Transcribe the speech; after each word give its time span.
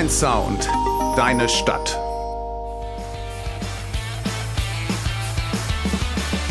Dein 0.00 0.08
Sound, 0.08 0.66
deine 1.14 1.46
Stadt. 1.46 2.00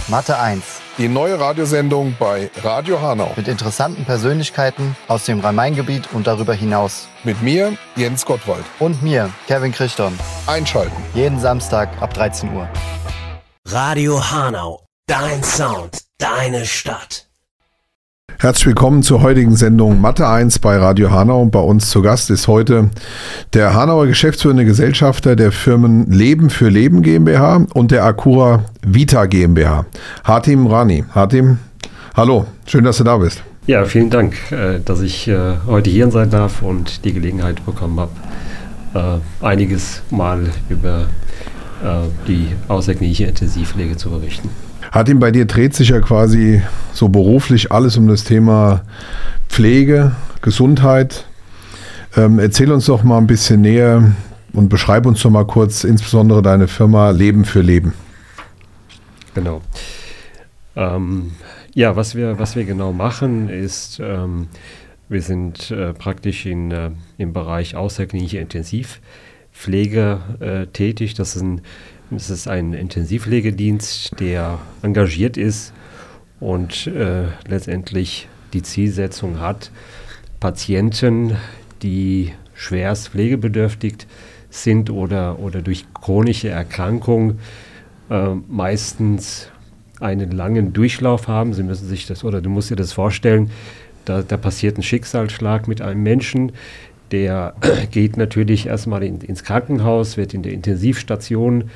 Mathe 0.08 0.38
1. 0.38 0.64
Die 1.00 1.08
neue 1.08 1.40
Radiosendung 1.40 2.16
bei 2.20 2.52
Radio 2.62 3.02
Hanau. 3.02 3.34
Mit 3.36 3.48
interessanten 3.48 4.06
Persönlichkeiten 4.06 4.96
aus 5.08 5.26
dem 5.26 5.40
Rhein-Main-Gebiet 5.40 6.14
und 6.14 6.28
darüber 6.28 6.54
hinaus. 6.54 7.08
Mit 7.24 7.42
mir, 7.42 7.76
Jens 7.96 8.24
Gottwald. 8.24 8.66
Und 8.78 9.02
mir, 9.02 9.32
Kevin 9.48 9.72
Christon. 9.72 10.14
Einschalten. 10.46 11.04
Jeden 11.16 11.40
Samstag 11.40 11.90
ab 12.04 12.14
13 12.14 12.54
Uhr. 12.54 12.70
Radio 13.66 14.24
Hanau. 14.30 14.86
Dein 15.08 15.44
Sound, 15.44 16.04
deine 16.20 16.68
Stadt. 16.68 17.29
Herzlich 18.38 18.68
willkommen 18.68 19.04
zur 19.04 19.22
heutigen 19.22 19.56
Sendung 19.56 20.00
Mathe 20.00 20.28
1 20.28 20.60
bei 20.60 20.78
Radio 20.78 21.12
Hanau. 21.12 21.46
Bei 21.46 21.60
uns 21.60 21.90
zu 21.90 22.02
Gast 22.02 22.30
ist 22.30 22.48
heute 22.48 22.90
der 23.54 23.74
Hanauer 23.74 24.08
geschäftsführende 24.08 24.66
Gesellschafter 24.66 25.36
der 25.36 25.52
Firmen 25.52 26.12
Leben 26.12 26.50
für 26.50 26.70
Leben 26.70 27.02
GmbH 27.02 27.66
und 27.74 27.92
der 27.92 28.06
Acura 28.06 28.66
Vita 28.86 29.26
GmbH. 29.26 29.86
Hatim 30.24 30.68
Rani. 30.68 31.04
Hatim, 31.16 31.58
hallo, 32.16 32.46
schön, 32.66 32.84
dass 32.84 32.98
du 32.98 33.04
da 33.04 33.18
bist. 33.18 33.44
Ja, 33.68 33.86
vielen 33.86 34.10
Dank, 34.10 34.36
äh, 34.52 34.80
dass 34.84 35.02
ich 35.02 35.28
äh, 35.28 35.58
heute 35.68 35.90
hier 35.90 36.10
sein 36.10 36.30
darf 36.30 36.62
und 36.62 37.06
die 37.06 37.14
Gelegenheit 37.14 37.64
bekommen 37.66 38.00
habe, 38.00 39.22
äh, 39.42 39.46
einiges 39.46 40.02
mal 40.10 40.50
über 40.70 41.08
die 42.28 42.48
außerklinische 42.68 43.24
Intensivpflege 43.24 43.96
zu 43.96 44.10
berichten. 44.10 44.50
Hat 44.92 45.08
ihm 45.08 45.20
bei 45.20 45.32
dir 45.32 45.46
dreht 45.46 45.76
sich 45.76 45.90
ja 45.90 46.00
quasi 46.00 46.62
so 46.94 47.10
beruflich 47.10 47.72
alles 47.72 47.98
um 47.98 48.08
das 48.08 48.24
Thema 48.24 48.82
Pflege, 49.48 50.14
Gesundheit. 50.42 51.26
Ähm, 52.18 52.40
erzähl 52.40 52.72
uns 52.72 52.86
doch 52.86 53.04
mal 53.04 53.20
ein 53.20 53.28
bisschen 53.28 53.62
näher 53.62 54.12
und 54.54 54.70
beschreib 54.70 55.06
uns 55.06 55.22
doch 55.22 55.30
mal 55.30 55.46
kurz 55.46 55.84
insbesondere 55.84 56.42
deine 56.42 56.68
Firma 56.68 57.12
Leben 57.12 57.46
für 57.46 57.62
Leben. 57.62 57.94
Genau. 59.36 59.62
Ähm, 60.76 61.34
ja, 61.76 61.96
was 61.96 62.16
wir, 62.16 62.40
was 62.40 62.56
wir 62.56 62.66
genau 62.66 62.92
machen, 62.92 63.48
ist, 63.48 64.00
ähm, 64.04 64.48
wir 65.08 65.22
sind 65.22 65.70
äh, 65.72 65.94
praktisch 65.94 66.48
in, 66.48 66.72
äh, 66.72 66.92
im 67.18 67.32
Bereich 67.34 67.76
außerklinische 67.76 68.40
Intensivpflege 68.40 70.20
äh, 70.40 70.66
tätig. 70.68 71.14
Das 71.14 71.36
ist 71.36 71.42
ein 71.44 71.62
es 72.16 72.30
ist 72.30 72.48
ein 72.48 72.74
Intensivpflegedienst, 72.74 74.20
der 74.20 74.60
engagiert 74.82 75.38
ist 75.38 75.74
und 76.40 76.88
äh, 76.88 77.26
letztendlich 77.48 78.28
die 78.54 78.64
Zielsetzung 78.64 79.40
hat, 79.40 79.72
Patienten, 80.40 81.38
die 81.84 82.34
schwerst 82.54 83.10
pflegebedürftig 83.10 84.08
sind 84.50 84.90
oder, 84.90 85.40
oder 85.40 85.62
durch 85.62 85.86
chronische 85.94 86.50
Erkrankung 86.50 87.40
äh, 88.10 88.30
meistens 88.48 89.50
einen 90.00 90.32
langen 90.32 90.74
Durchlauf 90.74 91.28
haben. 91.28 91.54
Sie 91.54 91.64
müssen 91.64 91.88
sich 91.88 92.08
das, 92.08 92.24
oder 92.24 92.42
du 92.42 92.50
musst 92.50 92.72
dir 92.72 92.76
das 92.76 92.94
vorstellen, 92.94 93.52
da, 94.06 94.24
da 94.24 94.38
passiert 94.38 94.78
ein 94.78 94.84
Schicksalsschlag 94.84 95.68
mit 95.68 95.82
einem 95.82 96.02
Menschen, 96.02 96.54
der 97.12 97.54
geht 97.92 98.18
natürlich 98.18 98.68
erstmal 98.68 99.04
in, 99.04 99.22
ins 99.22 99.44
Krankenhaus, 99.44 100.18
wird 100.18 100.34
in 100.34 100.42
der 100.42 100.54
Intensivstation 100.54 101.70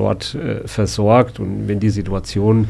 dort 0.00 0.34
äh, 0.34 0.66
versorgt. 0.66 1.38
Und 1.38 1.68
wenn 1.68 1.78
die 1.78 1.90
Situation 1.90 2.68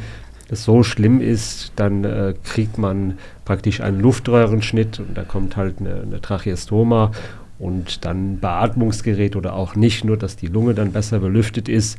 so 0.51 0.83
schlimm 0.83 1.21
ist, 1.21 1.73
dann 1.77 2.05
äh, 2.05 2.35
kriegt 2.45 2.77
man 2.77 3.19
praktisch 3.45 3.81
einen 3.81 4.01
Luftröhrenschnitt 4.01 4.99
und 4.99 5.17
da 5.17 5.23
kommt 5.23 5.57
halt 5.57 5.77
eine, 5.79 6.03
eine 6.03 6.21
Tracheostoma 6.21 7.13
und 7.59 8.05
dann 8.05 8.39
Beatmungsgerät 8.39 9.37
oder 9.37 9.55
auch 9.55 9.77
nicht, 9.77 10.05
nur 10.05 10.17
dass 10.17 10.37
die 10.37 10.49
Lunge 10.49 10.75
dann 10.75 10.93
besser 10.93 11.21
belüftet 11.21 11.69
ist. 11.69 11.99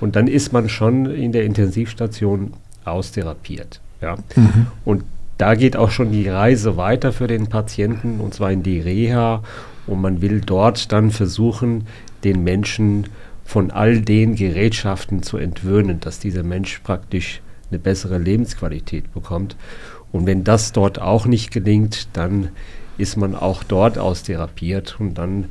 Und 0.00 0.16
dann 0.16 0.28
ist 0.28 0.52
man 0.52 0.70
schon 0.70 1.06
in 1.06 1.32
der 1.32 1.44
Intensivstation 1.44 2.54
austherapiert. 2.86 3.80
Ja? 4.00 4.16
Mhm. 4.34 4.68
Und 4.84 5.04
da 5.36 5.54
geht 5.54 5.76
auch 5.76 5.90
schon 5.90 6.10
die 6.12 6.28
Reise 6.28 6.78
weiter 6.78 7.12
für 7.12 7.26
den 7.26 7.48
Patienten 7.48 8.20
und 8.20 8.32
zwar 8.32 8.50
in 8.50 8.62
die 8.62 8.80
Reha. 8.80 9.42
Und 9.86 10.00
man 10.00 10.22
will 10.22 10.40
dort 10.40 10.92
dann 10.92 11.10
versuchen, 11.10 11.86
den 12.24 12.44
Menschen 12.44 13.08
von 13.50 13.72
all 13.72 14.00
den 14.00 14.36
Gerätschaften 14.36 15.24
zu 15.24 15.36
entwöhnen, 15.36 15.98
dass 15.98 16.20
dieser 16.20 16.44
Mensch 16.44 16.78
praktisch 16.84 17.42
eine 17.68 17.80
bessere 17.80 18.16
Lebensqualität 18.16 19.12
bekommt. 19.12 19.56
Und 20.12 20.24
wenn 20.26 20.44
das 20.44 20.70
dort 20.70 21.00
auch 21.00 21.26
nicht 21.26 21.50
gelingt, 21.50 22.06
dann 22.12 22.50
ist 22.96 23.16
man 23.16 23.34
auch 23.34 23.64
dort 23.64 23.98
austherapiert 23.98 25.00
und 25.00 25.14
dann 25.14 25.46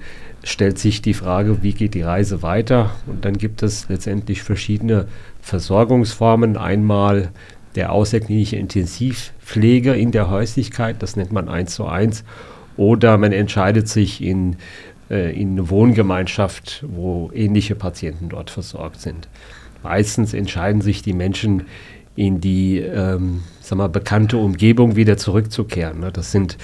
stellt 0.46 0.80
sich 0.80 1.02
die 1.02 1.14
Frage, 1.14 1.62
wie 1.62 1.74
geht 1.74 1.94
die 1.94 2.02
Reise 2.02 2.42
weiter? 2.42 2.92
Und 3.06 3.26
dann 3.26 3.38
gibt 3.38 3.64
es 3.64 3.90
letztendlich 3.90 4.44
verschiedene 4.44 5.10
Versorgungsformen. 5.42 6.56
Einmal 6.56 7.32
der 7.76 7.92
außerklinische 7.92 8.56
Intensivpflege 8.56 9.94
in 9.94 10.14
der 10.14 10.30
Häuslichkeit, 10.30 11.04
das 11.04 11.18
nennt 11.18 11.34
man 11.34 11.50
1 11.50 11.76
zu 11.76 11.86
1. 11.86 12.24
Oder 12.78 13.18
man 13.18 13.34
entscheidet 13.34 13.90
sich 13.90 14.24
in 14.24 14.56
in 15.10 15.52
eine 15.52 15.70
Wohngemeinschaft, 15.70 16.86
wo 16.88 17.32
ähnliche 17.34 17.76
Patienten 17.76 18.30
dort 18.30 18.50
versorgt 18.50 19.02
sind. 19.02 19.28
Meistens 19.84 20.34
entscheiden 20.34 20.82
sich 20.82 21.02
die 21.02 21.14
Menschen 21.14 21.64
in 22.16 22.42
die 22.42 22.80
ähm, 22.80 23.44
sag 23.62 23.78
mal, 23.78 23.88
bekannte 23.88 24.38
Umgebung 24.38 24.96
wieder 24.96 25.18
zurückzukehren. 25.18 26.02
Ne? 26.02 26.12
Das 26.12 26.32
sind, 26.32 26.58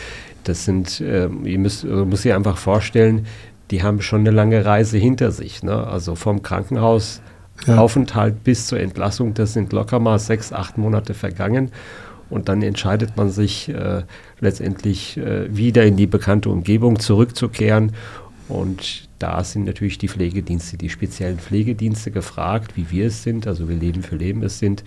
das 0.43 0.65
sind 0.65 0.99
äh, 0.99 1.29
ihr 1.43 1.59
müsst, 1.59 1.83
ihr 1.85 2.05
müsst 2.05 2.25
ihr 2.25 2.35
einfach 2.35 2.57
vorstellen, 2.57 3.25
die 3.71 3.81
haben 3.81 4.01
schon 4.01 4.21
eine 4.21 4.31
lange 4.31 4.65
Reise 4.65 4.97
hinter 4.97 5.31
sich. 5.31 5.63
Ne? 5.63 5.87
Also 5.87 6.15
vom 6.15 6.41
Krankenhausaufenthalt 6.41 8.33
ja. 8.33 8.39
bis 8.43 8.67
zur 8.67 8.79
Entlassung, 8.79 9.33
das 9.33 9.53
sind 9.53 9.71
locker 9.71 9.99
mal 9.99 10.19
sechs, 10.19 10.51
acht 10.51 10.77
Monate 10.77 11.13
vergangen. 11.13 11.71
Und 12.29 12.49
dann 12.49 12.61
entscheidet 12.63 13.15
man 13.17 13.29
sich 13.29 13.69
äh, 13.69 14.01
letztendlich 14.39 15.15
äh, 15.17 15.55
wieder 15.55 15.85
in 15.85 15.95
die 15.95 16.07
bekannte 16.07 16.49
Umgebung 16.49 16.99
zurückzukehren 16.99 17.91
und 18.47 19.07
da 19.19 19.43
sind 19.43 19.65
natürlich 19.65 19.97
die 19.97 20.07
Pflegedienste, 20.07 20.77
die 20.77 20.89
speziellen 20.89 21.39
Pflegedienste 21.39 22.11
gefragt, 22.11 22.75
wie 22.75 22.91
wir 22.91 23.07
es 23.07 23.23
sind, 23.23 23.47
also 23.47 23.67
wir 23.67 23.75
Leben 23.75 24.03
für 24.03 24.15
Leben 24.15 24.43
es 24.43 24.59
sind. 24.59 24.83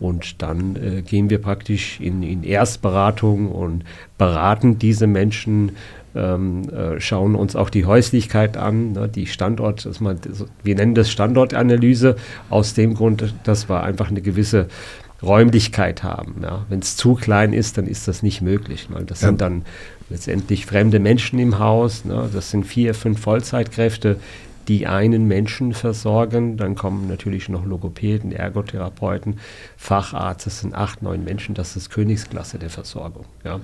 Und 0.00 0.42
dann 0.42 0.76
äh, 0.76 1.02
gehen 1.02 1.30
wir 1.30 1.38
praktisch 1.38 2.00
in, 2.00 2.22
in, 2.22 2.42
Erstberatung 2.42 3.50
und 3.50 3.84
beraten 4.18 4.78
diese 4.78 5.06
Menschen, 5.06 5.72
ähm, 6.16 6.68
äh, 6.68 7.00
schauen 7.00 7.34
uns 7.36 7.56
auch 7.56 7.70
die 7.70 7.84
Häuslichkeit 7.84 8.56
an, 8.56 8.92
ne, 8.92 9.08
die 9.08 9.26
Standort, 9.26 9.86
dass 9.86 10.00
man, 10.00 10.18
wir 10.62 10.74
nennen 10.74 10.94
das 10.94 11.10
Standortanalyse, 11.10 12.16
aus 12.50 12.74
dem 12.74 12.94
Grund, 12.94 13.34
dass 13.44 13.68
wir 13.68 13.82
einfach 13.82 14.10
eine 14.10 14.20
gewisse 14.20 14.66
Räumlichkeit 15.22 16.02
haben. 16.02 16.36
Ja. 16.42 16.66
Wenn 16.68 16.80
es 16.80 16.96
zu 16.96 17.14
klein 17.14 17.52
ist, 17.52 17.78
dann 17.78 17.86
ist 17.86 18.06
das 18.08 18.22
nicht 18.22 18.42
möglich. 18.42 18.88
Ne. 18.90 19.02
Das 19.06 19.22
ja. 19.22 19.28
sind 19.28 19.40
dann 19.40 19.62
letztendlich 20.14 20.64
fremde 20.64 21.00
Menschen 21.00 21.40
im 21.40 21.58
Haus. 21.58 22.04
Ne? 22.04 22.30
Das 22.32 22.50
sind 22.50 22.64
vier, 22.64 22.94
fünf 22.94 23.20
Vollzeitkräfte, 23.20 24.20
die 24.68 24.86
einen 24.86 25.26
Menschen 25.26 25.74
versorgen. 25.74 26.56
Dann 26.56 26.76
kommen 26.76 27.08
natürlich 27.08 27.48
noch 27.48 27.66
Logopäden, 27.66 28.30
Ergotherapeuten, 28.30 29.40
Facharzt. 29.76 30.46
Das 30.46 30.60
sind 30.60 30.72
acht, 30.72 31.02
neun 31.02 31.24
Menschen. 31.24 31.56
Das 31.56 31.74
ist 31.74 31.90
Königsklasse 31.90 32.58
der 32.58 32.70
Versorgung. 32.70 33.24
Ja? 33.44 33.58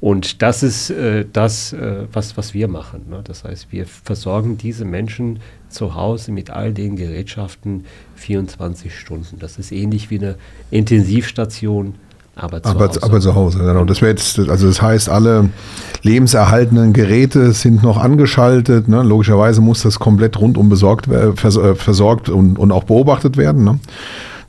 Und 0.00 0.42
das 0.42 0.62
ist 0.62 0.90
äh, 0.90 1.24
das, 1.32 1.72
äh, 1.72 2.06
was, 2.12 2.36
was 2.36 2.54
wir 2.54 2.68
machen. 2.68 3.06
Ne? 3.10 3.22
Das 3.24 3.42
heißt, 3.42 3.72
wir 3.72 3.86
versorgen 3.86 4.56
diese 4.56 4.84
Menschen 4.84 5.40
zu 5.68 5.96
Hause 5.96 6.30
mit 6.30 6.50
all 6.50 6.72
den 6.72 6.94
Gerätschaften 6.94 7.84
24 8.14 8.96
Stunden. 8.96 9.40
Das 9.40 9.58
ist 9.58 9.72
ähnlich 9.72 10.10
wie 10.10 10.18
eine 10.18 10.36
Intensivstation 10.70 11.96
aber 12.36 12.62
zu 12.62 12.68
aber, 12.70 12.88
Hause. 12.88 13.02
Aber 13.02 13.20
zu 13.20 13.34
Hause, 13.34 13.58
genau. 13.58 13.84
Das 13.84 14.00
jetzt, 14.00 14.38
also 14.38 14.66
das 14.66 14.82
heißt, 14.82 15.08
alle 15.08 15.50
lebenserhaltenden 16.02 16.92
Geräte 16.92 17.52
sind 17.52 17.82
noch 17.82 17.96
angeschaltet. 17.96 18.88
Ne? 18.88 19.02
Logischerweise 19.02 19.60
muss 19.60 19.82
das 19.82 19.98
komplett 19.98 20.38
rundum 20.38 20.68
besorgt, 20.68 21.06
äh, 21.08 21.34
versorgt 21.34 22.28
und, 22.28 22.58
und 22.58 22.72
auch 22.72 22.84
beobachtet 22.84 23.36
werden. 23.36 23.64
Ne? 23.64 23.78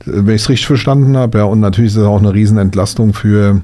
Wenn 0.04 0.34
ich 0.34 0.42
es 0.42 0.48
richtig 0.48 0.66
verstanden 0.66 1.16
habe, 1.16 1.38
ja, 1.38 1.44
und 1.44 1.60
natürlich 1.60 1.92
ist 1.92 1.98
das 1.98 2.06
auch 2.06 2.18
eine 2.18 2.34
Riesenentlastung 2.34 3.12
für 3.14 3.62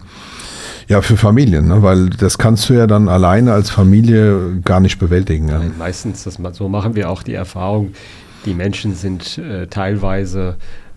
ja, 0.89 1.01
für 1.01 1.17
Familien, 1.17 1.69
ne? 1.69 1.83
weil 1.83 2.11
das 2.11 2.39
kannst 2.39 2.69
du 2.69 2.75
ja 2.75 2.87
dann 2.87 3.09
alleine 3.09 3.53
als 3.53 3.71
Familie 3.71 4.61
gar 4.65 4.81
nicht 4.81 4.99
bewältigen. 4.99 5.49
Ja. 5.49 5.59
Nein, 5.59 5.73
meistens, 5.79 6.25
das, 6.25 6.39
so 6.53 6.69
machen 6.69 6.97
wir 6.97 7.09
auch 7.09 7.23
die 7.23 7.35
Erfahrung, 7.35 7.93
die 8.45 8.53
Menschen 8.53 8.95
sind 8.95 9.39
äh, 9.39 9.69
teilweise 9.69 10.57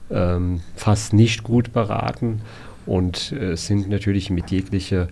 ähm, 0.09 0.61
fast 0.75 1.13
nicht 1.13 1.43
gut 1.43 1.71
beraten 1.71 2.41
und 2.85 3.31
äh, 3.31 3.55
sind 3.55 3.89
natürlich 3.89 4.29
mit 4.29 4.51
jeglicher 4.51 5.07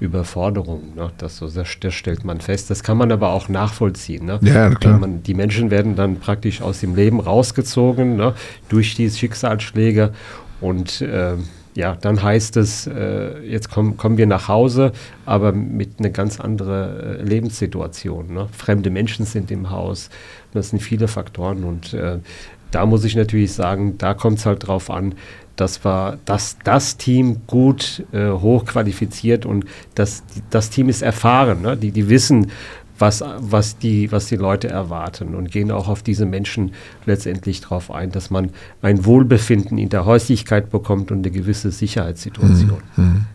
Überforderung. 0.00 0.94
Ne? 0.94 1.10
Das, 1.18 1.40
das, 1.40 1.54
das, 1.54 1.94
stellt 1.94 2.24
man 2.24 2.40
fest. 2.40 2.70
Das 2.70 2.82
kann 2.82 2.96
man 2.96 3.12
aber 3.12 3.32
auch 3.32 3.48
nachvollziehen. 3.48 4.26
Ne? 4.26 4.38
Ja, 4.42 4.70
klar. 4.70 4.98
Man, 4.98 5.22
die 5.22 5.34
Menschen 5.34 5.70
werden 5.70 5.96
dann 5.96 6.20
praktisch 6.20 6.62
aus 6.62 6.80
dem 6.80 6.94
Leben 6.94 7.20
rausgezogen 7.20 8.16
ne? 8.16 8.34
durch 8.68 8.94
die 8.94 9.10
Schicksalsschläge 9.10 10.12
und 10.60 11.00
äh, 11.02 11.36
ja, 11.78 11.94
dann 11.94 12.20
heißt 12.20 12.56
es, 12.56 12.88
äh, 12.88 13.38
jetzt 13.40 13.70
komm, 13.70 13.96
kommen 13.96 14.18
wir 14.18 14.26
nach 14.26 14.48
Hause, 14.48 14.90
aber 15.26 15.52
mit 15.52 16.00
einer 16.00 16.10
ganz 16.10 16.40
anderen 16.40 17.20
äh, 17.20 17.22
Lebenssituation. 17.22 18.34
Ne? 18.34 18.48
Fremde 18.50 18.90
Menschen 18.90 19.24
sind 19.26 19.52
im 19.52 19.70
Haus, 19.70 20.10
das 20.52 20.70
sind 20.70 20.80
viele 20.80 21.06
Faktoren 21.06 21.62
und 21.62 21.94
äh, 21.94 22.18
da 22.70 22.86
muss 22.86 23.04
ich 23.04 23.16
natürlich 23.16 23.52
sagen, 23.52 23.96
da 23.98 24.14
kommt 24.14 24.38
es 24.38 24.46
halt 24.46 24.66
drauf 24.66 24.90
an, 24.90 25.14
dass 25.56 25.84
wir, 25.84 26.18
dass 26.24 26.56
das 26.62 26.96
Team 26.96 27.38
gut 27.46 28.04
äh, 28.12 28.30
hochqualifiziert 28.30 29.44
und 29.44 29.64
das, 29.94 30.22
das 30.50 30.70
Team 30.70 30.88
ist 30.88 31.02
erfahren, 31.02 31.62
ne? 31.62 31.76
die, 31.76 31.90
die 31.90 32.08
wissen, 32.08 32.52
was, 32.98 33.22
was, 33.38 33.78
die, 33.78 34.10
was 34.10 34.26
die 34.26 34.36
Leute 34.36 34.68
erwarten 34.68 35.34
und 35.34 35.50
gehen 35.50 35.70
auch 35.70 35.88
auf 35.88 36.02
diese 36.02 36.26
Menschen 36.26 36.72
letztendlich 37.06 37.60
darauf 37.60 37.90
ein, 37.90 38.10
dass 38.10 38.30
man 38.30 38.50
ein 38.82 39.04
Wohlbefinden 39.04 39.78
in 39.78 39.88
der 39.88 40.04
Häuslichkeit 40.04 40.70
bekommt 40.70 41.10
und 41.10 41.18
eine 41.18 41.30
gewisse 41.30 41.70
Sicherheitssituation. 41.70 42.82
Mhm. 42.96 43.26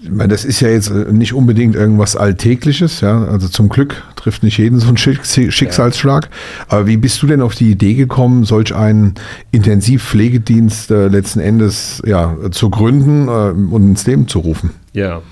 Ich 0.00 0.10
meine, 0.10 0.28
das 0.28 0.44
ist 0.44 0.60
ja 0.60 0.68
jetzt 0.68 0.90
äh, 0.90 1.12
nicht 1.12 1.32
unbedingt 1.32 1.74
irgendwas 1.74 2.14
Alltägliches, 2.14 3.00
ja. 3.00 3.24
Also 3.24 3.48
zum 3.48 3.68
Glück 3.68 4.02
trifft 4.14 4.44
nicht 4.44 4.58
jeden 4.58 4.78
so 4.78 4.88
ein 4.88 4.96
Schicksalsschlag. 4.96 6.28
Aber 6.68 6.86
wie 6.86 6.96
bist 6.96 7.20
du 7.22 7.26
denn 7.26 7.40
auf 7.40 7.54
die 7.56 7.70
Idee 7.70 7.94
gekommen, 7.94 8.44
solch 8.44 8.74
einen 8.74 9.14
Intensivpflegedienst 9.50 10.90
äh, 10.92 11.08
letzten 11.08 11.40
Endes 11.40 12.00
ja, 12.06 12.36
zu 12.50 12.70
gründen 12.70 13.26
äh, 13.26 13.74
und 13.74 13.88
ins 13.88 14.06
Leben 14.06 14.28
zu 14.28 14.38
rufen? 14.38 14.70
Ja. 14.92 15.22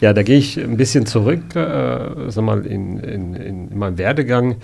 Ja, 0.00 0.14
da 0.14 0.22
gehe 0.22 0.38
ich 0.38 0.58
ein 0.58 0.78
bisschen 0.78 1.04
zurück, 1.04 1.54
äh, 1.54 2.30
sag 2.30 2.42
mal, 2.42 2.64
in, 2.64 2.98
in, 3.00 3.34
in 3.34 3.78
meinem 3.78 3.98
Werdegang. 3.98 4.56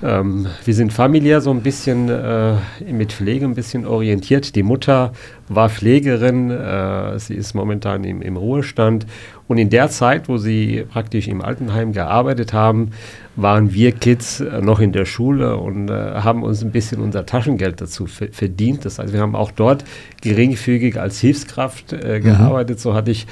Ähm, 0.00 0.46
wir 0.64 0.74
sind 0.74 0.92
familiär 0.92 1.40
so 1.40 1.50
ein 1.50 1.62
bisschen 1.62 2.08
äh, 2.08 2.54
mit 2.90 3.12
Pflege 3.12 3.44
ein 3.44 3.54
bisschen 3.54 3.84
orientiert. 3.84 4.54
Die 4.54 4.62
Mutter 4.62 5.12
war 5.48 5.68
Pflegerin, 5.68 6.50
äh, 6.50 7.18
sie 7.18 7.34
ist 7.34 7.54
momentan 7.54 8.04
im, 8.04 8.22
im, 8.22 8.36
Ruhestand. 8.36 9.06
Und 9.48 9.58
in 9.58 9.70
der 9.70 9.88
Zeit, 9.88 10.28
wo 10.28 10.36
sie 10.36 10.84
praktisch 10.88 11.26
im 11.26 11.42
Altenheim 11.42 11.92
gearbeitet 11.92 12.52
haben, 12.52 12.92
waren 13.34 13.72
wir 13.72 13.90
Kids 13.90 14.40
äh, 14.40 14.60
noch 14.60 14.78
in 14.78 14.92
der 14.92 15.04
Schule 15.04 15.56
und 15.56 15.88
äh, 15.88 15.92
haben 15.92 16.44
uns 16.44 16.62
ein 16.62 16.70
bisschen 16.70 17.00
unser 17.00 17.26
Taschengeld 17.26 17.80
dazu 17.80 18.06
verdient. 18.06 18.84
Das 18.84 19.00
heißt, 19.00 19.12
wir 19.12 19.20
haben 19.20 19.34
auch 19.34 19.50
dort 19.50 19.84
geringfügig 20.22 21.00
als 21.00 21.18
Hilfskraft 21.18 21.92
äh, 21.92 22.20
mhm. 22.20 22.24
gearbeitet. 22.24 22.76
Mhm. 22.76 22.82
So 22.82 22.94
hatte 22.94 23.10
ich 23.10 23.26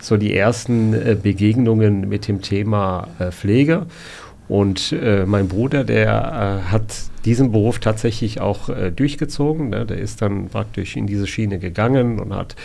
so 0.00 0.16
die 0.16 0.34
ersten 0.34 0.94
Begegnungen 1.24 2.08
mit 2.08 2.28
dem 2.28 2.40
Thema 2.40 3.08
Pflege. 3.32 3.86
Und 4.48 4.92
äh, 4.92 5.26
mein 5.26 5.48
Bruder, 5.48 5.84
der 5.84 6.62
äh, 6.66 6.70
hat 6.70 6.84
diesen 7.24 7.52
Beruf 7.52 7.78
tatsächlich 7.80 8.40
auch 8.40 8.70
äh, 8.70 8.90
durchgezogen. 8.90 9.70
Ne? 9.70 9.84
Der 9.84 9.98
ist 9.98 10.22
dann 10.22 10.48
praktisch 10.48 10.96
in 10.96 11.06
diese 11.06 11.26
Schiene 11.26 11.58
gegangen 11.58 12.18
und 12.18 12.34
hat 12.34 12.56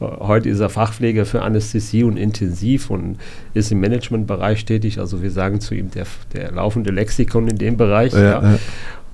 äh, 0.00 0.04
heute 0.04 0.48
ist 0.48 0.60
er 0.60 0.68
Fachpfleger 0.68 1.26
für 1.26 1.42
Anästhesie 1.42 2.04
und 2.04 2.16
Intensiv 2.16 2.90
und 2.90 3.18
ist 3.54 3.72
im 3.72 3.80
Managementbereich 3.80 4.64
tätig. 4.64 5.00
Also 5.00 5.22
wir 5.22 5.32
sagen 5.32 5.60
zu 5.60 5.74
ihm 5.74 5.90
der, 5.90 6.06
der 6.32 6.52
laufende 6.52 6.92
Lexikon 6.92 7.48
in 7.48 7.58
dem 7.58 7.76
Bereich. 7.76 8.12
Ja, 8.12 8.20
ja. 8.20 8.42
Ja. 8.42 8.58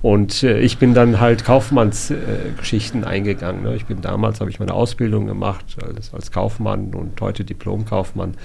Und 0.01 0.43
äh, 0.43 0.59
ich 0.59 0.77
bin 0.77 0.93
dann 0.93 1.19
halt 1.19 1.43
Kaufmannsgeschichten 1.43 3.03
äh, 3.03 3.07
eingegangen. 3.07 3.63
Ne? 3.63 3.75
Ich 3.75 3.85
bin 3.85 4.01
damals, 4.01 4.39
habe 4.39 4.49
ich 4.49 4.59
meine 4.59 4.73
Ausbildung 4.73 5.27
gemacht 5.27 5.65
als, 5.83 6.13
als 6.13 6.31
Kaufmann 6.31 6.93
und 6.93 7.19
heute 7.19 7.43
Diplomkaufmann. 7.43 8.35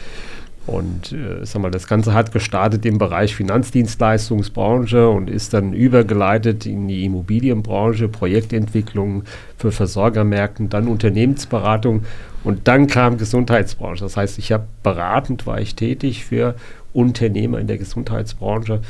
Und 0.66 1.12
äh, 1.12 1.44
sag 1.44 1.60
mal, 1.60 1.70
das 1.70 1.86
Ganze 1.86 2.14
hat 2.14 2.32
gestartet 2.32 2.86
im 2.86 2.96
Bereich 2.96 3.36
Finanzdienstleistungsbranche 3.36 5.08
und 5.08 5.28
ist 5.28 5.52
dann 5.52 5.74
übergeleitet 5.74 6.64
in 6.64 6.88
die 6.88 7.04
Immobilienbranche, 7.04 8.08
Projektentwicklung 8.08 9.24
für 9.58 9.72
Versorgermärkten, 9.72 10.70
dann 10.70 10.88
Unternehmensberatung 10.88 12.04
und 12.44 12.66
dann 12.66 12.86
kam 12.86 13.18
Gesundheitsbranche. 13.18 14.04
Das 14.04 14.16
heißt, 14.16 14.38
ich 14.38 14.52
habe 14.52 14.64
beratend 14.82 15.46
war 15.46 15.60
ich 15.60 15.74
tätig 15.74 16.24
für 16.24 16.54
Unternehmer 16.94 17.58
in 17.58 17.66
der 17.66 17.78
Gesundheitsbranche. 17.78 18.80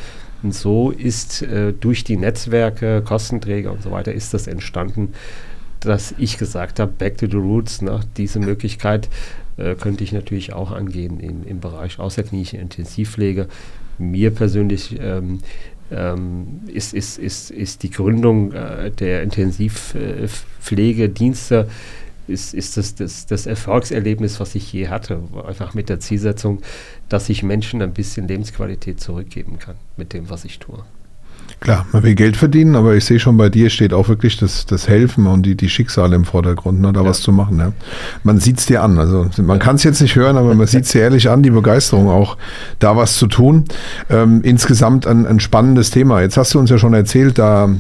Und 0.44 0.55
so 0.55 0.91
ist 0.91 1.43
äh, 1.43 1.73
durch 1.73 2.05
die 2.05 2.17
Netzwerke, 2.17 3.03
Kostenträger 3.03 3.73
und 3.73 3.82
so 3.82 3.91
weiter, 3.91 4.12
ist 4.12 4.35
das 4.35 4.47
entstanden, 4.47 5.15
dass 5.81 6.15
ich 6.19 6.38
gesagt 6.38 6.81
habe, 6.81 6.93
back 6.93 7.19
to 7.19 7.26
the 7.26 7.37
roots, 7.37 7.82
ne? 7.82 8.00
diese 8.17 8.38
Möglichkeit 8.38 9.09
äh, 9.56 9.74
könnte 9.74 10.04
ich 10.04 10.12
natürlich 10.12 10.52
auch 10.52 10.70
angehen 10.70 11.18
im, 11.20 11.46
im 11.46 11.60
Bereich 11.60 11.98
außerklinische 11.98 12.56
Intensivpflege. 12.56 13.48
Mir 13.98 14.30
persönlich 14.30 14.96
ähm, 15.00 15.40
ähm, 15.90 16.60
ist, 16.66 16.94
ist, 16.94 17.18
ist, 17.18 17.50
ist 17.50 17.82
die 17.82 17.90
Gründung 17.90 18.52
äh, 18.52 18.90
der 18.90 19.22
Intensivpflegedienste 19.22 21.68
ist, 22.26 22.54
ist 22.54 22.76
das, 22.76 22.94
das, 22.94 23.26
das 23.26 23.46
Erfolgserlebnis, 23.46 24.40
was 24.40 24.54
ich 24.54 24.72
je 24.72 24.88
hatte. 24.88 25.20
Einfach 25.46 25.74
mit 25.74 25.88
der 25.88 26.00
Zielsetzung, 26.00 26.62
dass 27.08 27.28
ich 27.28 27.42
Menschen 27.42 27.82
ein 27.82 27.92
bisschen 27.92 28.28
Lebensqualität 28.28 29.00
zurückgeben 29.00 29.58
kann 29.58 29.76
mit 29.96 30.12
dem, 30.12 30.30
was 30.30 30.44
ich 30.44 30.58
tue. 30.58 30.84
Klar, 31.64 31.87
man 31.93 32.02
will 32.02 32.14
Geld 32.14 32.37
verdienen, 32.37 32.76
aber 32.76 32.94
ich 32.94 33.06
sehe 33.06 33.19
schon 33.19 33.38
bei 33.38 33.49
dir 33.49 33.70
steht 33.70 33.94
auch 33.94 34.08
wirklich 34.08 34.37
das, 34.37 34.66
das 34.66 34.87
Helfen 34.87 35.26
und 35.26 35.46
die, 35.46 35.56
die 35.56 35.70
Schicksale 35.70 36.14
im 36.14 36.26
Vordergrund, 36.26 36.78
ne, 36.82 36.93
da 36.93 37.00
ja. 37.00 37.06
was 37.08 37.22
zu 37.22 37.32
machen. 37.32 37.58
Ja. 37.58 37.72
Man 38.22 38.38
sieht 38.38 38.58
es 38.58 38.66
dir 38.66 38.82
an. 38.82 38.99
Also 38.99 39.31
man 39.38 39.56
ja. 39.56 39.64
kann 39.64 39.76
es 39.76 39.82
jetzt 39.82 40.02
nicht 40.02 40.14
hören, 40.14 40.37
aber 40.37 40.55
man 40.55 40.66
sieht 40.66 40.84
es 40.84 40.93
dir 40.93 41.00
ehrlich 41.00 41.31
an, 41.31 41.43
die 41.43 41.49
Begeisterung 41.50 42.11
auch, 42.11 42.37
da 42.81 42.99
was 42.99 43.16
zu 43.16 43.28
tun. 43.28 43.64
Ähm, 44.11 44.43
insgesamt 44.43 45.06
ein, 45.06 45.26
ein 45.26 45.40
spannendes 45.40 45.90
Thema. 45.90 46.20
Jetzt 46.20 46.37
hast 46.37 46.52
du 46.52 46.58
uns 46.58 46.69
ja 46.69 46.76
schon 46.76 46.93
erzählt, 46.93 47.38
da 47.38 47.70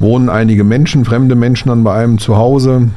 wohnen 0.00 0.30
einige 0.30 0.64
Menschen, 0.64 1.04
fremde 1.04 1.36
Menschen 1.36 1.68
dann 1.68 1.84
bei 1.84 1.94
einem 1.94 2.18
zu 2.18 2.36
Hause. 2.36 2.88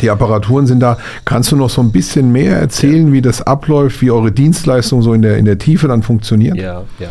Die 0.00 0.10
Apparaturen 0.10 0.66
sind 0.66 0.80
da. 0.80 0.98
Kannst 1.24 1.50
du 1.50 1.56
noch 1.56 1.70
so 1.70 1.80
ein 1.80 1.92
bisschen 1.92 2.30
mehr 2.30 2.58
erzählen, 2.58 3.12
wie 3.12 3.22
das 3.22 3.42
abläuft, 3.42 4.02
wie 4.02 4.10
eure 4.10 4.30
Dienstleistung 4.30 5.02
so 5.02 5.12
in 5.12 5.22
der, 5.22 5.38
in 5.38 5.44
der 5.44 5.58
Tiefe 5.58 5.88
dann 5.88 6.02
funktioniert? 6.02 6.56
Ja, 6.56 6.84
ja 6.98 7.08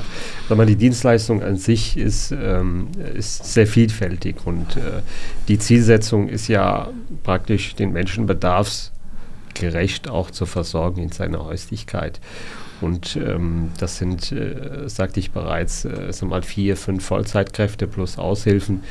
sag 0.47 0.57
mal, 0.57 0.65
die 0.65 0.75
Dienstleistung 0.75 1.43
an 1.43 1.57
sich 1.57 1.97
ist, 1.97 2.31
ähm, 2.31 2.87
ist 3.15 3.45
sehr 3.45 3.67
vielfältig 3.67 4.37
und 4.45 4.77
äh, 4.77 5.01
die 5.47 5.59
Zielsetzung 5.59 6.29
ist 6.29 6.47
ja 6.47 6.89
praktisch 7.23 7.75
den 7.75 7.91
Menschen 7.91 8.25
bedarfsgerecht 8.25 10.09
auch 10.09 10.31
zu 10.31 10.45
versorgen 10.45 11.01
in 11.01 11.11
seiner 11.11 11.43
Häuslichkeit. 11.43 12.19
Und 12.79 13.15
ähm, 13.17 13.71
das 13.79 13.97
sind, 13.97 14.31
äh, 14.31 14.87
sagte 14.87 15.19
ich 15.19 15.31
bereits, 15.31 15.83
äh, 15.83 16.11
sag 16.11 16.29
mal 16.29 16.43
vier, 16.43 16.77
fünf 16.77 17.03
Vollzeitkräfte 17.05 17.87
plus 17.87 18.19
Aushilfen, 18.19 18.83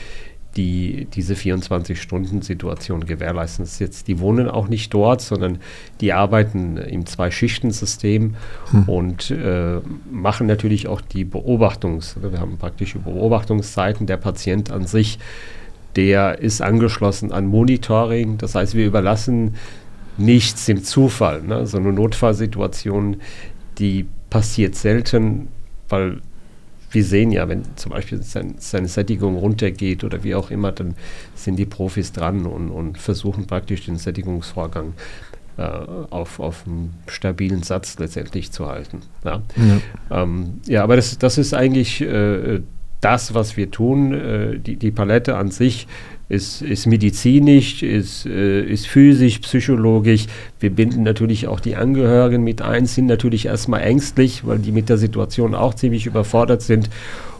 die 0.56 1.06
diese 1.12 1.34
24-Stunden-Situation 1.34 3.04
gewährleisten. 3.04 3.64
Das 3.64 3.74
ist 3.74 3.78
jetzt, 3.78 4.08
die 4.08 4.18
wohnen 4.20 4.48
auch 4.48 4.68
nicht 4.68 4.92
dort, 4.94 5.20
sondern 5.20 5.58
die 6.00 6.12
arbeiten 6.12 6.78
im 6.78 7.04
Zwei-Schichten-System 7.04 8.36
hm. 8.70 8.88
und 8.88 9.30
äh, 9.30 9.80
machen 10.10 10.46
natürlich 10.46 10.88
auch 10.88 11.00
die 11.00 11.24
Beobachtungs-, 11.24 12.16
wir 12.20 12.40
haben 12.40 12.56
praktische 12.56 12.98
Beobachtungszeiten. 12.98 14.06
Der 14.06 14.16
Patient 14.16 14.70
an 14.70 14.86
sich, 14.86 15.18
der 15.94 16.38
ist 16.38 16.62
angeschlossen 16.62 17.32
an 17.32 17.46
Monitoring. 17.46 18.38
Das 18.38 18.54
heißt, 18.54 18.74
wir 18.74 18.86
überlassen 18.86 19.54
nichts 20.16 20.64
dem 20.64 20.82
Zufall. 20.82 21.42
Ne? 21.42 21.66
So 21.66 21.76
eine 21.76 21.92
Notfallsituation, 21.92 23.16
die 23.78 24.06
passiert 24.30 24.74
selten, 24.74 25.48
weil 25.88 26.20
wir 26.90 27.04
sehen 27.04 27.32
ja, 27.32 27.48
wenn 27.48 27.62
zum 27.76 27.92
Beispiel 27.92 28.22
sein, 28.22 28.54
seine 28.58 28.88
Sättigung 28.88 29.36
runtergeht 29.36 30.04
oder 30.04 30.22
wie 30.24 30.34
auch 30.34 30.50
immer, 30.50 30.72
dann 30.72 30.94
sind 31.34 31.56
die 31.56 31.66
Profis 31.66 32.12
dran 32.12 32.46
und, 32.46 32.70
und 32.70 32.98
versuchen 32.98 33.46
praktisch 33.46 33.86
den 33.86 33.98
Sättigungsvorgang 33.98 34.94
äh, 35.58 35.62
auf, 35.62 36.38
auf 36.38 36.64
einem 36.66 36.90
stabilen 37.06 37.62
Satz 37.62 37.98
letztendlich 37.98 38.52
zu 38.52 38.66
halten. 38.66 39.00
Ja, 39.24 39.42
ja. 39.56 40.22
Ähm, 40.22 40.60
ja 40.66 40.82
aber 40.82 40.96
das, 40.96 41.18
das 41.18 41.38
ist 41.38 41.54
eigentlich 41.54 42.00
äh, 42.00 42.60
das, 43.00 43.34
was 43.34 43.56
wir 43.56 43.70
tun. 43.70 44.12
Äh, 44.12 44.58
die, 44.58 44.76
die 44.76 44.90
Palette 44.90 45.36
an 45.36 45.50
sich 45.50 45.86
ist, 46.28 46.62
ist 46.62 46.86
medizinisch, 46.86 47.82
ist, 47.82 48.26
äh, 48.26 48.62
ist 48.62 48.86
physisch, 48.86 49.38
psychologisch. 49.38 50.26
Wir 50.58 50.70
binden 50.70 51.02
natürlich 51.02 51.46
auch 51.46 51.60
die 51.60 51.76
Angehörigen 51.76 52.42
mit 52.42 52.62
ein, 52.62 52.86
sind 52.86 53.06
natürlich 53.06 53.46
erstmal 53.46 53.82
ängstlich, 53.82 54.46
weil 54.46 54.58
die 54.58 54.72
mit 54.72 54.88
der 54.88 54.98
Situation 54.98 55.54
auch 55.54 55.74
ziemlich 55.74 56.06
überfordert 56.06 56.62
sind 56.62 56.90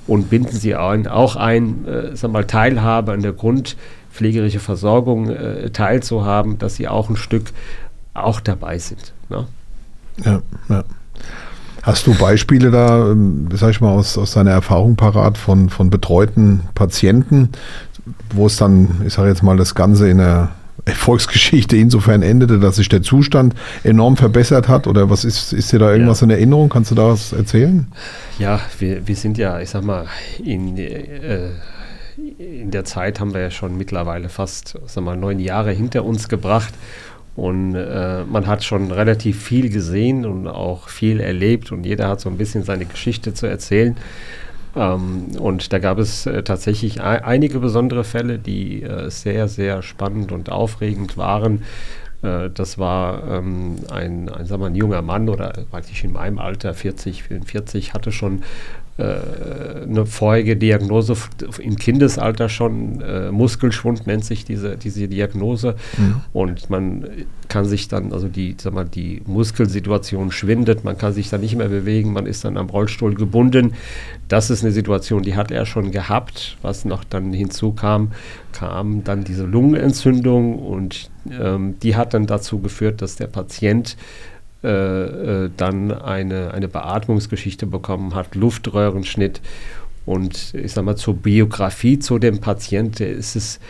und 0.06 0.30
binden 0.30 0.56
sie 0.56 0.76
ein, 0.76 1.08
auch 1.08 1.36
ein, 1.36 1.84
äh, 1.86 2.16
sag 2.16 2.30
mal, 2.30 2.44
Teilhabe 2.44 3.12
an 3.12 3.22
der 3.22 3.32
grundpflegerischen 3.32 4.60
Versorgung 4.60 5.30
äh, 5.30 5.70
teilzuhaben, 5.70 6.58
dass 6.58 6.76
sie 6.76 6.86
auch 6.86 7.10
ein 7.10 7.16
Stück 7.16 7.50
auch 8.14 8.40
dabei 8.40 8.78
sind. 8.78 9.12
Ne? 9.28 9.46
Ja, 10.24 10.42
ja. 10.68 10.84
Hast 11.82 12.06
du 12.08 12.14
Beispiele 12.14 12.72
da, 12.72 13.12
ähm, 13.12 13.48
sag 13.52 13.70
ich 13.70 13.80
mal, 13.80 13.90
aus, 13.90 14.18
aus 14.18 14.32
deiner 14.32 14.50
Erfahrung 14.50 14.96
parat 14.96 15.38
von, 15.38 15.70
von 15.70 15.88
betreuten 15.88 16.62
Patienten, 16.74 17.50
wo 18.34 18.46
es 18.46 18.56
dann, 18.56 19.02
ich 19.06 19.14
sage 19.14 19.28
jetzt 19.28 19.42
mal, 19.42 19.56
das 19.56 19.74
Ganze 19.74 20.08
in 20.08 20.18
der 20.18 20.50
Erfolgsgeschichte 20.84 21.76
insofern 21.76 22.22
endete, 22.22 22.60
dass 22.60 22.76
sich 22.76 22.88
der 22.88 23.02
Zustand 23.02 23.54
enorm 23.82 24.16
verbessert 24.16 24.68
hat? 24.68 24.86
Oder 24.86 25.10
was 25.10 25.24
ist, 25.24 25.52
ist 25.52 25.72
dir 25.72 25.80
da 25.80 25.92
irgendwas 25.92 26.20
ja. 26.20 26.26
in 26.26 26.30
Erinnerung? 26.30 26.68
Kannst 26.68 26.92
du 26.92 26.94
da 26.94 27.08
was 27.08 27.32
erzählen? 27.32 27.88
Ja, 28.38 28.60
wir, 28.78 29.06
wir 29.06 29.16
sind 29.16 29.36
ja, 29.36 29.60
ich 29.60 29.70
sag 29.70 29.82
mal, 29.82 30.06
in, 30.42 30.78
äh, 30.78 31.48
in 32.38 32.70
der 32.70 32.84
Zeit 32.84 33.18
haben 33.18 33.34
wir 33.34 33.40
ja 33.40 33.50
schon 33.50 33.76
mittlerweile 33.76 34.28
fast 34.28 34.78
sag 34.86 35.02
mal, 35.02 35.16
neun 35.16 35.40
Jahre 35.40 35.72
hinter 35.72 36.04
uns 36.04 36.28
gebracht. 36.28 36.72
Und 37.34 37.74
äh, 37.74 38.24
man 38.24 38.46
hat 38.46 38.64
schon 38.64 38.90
relativ 38.90 39.42
viel 39.42 39.68
gesehen 39.68 40.24
und 40.24 40.46
auch 40.48 40.88
viel 40.88 41.20
erlebt 41.20 41.70
und 41.70 41.84
jeder 41.84 42.08
hat 42.08 42.20
so 42.20 42.30
ein 42.30 42.38
bisschen 42.38 42.62
seine 42.62 42.86
Geschichte 42.86 43.34
zu 43.34 43.46
erzählen. 43.46 43.94
Ähm, 44.76 45.28
und 45.40 45.72
da 45.72 45.78
gab 45.78 45.98
es 45.98 46.26
äh, 46.26 46.42
tatsächlich 46.42 47.00
einige 47.00 47.58
besondere 47.60 48.04
Fälle, 48.04 48.38
die 48.38 48.82
äh, 48.82 49.10
sehr, 49.10 49.48
sehr 49.48 49.82
spannend 49.82 50.32
und 50.32 50.50
aufregend 50.50 51.16
waren. 51.16 51.64
Äh, 52.22 52.50
das 52.50 52.78
war 52.78 53.26
ähm, 53.28 53.76
ein, 53.90 54.28
ein, 54.28 54.46
sagen 54.46 54.62
wir, 54.62 54.66
ein 54.66 54.74
junger 54.74 55.02
Mann 55.02 55.28
oder 55.28 55.52
praktisch 55.70 56.04
in 56.04 56.12
meinem 56.12 56.38
Alter, 56.38 56.74
40, 56.74 57.22
44, 57.22 57.94
hatte 57.94 58.12
schon 58.12 58.40
äh, 58.40 58.42
eine 58.98 60.06
vorherige 60.06 60.56
Diagnose 60.56 61.14
im 61.58 61.76
Kindesalter 61.76 62.48
schon, 62.48 63.02
äh, 63.02 63.30
Muskelschwund 63.30 64.06
nennt 64.06 64.24
sich 64.24 64.46
diese, 64.46 64.78
diese 64.78 65.06
Diagnose. 65.06 65.76
Mhm. 65.98 66.20
Und 66.32 66.70
man 66.70 67.06
kann 67.48 67.66
sich 67.66 67.88
dann, 67.88 68.12
also 68.12 68.28
die, 68.28 68.56
sag 68.58 68.72
mal, 68.72 68.86
die 68.86 69.22
Muskelsituation 69.26 70.32
schwindet, 70.32 70.84
man 70.84 70.96
kann 70.96 71.12
sich 71.12 71.28
dann 71.28 71.42
nicht 71.42 71.56
mehr 71.56 71.68
bewegen, 71.68 72.12
man 72.12 72.26
ist 72.26 72.44
dann 72.44 72.56
am 72.56 72.70
Rollstuhl 72.70 73.14
gebunden. 73.14 73.74
Das 74.28 74.48
ist 74.48 74.64
eine 74.64 74.72
Situation, 74.72 75.22
die 75.22 75.36
hat 75.36 75.50
er 75.50 75.66
schon 75.66 75.90
gehabt. 75.90 76.56
Was 76.62 76.86
noch 76.86 77.04
dann 77.04 77.34
hinzukam, 77.34 78.12
kam 78.52 79.04
dann 79.04 79.24
diese 79.24 79.44
Lungenentzündung 79.44 80.58
und 80.58 81.10
ähm, 81.30 81.74
die 81.82 81.96
hat 81.96 82.14
dann 82.14 82.26
dazu 82.26 82.60
geführt, 82.60 83.02
dass 83.02 83.16
der 83.16 83.26
Patient 83.26 83.96
äh, 84.64 84.68
äh, 85.44 85.50
dann 85.56 85.92
eine, 85.92 86.52
eine 86.52 86.68
Beatmungsgeschichte 86.68 87.66
bekommen 87.66 88.14
hat, 88.14 88.34
Luftröhrenschnitt. 88.34 89.40
Und 90.06 90.54
ich 90.54 90.72
sag 90.72 90.84
mal, 90.84 90.96
zur 90.96 91.16
Biografie 91.16 91.98
zu 91.98 92.18
dem 92.18 92.40
Patienten 92.40 93.02
ist 93.02 93.36
es 93.36 93.60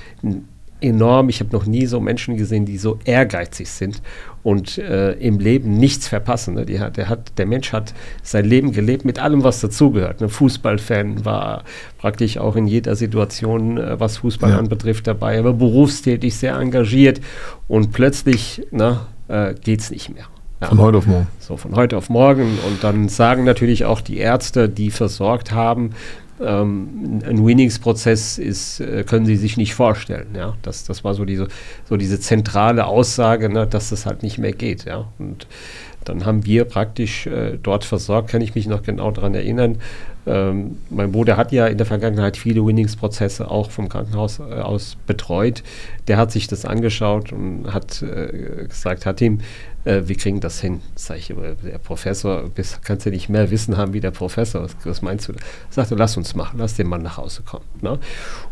enorm. 0.80 1.28
Ich 1.28 1.40
habe 1.40 1.50
noch 1.52 1.66
nie 1.66 1.86
so 1.86 2.00
Menschen 2.00 2.36
gesehen, 2.36 2.66
die 2.66 2.78
so 2.78 2.98
ehrgeizig 3.04 3.68
sind 3.68 4.02
und 4.42 4.78
äh, 4.78 5.12
im 5.14 5.38
Leben 5.38 5.78
nichts 5.78 6.08
verpassen. 6.08 6.54
Ne? 6.54 6.66
Die 6.66 6.78
hat, 6.78 6.96
der, 6.96 7.08
hat, 7.08 7.38
der 7.38 7.46
Mensch 7.46 7.72
hat 7.72 7.94
sein 8.22 8.44
Leben 8.44 8.72
gelebt 8.72 9.04
mit 9.04 9.18
allem, 9.18 9.42
was 9.42 9.60
dazugehört. 9.60 10.20
Ne? 10.20 10.28
Fußballfan 10.28 11.24
war 11.24 11.64
praktisch 11.98 12.38
auch 12.38 12.56
in 12.56 12.66
jeder 12.66 12.96
Situation, 12.96 13.78
äh, 13.78 13.98
was 13.98 14.18
Fußball 14.18 14.50
ja. 14.50 14.58
anbetrifft, 14.58 15.06
dabei. 15.06 15.36
Er 15.36 15.44
war 15.44 15.54
berufstätig, 15.54 16.36
sehr 16.36 16.56
engagiert 16.56 17.20
und 17.66 17.92
plötzlich 17.92 18.66
ne, 18.70 19.00
äh, 19.28 19.54
geht 19.54 19.80
es 19.80 19.90
nicht 19.90 20.14
mehr. 20.14 20.26
Ja. 20.60 20.68
Von 20.68 20.78
heute 20.78 20.98
auf 20.98 21.06
morgen. 21.06 21.26
So, 21.38 21.56
von 21.56 21.76
heute 21.76 21.96
auf 21.96 22.08
morgen. 22.08 22.58
Und 22.66 22.82
dann 22.82 23.08
sagen 23.08 23.44
natürlich 23.44 23.84
auch 23.84 24.00
die 24.00 24.16
Ärzte, 24.16 24.68
die 24.68 24.90
versorgt 24.90 25.52
haben, 25.52 25.90
ähm, 26.40 27.20
ein 27.26 27.44
Winningsprozess 27.44 28.38
ist, 28.38 28.80
äh, 28.80 29.04
können 29.04 29.26
sie 29.26 29.36
sich 29.36 29.56
nicht 29.56 29.74
vorstellen. 29.74 30.28
Ja? 30.34 30.54
Das, 30.62 30.84
das 30.84 31.04
war 31.04 31.14
so 31.14 31.24
diese, 31.24 31.48
so 31.88 31.96
diese 31.96 32.20
zentrale 32.20 32.86
Aussage, 32.86 33.48
ne, 33.48 33.66
dass 33.66 33.90
das 33.90 34.06
halt 34.06 34.22
nicht 34.22 34.38
mehr 34.38 34.52
geht. 34.52 34.84
Ja? 34.84 35.08
Und 35.18 35.46
dann 36.04 36.24
haben 36.24 36.46
wir 36.46 36.64
praktisch 36.64 37.26
äh, 37.26 37.58
dort 37.62 37.84
versorgt, 37.84 38.30
kann 38.30 38.40
ich 38.40 38.54
mich 38.54 38.66
noch 38.66 38.82
genau 38.82 39.10
daran 39.10 39.34
erinnern. 39.34 39.78
Ähm, 40.26 40.78
mein 40.90 41.12
Bruder 41.12 41.36
hat 41.36 41.52
ja 41.52 41.66
in 41.66 41.78
der 41.78 41.86
Vergangenheit 41.86 42.36
viele 42.36 42.64
Winningsprozesse 42.64 43.50
auch 43.50 43.70
vom 43.70 43.88
Krankenhaus 43.88 44.38
äh, 44.38 44.42
aus 44.42 44.96
betreut. 45.06 45.62
Der 46.08 46.16
hat 46.16 46.32
sich 46.32 46.48
das 46.48 46.64
angeschaut 46.64 47.32
und 47.32 47.72
hat 47.72 48.02
äh, 48.02 48.66
gesagt, 48.68 49.06
hat 49.06 49.20
ihm, 49.20 49.40
äh, 49.86 50.08
wir 50.08 50.16
kriegen 50.16 50.40
das 50.40 50.60
hin. 50.60 50.82
Sag 50.94 51.18
ich, 51.18 51.28
der 51.28 51.78
Professor, 51.78 52.48
bist, 52.48 52.82
kannst 52.84 53.06
ja 53.06 53.12
nicht 53.12 53.28
mehr 53.28 53.50
Wissen 53.50 53.76
haben 53.76 53.92
wie 53.92 54.00
der 54.00 54.10
Professor. 54.10 54.62
Was, 54.62 54.76
was 54.84 55.02
meinst 55.02 55.28
du? 55.28 55.34
Sagte, 55.70 55.94
lass 55.94 56.16
uns 56.16 56.34
machen, 56.34 56.58
lass 56.58 56.74
den 56.74 56.88
Mann 56.88 57.02
nach 57.02 57.16
Hause 57.16 57.42
kommen. 57.42 57.64
Ne? 57.80 57.98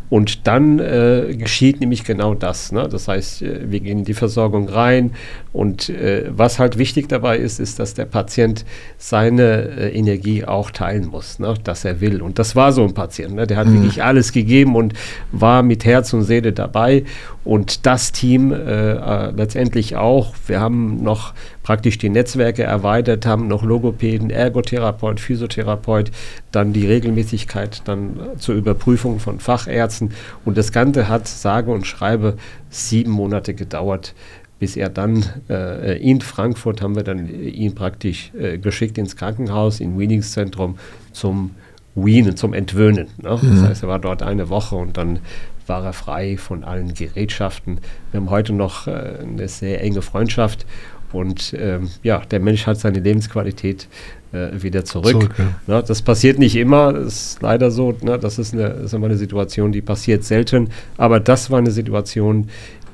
Und 0.09 0.47
dann 0.47 0.79
äh, 0.79 1.35
geschieht 1.37 1.79
nämlich 1.79 2.03
genau 2.03 2.35
das. 2.35 2.71
Ne? 2.71 2.87
Das 2.89 3.07
heißt, 3.07 3.41
äh, 3.41 3.71
wir 3.71 3.79
gehen 3.79 3.99
in 3.99 4.05
die 4.05 4.13
Versorgung 4.13 4.69
rein 4.69 5.11
und 5.51 5.89
äh, 5.89 6.25
was 6.29 6.59
halt 6.59 6.77
wichtig 6.77 7.09
dabei 7.09 7.37
ist, 7.37 7.59
ist, 7.59 7.79
dass 7.79 7.93
der 7.93 8.05
Patient 8.05 8.65
seine 8.97 9.43
äh, 9.43 9.97
Energie 9.97 10.45
auch 10.45 10.69
teilen 10.69 11.07
muss, 11.07 11.39
ne? 11.39 11.55
dass 11.63 11.85
er 11.85 12.01
will. 12.01 12.21
Und 12.21 12.39
das 12.39 12.55
war 12.55 12.71
so 12.71 12.83
ein 12.83 12.93
Patient. 12.93 13.33
Ne? 13.35 13.47
Der 13.47 13.57
hat 13.57 13.67
mhm. 13.67 13.75
wirklich 13.81 14.03
alles 14.03 14.31
gegeben 14.31 14.75
und 14.75 14.93
war 15.31 15.63
mit 15.63 15.85
Herz 15.85 16.13
und 16.13 16.23
Seele 16.23 16.53
dabei. 16.53 17.03
Und 17.43 17.85
das 17.85 18.11
Team 18.11 18.51
äh, 18.51 18.55
äh, 18.55 19.31
letztendlich 19.31 19.95
auch. 19.95 20.33
Wir 20.47 20.59
haben 20.59 21.03
noch 21.03 21.33
praktisch 21.65 21.97
die 21.97 22.09
Netzwerke 22.09 22.61
erweitert, 22.61 23.25
haben 23.25 23.47
noch 23.47 23.63
Logopäden, 23.63 24.29
Ergotherapeut, 24.29 25.19
Physiotherapeut, 25.19 26.11
dann 26.51 26.73
die 26.73 26.85
Regelmäßigkeit 26.85 27.81
dann 27.85 28.19
zur 28.37 28.53
Überprüfung 28.53 29.19
von 29.19 29.39
Fachärzten. 29.39 30.11
Und 30.45 30.59
das 30.59 30.71
Ganze 30.71 31.09
hat 31.09 31.27
sage 31.27 31.71
und 31.71 31.87
schreibe 31.87 32.37
sieben 32.69 33.09
Monate 33.09 33.55
gedauert, 33.55 34.13
bis 34.59 34.77
er 34.77 34.89
dann 34.89 35.25
äh, 35.49 35.97
in 35.97 36.21
Frankfurt 36.21 36.83
haben 36.83 36.95
wir 36.95 37.03
dann 37.03 37.27
ihn 37.27 37.73
praktisch 37.73 38.31
äh, 38.39 38.59
geschickt 38.59 38.99
ins 38.99 39.15
Krankenhaus, 39.15 39.79
in 39.79 39.97
Weaningszentrum 39.97 40.77
zum 41.13 41.55
Weanen, 41.95 42.37
zum 42.37 42.53
Entwöhnen. 42.53 43.07
Ne? 43.17 43.39
Mhm. 43.41 43.49
Das 43.49 43.69
heißt, 43.69 43.83
er 43.83 43.89
war 43.89 43.99
dort 43.99 44.21
eine 44.21 44.49
Woche 44.49 44.75
und 44.75 44.97
dann 44.97 45.19
war 45.67 45.83
er 45.83 45.93
frei 45.93 46.37
von 46.37 46.63
allen 46.63 46.93
Gerätschaften. 46.93 47.79
Wir 48.11 48.19
haben 48.19 48.29
heute 48.29 48.53
noch 48.53 48.85
äh, 48.85 49.17
eine 49.21 49.47
sehr 49.47 49.81
enge 49.81 50.03
Freundschaft 50.03 50.67
und 51.11 51.55
ähm, 51.57 51.89
ja, 52.03 52.19
der 52.19 52.39
Mensch 52.39 52.67
hat 52.67 52.79
seine 52.79 52.99
Lebensqualität 52.99 53.87
äh, 54.31 54.61
wieder 54.61 54.85
zurück. 54.85 55.11
zurück 55.11 55.35
ja. 55.37 55.55
Na, 55.67 55.81
das 55.81 56.01
passiert 56.01 56.39
nicht 56.39 56.55
immer, 56.55 56.95
ist 56.95 57.41
leider 57.41 57.71
so. 57.71 57.95
Na, 58.01 58.17
das, 58.17 58.37
ist 58.39 58.53
eine, 58.53 58.67
ist 58.67 58.93
immer 58.93 59.07
eine 59.07 59.17
Situation, 59.17 59.71
die 59.71 59.81
passiert 59.81 60.23
selten. 60.23 60.69
Aber 60.97 61.19
das 61.19 61.49
war 61.49 61.59
eine 61.59 61.71
Situation, 61.71 62.49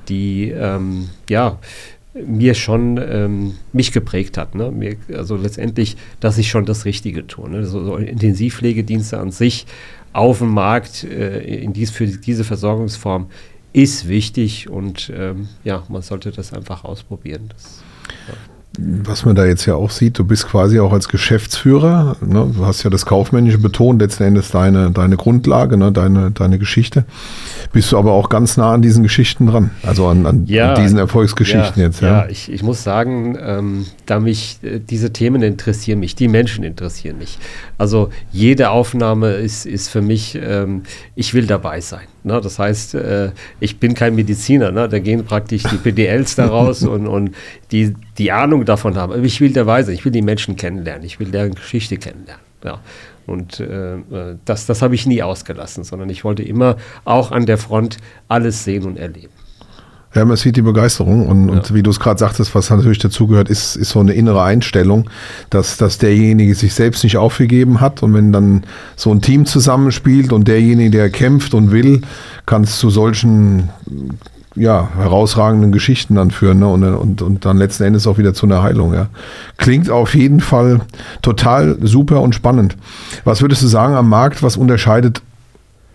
die 0.08 0.50
ähm, 0.52 1.10
ja 1.30 1.58
mir 2.14 2.56
schon 2.56 3.00
ähm, 3.02 3.54
mich 3.72 3.92
geprägt 3.92 4.38
hat. 4.38 4.54
Ne? 4.56 4.72
Mir, 4.72 4.98
also 5.14 5.38
letztendlich, 5.38 5.96
dass 6.20 6.38
ich 6.38 6.50
schon 6.50 6.66
das 6.66 6.86
Richtige 6.86 7.26
tue. 7.26 7.50
Ne? 7.50 7.66
So, 7.66 7.84
so 7.86 7.96
Intensivpflegedienste 7.96 9.18
an 9.18 9.32
sich 9.32 9.66
auf 10.14 10.40
dem 10.40 10.54
Markt 10.54 11.06
äh, 11.06 11.40
in 11.40 11.72
dies, 11.74 11.90
für 11.90 12.06
diese 12.06 12.44
Versorgungsform 12.44 13.28
ist 13.74 14.10
wichtig 14.10 14.70
und 14.70 15.12
ähm, 15.16 15.48
ja, 15.64 15.84
man 15.88 16.02
sollte 16.02 16.32
das 16.32 16.52
einfach 16.52 16.84
ausprobieren. 16.84 17.50
Das. 17.54 17.82
Was 18.78 19.26
man 19.26 19.36
da 19.36 19.46
jetzt 19.46 19.66
ja 19.66 19.76
auch 19.76 19.92
sieht, 19.92 20.18
du 20.18 20.24
bist 20.24 20.48
quasi 20.48 20.80
auch 20.80 20.94
als 20.94 21.10
Geschäftsführer, 21.10 22.16
ne? 22.22 22.50
du 22.56 22.66
hast 22.66 22.84
ja 22.84 22.90
das 22.90 23.06
Kaufmännische 23.06 23.58
betont, 23.58 24.02
letzten 24.02 24.24
Endes 24.24 24.50
deine, 24.50 24.92
deine 24.92 25.18
Grundlage, 25.18 25.76
ne? 25.76 25.92
deine, 25.92 26.32
deine 26.32 26.58
Geschichte. 26.58 27.04
Bist 27.74 27.92
du 27.92 27.98
aber 27.98 28.12
auch 28.12 28.28
ganz 28.28 28.58
nah 28.58 28.74
an 28.74 28.82
diesen 28.82 29.04
Geschichten 29.04 29.48
dran, 29.48 29.72
also 29.84 30.08
an, 30.08 30.26
an, 30.26 30.46
ja, 30.46 30.74
an 30.74 30.84
diesen 30.84 30.98
Erfolgsgeschichten 30.98 31.82
ja, 31.82 31.88
jetzt. 31.88 32.02
Ja, 32.02 32.24
ja 32.24 32.30
ich, 32.30 32.52
ich 32.52 32.64
muss 32.64 32.84
sagen, 32.84 33.38
ähm, 33.42 33.86
da 34.06 34.20
mich 34.20 34.60
äh, 34.62 34.80
diese 34.80 35.14
Themen 35.14 35.42
interessieren 35.42 36.00
mich, 36.00 36.16
die 36.16 36.28
Menschen 36.28 36.66
interessieren 36.66 37.18
mich. 37.18 37.40
Also 37.78 38.10
jede 38.32 38.72
Aufnahme 38.72 39.34
ist, 39.34 39.66
ist 39.66 39.88
für 39.88 40.02
mich, 40.02 40.38
ähm, 40.42 40.84
ich 41.16 41.34
will 41.34 41.48
dabei 41.48 41.80
sein. 41.80 42.08
Ne? 42.24 42.42
Das 42.42 42.60
heißt, 42.60 42.96
äh, 42.96 43.32
ich 43.62 43.80
bin 43.80 43.94
kein 43.94 44.16
Mediziner, 44.16 44.72
ne? 44.72 44.90
da 44.90 45.00
gehen 45.00 45.24
praktisch 45.24 45.64
die 45.64 45.78
PDLs 45.78 46.36
daraus 46.36 46.84
und, 46.84 47.08
und 47.08 47.36
die 47.72 47.96
die 48.18 48.32
Ahnung 48.32 48.66
davon 48.66 48.98
haben. 48.98 49.24
Ich 49.24 49.42
will 49.42 49.54
dabei 49.54 49.82
sein, 49.84 49.96
ich 49.96 50.06
will 50.06 50.12
die 50.12 50.22
Menschen 50.22 50.56
kennenlernen, 50.56 51.04
ich 51.04 51.20
will 51.20 51.32
deren 51.32 51.56
Geschichte 51.56 51.98
kennenlernen. 51.98 52.44
Ja. 52.64 52.80
Und 53.32 53.60
äh, 53.60 53.96
äh 53.96 54.38
das, 54.46 54.66
das 54.66 54.82
habe 54.82 54.94
ich 54.94 55.08
nie 55.08 55.24
ausgelassen, 55.24 55.84
sondern 55.84 56.10
ich 56.10 56.24
wollte 56.24 56.44
immer 56.44 56.78
auch 57.06 57.32
an 57.32 57.46
der 57.46 57.58
Front 57.58 57.98
alles 58.28 58.64
sehen 58.64 58.86
und 58.86 58.98
erleben. 58.98 59.34
Ja, 60.14 60.26
man 60.26 60.36
sieht 60.36 60.58
die 60.58 60.62
Begeisterung 60.62 61.28
und, 61.28 61.48
ja. 61.48 61.54
und 61.54 61.74
wie 61.74 61.84
du 61.84 61.90
es 61.90 62.00
gerade 62.00 62.20
sagtest, 62.20 62.54
was 62.54 62.70
natürlich 62.70 63.00
dazugehört, 63.00 63.50
ist, 63.50 63.78
ist 63.78 63.92
so 63.92 64.00
eine 64.02 64.12
innere 64.12 64.44
Einstellung, 64.44 65.10
dass, 65.50 65.78
dass 65.78 66.00
derjenige 66.00 66.54
sich 66.54 66.74
selbst 66.74 67.06
nicht 67.06 67.16
aufgegeben 67.16 67.80
hat 67.80 68.04
und 68.04 68.14
wenn 68.14 68.34
dann 68.34 68.66
so 68.98 69.10
ein 69.12 69.22
Team 69.22 69.46
zusammenspielt 69.46 70.34
und 70.34 70.50
derjenige, 70.50 70.92
der 70.92 71.10
kämpft 71.10 71.54
und 71.54 71.72
will, 71.72 72.02
kann 72.46 72.64
es 72.64 72.78
zu 72.78 72.90
solchen 72.90 73.70
ja, 74.56 74.90
herausragenden 74.98 75.72
Geschichten 75.72 76.16
dann 76.16 76.32
führen 76.32 76.60
ne? 76.60 76.68
und, 76.68 76.84
und, 76.84 77.22
und 77.22 77.46
dann 77.46 77.58
letzten 77.58 77.84
Endes 77.84 78.06
auch 78.08 78.18
wieder 78.18 78.34
zu 78.34 78.46
einer 78.46 78.62
Heilung. 78.62 78.94
Ja. 78.94 79.08
Klingt 79.58 79.90
auf 79.90 80.14
jeden 80.14 80.42
Fall 80.42 80.82
total 81.22 81.78
super 81.82 82.22
und 82.22 82.36
spannend. 82.36 82.76
Was 83.24 83.42
würdest 83.42 83.62
du 83.62 83.68
sagen 83.68 83.96
am 83.96 84.10
Markt, 84.10 84.44
was 84.44 84.58
unterscheidet 84.58 85.22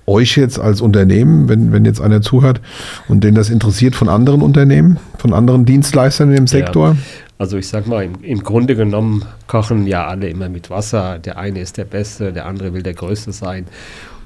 euch 0.07 0.37
jetzt 0.37 0.59
als 0.59 0.81
Unternehmen, 0.81 1.49
wenn, 1.49 1.73
wenn 1.73 1.85
jetzt 1.85 2.01
einer 2.01 2.23
zuhört 2.23 2.61
und 3.09 3.25
den 3.25 3.35
das 3.35 3.51
interessiert 3.51 3.95
von 3.95 4.09
anderen 4.09 4.41
Unternehmen, 4.41 4.99
von 5.19 5.33
anderen 5.35 5.65
Dienstleistern 5.65 6.31
in 6.31 6.37
dem 6.37 6.47
Sektor? 6.47 6.91
Ja. 6.91 6.97
Also 7.39 7.59
ich 7.59 7.69
sag 7.69 7.87
mal, 7.87 8.03
im, 8.03 8.23
im, 8.23 8.43
Grunde 8.43 8.77
genommen 8.77 9.25
kochen 9.47 9.87
ja 9.87 10.07
alle 10.07 10.29
immer 10.29 10.49
mit 10.49 10.71
Wasser. 10.71 11.19
Der 11.19 11.37
eine 11.37 11.61
ist 11.61 11.77
der 11.77 11.85
Beste, 11.85 12.33
der 12.33 12.47
andere 12.47 12.73
will 12.73 12.83
der 12.83 12.95
Größte 12.95 13.33
sein. 13.33 13.67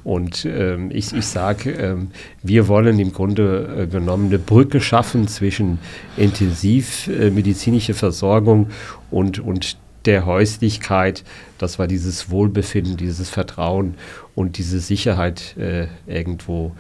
Und 0.05 0.45
ähm, 0.45 0.91
ich, 0.91 1.13
ich 1.13 1.27
sage, 1.27 1.73
ähm, 1.73 2.11
wir 2.43 2.69
wollen 2.69 2.99
im 2.99 3.13
Grunde 3.13 3.83
äh, 3.83 3.87
genommen 3.87 4.27
eine 4.27 4.39
Brücke 4.39 4.81
schaffen 4.81 5.29
zwischen 5.29 5.79
intensivmedizinischer 6.17 7.95
Versorgung 7.95 8.71
und, 9.11 9.39
und 9.39 9.77
der 10.07 10.25
Häuslichkeit, 10.25 11.25
dass 11.59 11.79
wir 11.79 11.87
dieses 11.87 12.31
Wohlbefinden, 12.31 12.97
dieses 12.97 13.29
Vertrauen 13.29 13.95
und 14.35 14.57
diese 14.59 14.81
Sicherheit 14.81 15.57
äh, 15.59 15.89
irgendwo 16.07 16.73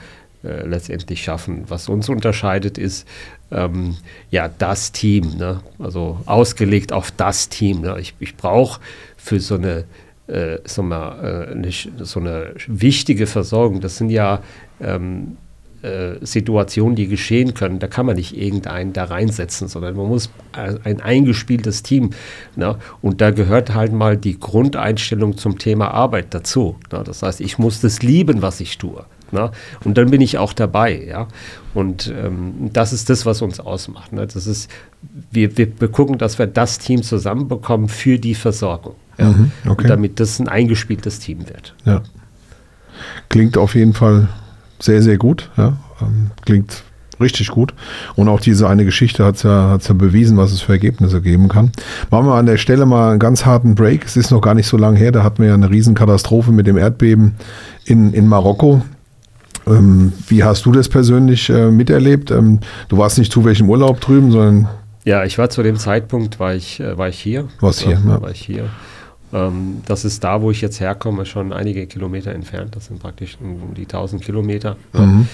äh, 0.43 0.67
letztendlich 0.67 1.23
schaffen. 1.23 1.65
Was 1.69 1.91
uns 1.91 2.09
unterscheidet, 2.09 2.79
ist 2.79 3.07
ähm, 3.51 3.97
ja 4.31 4.49
das 4.49 4.93
Team, 4.93 5.37
ne? 5.37 5.61
also 5.79 6.21
ausgelegt 6.25 6.95
auf 6.95 7.11
das 7.11 7.51
Team. 7.51 7.83
Ne? 7.83 7.97
Ich, 8.01 8.15
ich 8.21 8.37
brauche 8.37 8.81
für 9.19 9.39
so 9.39 9.57
eine, 9.57 9.85
äh, 10.31 10.59
so, 10.65 10.83
mal, 10.83 11.47
äh, 11.49 11.53
eine, 11.53 11.71
so 11.71 12.21
eine 12.21 12.55
wichtige 12.67 13.27
Versorgung, 13.27 13.81
das 13.81 13.97
sind 13.97 14.11
ja 14.11 14.41
ähm, 14.81 15.37
äh, 15.83 16.25
Situationen, 16.25 16.95
die 16.95 17.09
geschehen 17.09 17.55
können, 17.55 17.79
da 17.79 17.87
kann 17.87 18.05
man 18.05 18.17
nicht 18.17 18.37
irgendeinen 18.37 18.93
da 18.93 19.05
reinsetzen, 19.05 19.67
sondern 19.67 19.97
man 19.97 20.09
muss 20.09 20.31
ein 20.53 21.01
eingespieltes 21.01 21.83
Team. 21.83 22.11
Ne? 22.55 22.77
Und 23.01 23.23
da 23.23 23.31
gehört 23.31 23.75
halt 23.75 23.93
mal 23.93 24.19
die 24.19 24.39
Grundeinstellung 24.39 25.39
zum 25.39 25.59
Thema 25.59 25.91
Arbeit 25.93 26.35
dazu. 26.35 26.77
Ne? 26.93 27.03
Das 27.03 27.23
heißt, 27.23 27.41
ich 27.41 27.59
muss 27.59 27.81
das 27.81 28.03
lieben, 28.03 28.43
was 28.43 28.61
ich 28.61 28.77
tue. 28.77 29.07
Ne? 29.33 29.51
Und 29.85 29.97
dann 29.97 30.11
bin 30.11 30.21
ich 30.21 30.37
auch 30.37 30.53
dabei. 30.53 31.03
Ja? 31.03 31.29
Und 31.73 32.13
ähm, 32.15 32.71
das 32.75 32.93
ist 32.93 33.09
das, 33.09 33.25
was 33.25 33.41
uns 33.41 33.59
ausmacht. 33.59 34.13
Ne? 34.13 34.27
Das 34.27 34.47
ist, 34.47 34.71
wir, 35.31 35.57
wir, 35.57 35.89
gucken, 35.89 36.19
dass 36.19 36.39
wir 36.39 36.47
das 36.47 36.79
Team 36.79 37.03
zusammenbekommen 37.03 37.89
für 37.89 38.19
die 38.19 38.35
Versorgung. 38.35 38.97
Ja? 39.21 39.29
Mhm, 39.29 39.53
okay. 39.69 39.89
damit 39.89 40.21
das 40.21 40.39
ein 40.39 40.49
eingespieltes 40.49 41.19
Team 41.19 41.49
wird. 41.49 41.75
Ja. 41.85 42.03
Klingt 43.29 43.57
auf 43.57 43.75
jeden 43.75 43.95
Fall 43.95 44.29
sehr, 44.79 45.03
sehr 45.03 45.19
gut. 45.19 45.51
Ja? 45.57 45.77
Ähm, 46.01 46.31
klingt 46.45 46.83
richtig 47.21 47.49
gut. 47.49 47.75
Und 48.17 48.29
auch 48.29 48.41
diese 48.41 48.69
eine 48.69 48.85
Geschichte 48.85 49.25
hat 49.25 49.37
es 49.37 49.43
ja, 49.43 49.71
hat's 49.71 49.89
ja 49.89 49.95
bewiesen, 49.95 50.37
was 50.37 50.53
es 50.53 50.63
für 50.63 50.73
Ergebnisse 50.73 51.21
geben 51.21 51.49
kann. 51.49 51.71
Machen 52.11 52.27
wir 52.27 52.35
an 52.35 52.47
der 52.47 52.57
Stelle 52.57 52.87
mal 52.87 53.11
einen 53.11 53.19
ganz 53.19 53.45
harten 53.45 53.75
Break. 53.75 54.05
Es 54.07 54.17
ist 54.17 54.31
noch 54.31 54.41
gar 54.41 54.55
nicht 54.55 54.67
so 54.67 54.77
lange 54.77 54.99
her, 54.99 55.13
da 55.13 55.23
hatten 55.23 55.43
wir 55.43 55.49
ja 55.49 55.55
eine 55.55 55.71
Riesenkatastrophe 55.71 56.51
mit 56.51 56.67
dem 56.67 56.79
Erdbeben 56.79 57.35
in, 57.85 58.13
in 58.13 58.27
Marokko. 58.27 58.83
Ähm, 59.67 60.13
wie 60.29 60.43
hast 60.43 60.65
du 60.65 60.73
das 60.73 60.89
persönlich 60.89 61.51
äh, 61.51 61.71
miterlebt? 61.71 62.31
Ähm, 62.31 62.61
du 62.89 62.99
warst 62.99 63.19
nicht 63.19 63.33
zufällig 63.33 63.61
im 63.61 63.69
Urlaub 63.69 64.01
drüben, 64.01 64.33
sondern. 64.33 64.69
Ja, 65.05 65.25
ich 65.25 65.39
war 65.39 65.51
zu 65.51 65.63
dem 65.63 65.77
Zeitpunkt, 65.77 66.41
war 66.41 66.55
ich, 66.55 66.81
äh, 66.81 66.97
war 66.97 67.09
ich 67.09 67.19
hier. 67.19 67.49
Warst 67.61 67.83
hier, 67.83 68.01
ja. 68.05 68.23
War 68.23 68.31
ich 68.31 68.41
hier. 68.41 68.65
Ähm, 69.33 69.83
das 69.87 70.05
ist 70.05 70.25
da, 70.25 70.43
wo 70.43 70.51
ich 70.51 70.61
jetzt 70.61 70.81
herkomme, 70.81 71.27
schon 71.27 71.53
einige 71.53 71.87
Kilometer 71.87 72.33
entfernt. 72.33 72.77
Das 72.77 72.87
sind 72.87 73.01
praktisch 73.01 73.39
um 73.41 73.75
die 73.75 73.83
1000 73.83 74.23
Kilometer. 74.23 74.77
Mhm. 74.93 75.29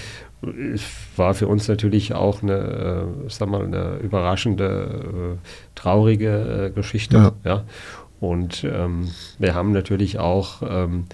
Es 0.73 0.83
war 1.15 1.33
für 1.33 1.47
uns 1.47 1.67
natürlich 1.67 2.13
auch 2.13 2.43
eine, 2.43 2.53
äh, 2.53 3.29
sag 3.29 3.49
mal, 3.49 3.63
eine 3.63 3.97
überraschende, 3.97 5.35
äh, 5.35 5.47
traurige 5.73 6.67
äh, 6.67 6.69
Geschichte. 6.69 7.17
Ja. 7.17 7.31
ja. 7.43 7.63
Und 8.19 8.63
ähm, 8.63 9.09
wir 9.39 9.55
haben 9.55 9.71
natürlich 9.71 10.19
auch 10.19 10.61
ähm, 10.67 11.05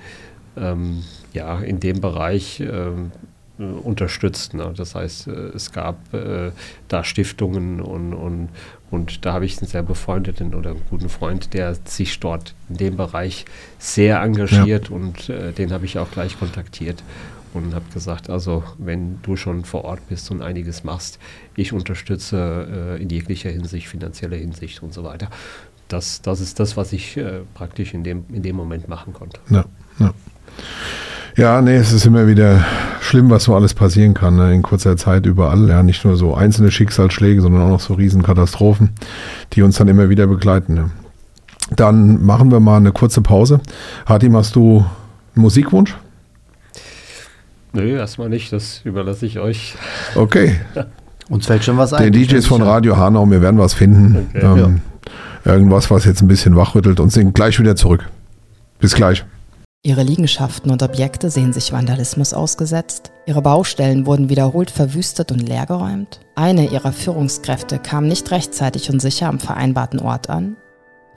ähm, 0.58 1.04
ja, 1.34 1.60
in 1.60 1.80
dem 1.80 2.02
Bereich 2.02 2.60
ähm, 2.60 3.12
unterstützt. 3.58 4.54
Ne? 4.54 4.74
Das 4.75 4.96
heißt, 4.96 5.28
äh, 5.28 5.32
es 5.56 5.72
gab 5.72 6.13
äh, 6.13 6.52
da 6.88 7.04
Stiftungen 7.04 7.82
und, 7.82 8.13
und, 8.13 8.50
und 8.94 9.26
da 9.26 9.34
habe 9.34 9.46
ich 9.46 9.58
einen 9.58 9.68
sehr 9.68 9.82
befreundeten 9.82 10.54
oder 10.54 10.70
einen 10.70 10.84
guten 10.88 11.10
Freund, 11.10 11.56
der 11.56 11.76
sich 11.84 12.20
dort 12.20 12.54
in 12.70 12.78
dem 12.78 12.96
Bereich 12.96 13.46
sehr 13.80 14.22
engagiert 14.22 14.90
ja. 14.90 14.96
und 14.96 15.30
äh, 15.30 15.52
den 15.52 15.72
habe 15.72 15.86
ich 15.86 15.98
auch 15.98 16.12
gleich 16.12 16.38
kontaktiert 16.38 17.04
und 17.56 17.74
habe 17.74 17.86
gesagt, 17.92 18.30
also 18.30 18.64
wenn 18.78 19.20
du 19.24 19.36
schon 19.36 19.66
vor 19.66 19.84
Ort 19.84 20.08
bist 20.10 20.30
und 20.30 20.44
einiges 20.44 20.84
machst, 20.84 21.18
ich 21.56 21.74
unterstütze 21.74 22.98
äh, 23.00 23.02
in 23.02 23.10
jeglicher 23.10 23.50
Hinsicht, 23.50 23.88
finanzieller 23.88 24.38
Hinsicht 24.38 24.84
und 24.84 24.94
so 24.94 25.04
weiter. 25.04 25.28
Das, 25.88 26.22
das 26.22 26.40
ist 26.40 26.60
das, 26.60 26.78
was 26.78 26.94
ich 26.94 27.18
äh, 27.18 27.42
praktisch 27.56 27.96
in 27.96 28.04
dem, 28.04 28.26
in 28.32 28.44
dem 28.44 28.56
Moment 28.56 28.90
machen 28.90 29.14
konnte. 29.14 29.40
Ja, 29.50 29.66
ja. 29.98 30.14
Ja, 31.36 31.62
nee, 31.62 31.75
es 31.75 31.92
ist 31.92 32.06
immer 32.06 32.28
wieder 32.28 32.63
schlimm, 33.02 33.30
was 33.30 33.46
so 33.46 33.56
alles 33.56 33.74
passieren 33.74 34.13
kann, 34.13 34.36
ne? 34.36 34.54
in 34.54 34.62
kurzer 34.62 34.96
Zeit 34.98 35.25
überall. 35.25 35.68
Ja, 35.68 35.82
nicht 35.82 36.06
nur 36.06 36.16
so 36.16 36.36
einzelne 36.36 36.70
Schicksalsschläge, 36.70 37.42
sondern 37.42 37.63
auch 37.63 37.70
noch 37.70 37.80
so 37.80 37.96
Riesenkatastrophen, 37.96 38.92
die 39.54 39.63
uns 39.63 39.78
dann 39.78 39.88
immer 39.88 40.10
wieder 40.10 40.28
begleiten. 40.28 40.75
Ne? 40.75 40.92
Dann 41.75 42.24
machen 42.24 42.52
wir 42.52 42.60
mal 42.60 42.78
eine 42.78 42.92
kurze 42.92 43.22
Pause. 43.22 43.62
Hatim, 44.06 44.36
hast 44.36 44.56
du 44.56 44.86
einen 45.36 45.42
Musikwunsch? 45.42 45.96
Nö, 47.74 47.98
erstmal 47.98 48.29
nicht, 48.29 48.53
das 48.53 48.81
überlasse 48.84 49.25
ich 49.25 49.40
euch. 49.40 49.75
Okay. 50.14 50.57
Uns 51.29 51.48
fällt 51.48 51.64
schon 51.64 51.77
was 51.77 51.94
ein. 51.94 52.12
Den 52.12 52.27
DJs 52.27 52.46
von 52.46 52.62
Radio 52.62 52.98
Hanau, 52.98 53.25
wir 53.29 53.42
werden 53.42 53.57
was 53.57 53.74
finden. 53.74 54.27
Okay. 54.29 54.46
Ähm, 54.46 54.81
ja. 55.46 55.53
Irgendwas, 55.53 55.90
was 55.90 56.05
jetzt 56.05 56.22
ein 56.22 56.27
bisschen 56.27 56.55
wachrüttelt 56.55 57.00
und 57.00 57.12
sind 57.12 57.34
gleich 57.34 57.60
wieder 57.60 57.75
zurück. 57.75 58.07
Bis 58.79 58.94
gleich. 58.94 59.25
Ihre 59.85 60.03
Liegenschaften 60.03 60.72
und 60.72 60.81
Objekte 60.81 61.29
sehen 61.29 61.51
sich 61.51 61.74
Vandalismus 61.74 62.33
ausgesetzt. 62.33 63.11
Ihre 63.25 63.41
Baustellen 63.41 64.05
wurden 64.05 64.29
wiederholt 64.29 64.72
verwüstet 64.72 65.29
und 65.29 65.39
leergeräumt. 65.39 66.22
Eine 66.35 66.69
ihrer 66.69 66.93
Führungskräfte 66.93 67.79
kam 67.79 68.07
nicht 68.07 68.31
rechtzeitig 68.31 68.89
und 68.89 69.01
sicher 69.01 69.27
am 69.27 69.39
vereinbarten 69.39 70.00
Ort 70.00 70.29
an. 70.29 70.55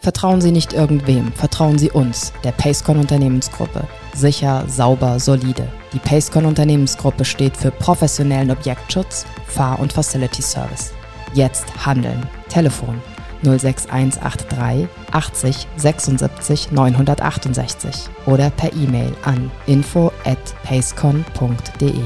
Vertrauen 0.01 0.41
Sie 0.41 0.51
nicht 0.51 0.73
irgendwem, 0.73 1.33
vertrauen 1.33 1.79
Sie 1.79 1.93
uns, 1.93 2.33
der 2.43 2.51
Pacecon 2.51 2.99
Unternehmensgruppe. 2.99 3.87
Sicher, 4.17 4.65
sauber, 4.67 5.21
solide. 5.21 5.69
Die 5.93 6.01
Pacecon 6.01 6.45
Unternehmensgruppe 6.45 7.25
steht 7.25 7.57
für 7.57 7.71
professionellen 7.71 8.51
Objektschutz, 8.51 9.27
Fahr- 9.47 9.79
und 9.79 9.93
Facility 9.93 10.43
Service. 10.43 10.93
Jetzt 11.35 11.87
handeln. 11.87 12.27
Telefon 12.49 13.01
06183 13.43 14.89
80 15.13 15.69
76 15.77 16.71
968 16.73 18.11
oder 18.27 18.51
per 18.51 18.73
E-Mail 18.73 19.15
an 19.25 19.51
info 19.67 20.13
at 20.25 20.39
pacecon.de. 20.65 22.03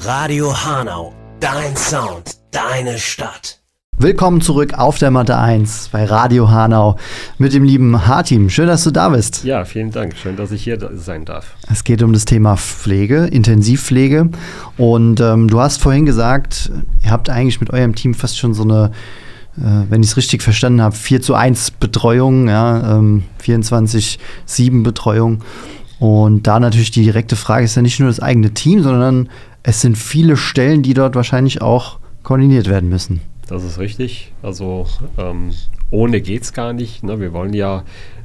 Radio 0.00 0.52
Hanau, 0.52 1.14
dein 1.38 1.76
Sound, 1.76 2.36
deine 2.50 2.98
Stadt. 2.98 3.61
Willkommen 4.02 4.40
zurück 4.40 4.74
auf 4.74 4.98
der 4.98 5.12
Matte 5.12 5.38
1 5.38 5.90
bei 5.92 6.04
Radio 6.04 6.50
Hanau 6.50 6.96
mit 7.38 7.52
dem 7.52 7.62
lieben 7.62 8.04
Hartim. 8.04 8.50
Schön, 8.50 8.66
dass 8.66 8.82
du 8.82 8.90
da 8.90 9.10
bist. 9.10 9.44
Ja, 9.44 9.64
vielen 9.64 9.92
Dank. 9.92 10.16
Schön, 10.16 10.34
dass 10.34 10.50
ich 10.50 10.64
hier 10.64 10.76
sein 10.94 11.24
darf. 11.24 11.54
Es 11.70 11.84
geht 11.84 12.02
um 12.02 12.12
das 12.12 12.24
Thema 12.24 12.56
Pflege, 12.56 13.26
Intensivpflege. 13.26 14.30
Und 14.76 15.20
ähm, 15.20 15.46
du 15.46 15.60
hast 15.60 15.80
vorhin 15.80 16.04
gesagt, 16.04 16.72
ihr 17.04 17.12
habt 17.12 17.30
eigentlich 17.30 17.60
mit 17.60 17.70
eurem 17.70 17.94
Team 17.94 18.14
fast 18.14 18.38
schon 18.38 18.54
so 18.54 18.64
eine, 18.64 18.90
äh, 19.56 19.88
wenn 19.88 20.02
ich 20.02 20.08
es 20.08 20.16
richtig 20.16 20.42
verstanden 20.42 20.82
habe, 20.82 20.96
4 20.96 21.22
zu 21.22 21.34
1 21.34 21.70
Betreuung, 21.70 22.48
ja, 22.48 22.98
ähm, 22.98 23.22
24-7 23.40 24.82
Betreuung. 24.82 25.44
Und 26.00 26.48
da 26.48 26.58
natürlich 26.58 26.90
die 26.90 27.04
direkte 27.04 27.36
Frage 27.36 27.66
ist 27.66 27.76
ja 27.76 27.82
nicht 27.82 28.00
nur 28.00 28.08
das 28.08 28.18
eigene 28.18 28.52
Team, 28.52 28.82
sondern 28.82 29.28
es 29.62 29.80
sind 29.80 29.96
viele 29.96 30.36
Stellen, 30.36 30.82
die 30.82 30.94
dort 30.94 31.14
wahrscheinlich 31.14 31.62
auch 31.62 32.00
koordiniert 32.24 32.68
werden 32.68 32.88
müssen. 32.88 33.20
Das 33.52 33.64
ist 33.64 33.78
richtig. 33.78 34.32
Also 34.40 34.86
ähm, 35.18 35.50
ohne 35.90 36.22
geht 36.22 36.42
es 36.42 36.54
gar 36.54 36.72
nicht. 36.72 37.02
Ne? 37.02 37.20
Wir 37.20 37.34
wollen 37.34 37.52
ja 37.52 37.84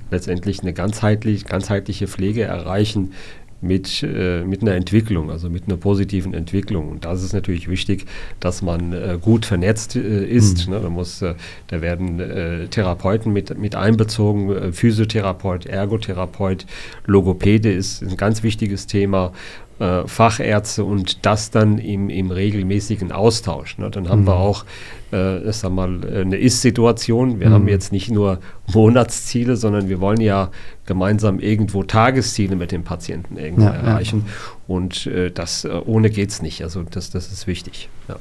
letztendlich 0.10 0.62
eine 0.62 0.72
ganzheitlich, 0.72 1.44
ganzheitliche 1.44 2.08
Pflege 2.08 2.44
erreichen 2.44 3.12
mit, 3.60 4.04
äh, 4.04 4.46
mit 4.46 4.62
einer 4.62 4.76
Entwicklung, 4.76 5.30
also 5.30 5.50
mit 5.50 5.66
einer 5.68 5.76
positiven 5.76 6.34
Entwicklung. 6.34 6.88
Und 6.88 7.04
da 7.04 7.12
ist 7.12 7.24
es 7.24 7.34
natürlich 7.34 7.68
wichtig, 7.68 8.06
dass 8.40 8.62
man 8.62 8.94
äh, 8.94 9.18
gut 9.22 9.46
vernetzt 9.46 9.98
äh, 9.98 10.26
ist. 10.26 10.68
Mhm. 10.68 10.74
Ne? 10.74 10.80
Da, 10.80 10.90
muss, 10.90 11.22
äh, 11.22 11.36
da 11.68 11.82
werden 11.82 12.22
äh, 12.22 12.68
Therapeuten 12.70 13.34
mit, 13.34 13.58
mit 13.58 13.76
einbezogen, 13.76 14.50
äh, 14.50 14.72
Physiotherapeut, 14.72 15.66
Ergotherapeut, 15.66 16.66
Logopäde 17.06 17.70
ist 17.70 18.02
ein 18.02 18.16
ganz 18.16 18.44
wichtiges 18.44 18.88
Thema 18.88 19.34
äh, 19.80 20.08
Fachärzte 20.08 20.84
und 20.84 21.26
das 21.26 21.52
dann 21.52 21.78
im, 21.78 22.10
im 22.10 22.32
regelmäßigen 22.32 23.12
Austausch. 23.12 23.78
Ne? 23.78 23.90
Dann 23.92 24.10
haben 24.10 24.22
mhm. 24.22 24.28
wir 24.28 24.36
auch 24.36 24.66
äh, 25.12 25.52
sag 25.52 25.72
mal, 25.72 26.02
eine 26.06 26.38
Ist-Situation. 26.38 27.40
Wir 27.40 27.50
mhm. 27.50 27.54
haben 27.54 27.68
jetzt 27.68 27.92
nicht 27.92 28.12
nur 28.12 28.40
Monatsziele, 28.74 29.56
sondern 29.56 29.90
wir 29.90 30.02
wollen 30.02 30.22
ja 30.22 30.52
gemeinsam 30.86 31.40
irgendwo 31.40 31.84
Tagesziele 31.84 32.56
mit 32.56 32.72
dem 32.72 32.84
Patienten 32.84 33.38
irgendwo 33.38 33.64
ja, 33.64 33.74
erreichen. 33.74 34.24
Ja. 34.26 34.34
Und 34.68 35.08
äh, 35.08 35.32
das 35.32 35.64
äh, 35.64 35.70
ohne 35.86 36.10
geht 36.10 36.30
es 36.30 36.42
nicht. 36.42 36.64
Also 36.64 36.84
das, 36.84 37.10
das 37.10 37.32
ist 37.32 37.48
wichtig. 37.48 37.90
Ja. 38.08 38.18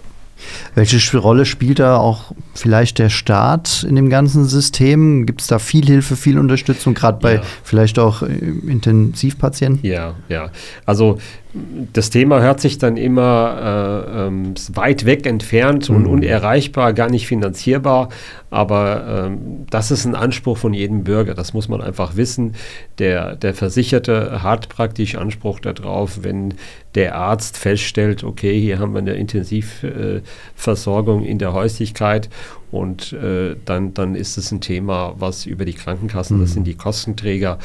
Welche 0.75 1.19
Rolle 1.19 1.47
spielt 1.47 1.79
da 1.79 1.97
auch 1.97 2.33
vielleicht 2.55 2.99
der 2.99 3.09
Staat 3.09 3.87
in 3.88 3.97
dem 3.97 4.11
ganzen 4.11 4.45
System? 4.45 5.25
Gibt 5.25 5.40
es 5.40 5.47
da 5.47 5.59
viel 5.59 5.87
Hilfe, 5.87 6.14
viel 6.16 6.38
Unterstützung, 6.38 6.92
gerade 6.95 7.19
bei 7.21 7.40
vielleicht 7.64 7.99
auch 7.99 8.23
äh, 8.23 8.27
Intensivpatienten? 8.27 9.88
Ja, 9.88 10.14
ja. 10.29 10.51
Also 10.85 11.19
das 11.92 12.11
Thema 12.11 12.40
hört 12.40 12.61
sich 12.61 12.79
dann 12.79 12.97
immer 12.97 14.05
äh, 14.07 14.27
ähm, 14.27 14.55
weit 14.73 15.07
weg 15.07 15.27
entfernt 15.27 15.88
mhm. 15.88 15.97
und 15.97 16.07
unerreichbar, 16.07 16.92
gar 16.92 17.11
nicht 17.11 17.27
finanzierbar. 17.27 18.11
Aber 18.51 19.27
ähm, 19.27 19.66
das 19.71 19.90
ist 19.90 20.05
ein 20.05 20.14
Anspruch 20.14 20.59
von 20.59 20.73
jedem 20.73 21.03
Bürger. 21.05 21.35
Das 21.35 21.53
muss 21.53 21.69
man 21.69 21.81
einfach 21.81 22.16
wissen. 22.16 22.55
Der, 22.99 23.37
der 23.37 23.55
Versicherte 23.55 24.42
hat 24.42 24.69
praktisch 24.69 25.16
Anspruch 25.16 25.61
darauf, 25.61 26.23
wenn 26.23 26.55
der 26.95 27.16
Arzt 27.16 27.59
feststellt, 27.59 28.25
okay, 28.25 28.59
hier 28.61 28.79
haben 28.79 28.95
wir 28.95 29.01
eine 29.01 29.14
Intensivversorgung 29.14 31.25
äh, 31.25 31.31
in 31.31 31.38
der 31.38 31.53
Häuslichkeit 31.53 32.31
Und 32.72 33.12
äh, 33.12 33.57
dann, 33.64 33.94
dann 33.94 34.14
ist 34.16 34.37
es 34.38 34.50
ein 34.50 34.61
Thema, 34.61 35.14
was 35.18 35.46
über 35.46 35.64
die 35.64 35.72
Krankenkassen, 35.72 36.40
das 36.40 36.50
Mhm. 36.50 36.55
sind 36.55 36.64
die 36.64 36.74
Kostenträger, 36.74 37.59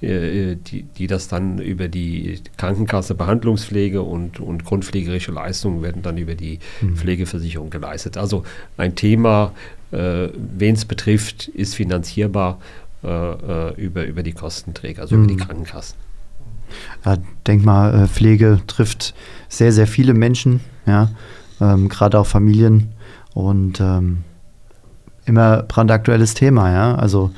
äh, 0.00 0.56
die, 0.56 0.82
die 0.82 1.06
das 1.06 1.28
dann 1.28 1.58
über 1.58 1.88
die 1.88 2.40
Krankenkasse 2.56 3.14
Behandlungspflege 3.14 4.02
und, 4.02 4.40
und 4.40 4.64
grundpflegerische 4.64 5.30
Leistungen 5.32 5.82
werden 5.82 6.02
dann 6.02 6.18
über 6.18 6.34
die 6.34 6.58
Mhm. 6.80 6.96
Pflegeversicherung 6.96 7.70
geleistet. 7.70 8.16
Also 8.16 8.42
ein 8.76 8.94
Thema, 8.96 9.52
äh, 9.92 10.28
wen 10.34 10.74
es 10.74 10.84
betrifft, 10.84 11.48
ist 11.48 11.74
finanzierbar 11.76 12.58
äh, 13.04 13.08
äh, 13.08 13.74
über, 13.76 14.04
über 14.06 14.24
die 14.24 14.32
Kostenträger, 14.32 15.02
also 15.02 15.14
über 15.14 15.28
die 15.28 15.34
Mhm. 15.34 15.38
Krankenkassen. 15.38 15.96
Ja, 17.04 17.16
denk 17.46 17.64
mal, 17.64 17.94
äh, 18.04 18.06
Pflege 18.08 18.60
trifft 18.66 19.14
sehr, 19.48 19.72
sehr 19.72 19.86
viele 19.86 20.14
Menschen, 20.14 20.60
ja, 20.84 21.10
ähm, 21.60 21.88
gerade 21.88 22.18
auch 22.18 22.26
Familien 22.26 22.88
und 23.34 23.80
ähm, 23.80 24.24
immer 25.28 25.62
brandaktuelles 25.62 26.34
Thema, 26.34 26.72
ja. 26.72 26.94
Also 26.94 27.30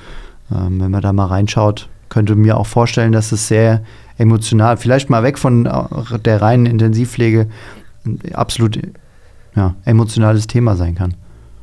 ähm, 0.52 0.80
wenn 0.80 0.90
man 0.90 1.02
da 1.02 1.12
mal 1.12 1.26
reinschaut, 1.26 1.88
könnte 2.08 2.34
mir 2.34 2.56
auch 2.56 2.66
vorstellen, 2.66 3.12
dass 3.12 3.32
es 3.32 3.48
sehr 3.48 3.82
emotional, 4.18 4.76
vielleicht 4.76 5.10
mal 5.10 5.22
weg 5.22 5.38
von 5.38 5.66
äh, 5.66 6.18
der 6.18 6.42
reinen 6.42 6.66
Intensivpflege, 6.66 7.48
ein 8.04 8.20
absolut 8.34 8.78
ja, 9.54 9.74
emotionales 9.84 10.46
Thema 10.46 10.76
sein 10.76 10.94
kann. 10.94 11.14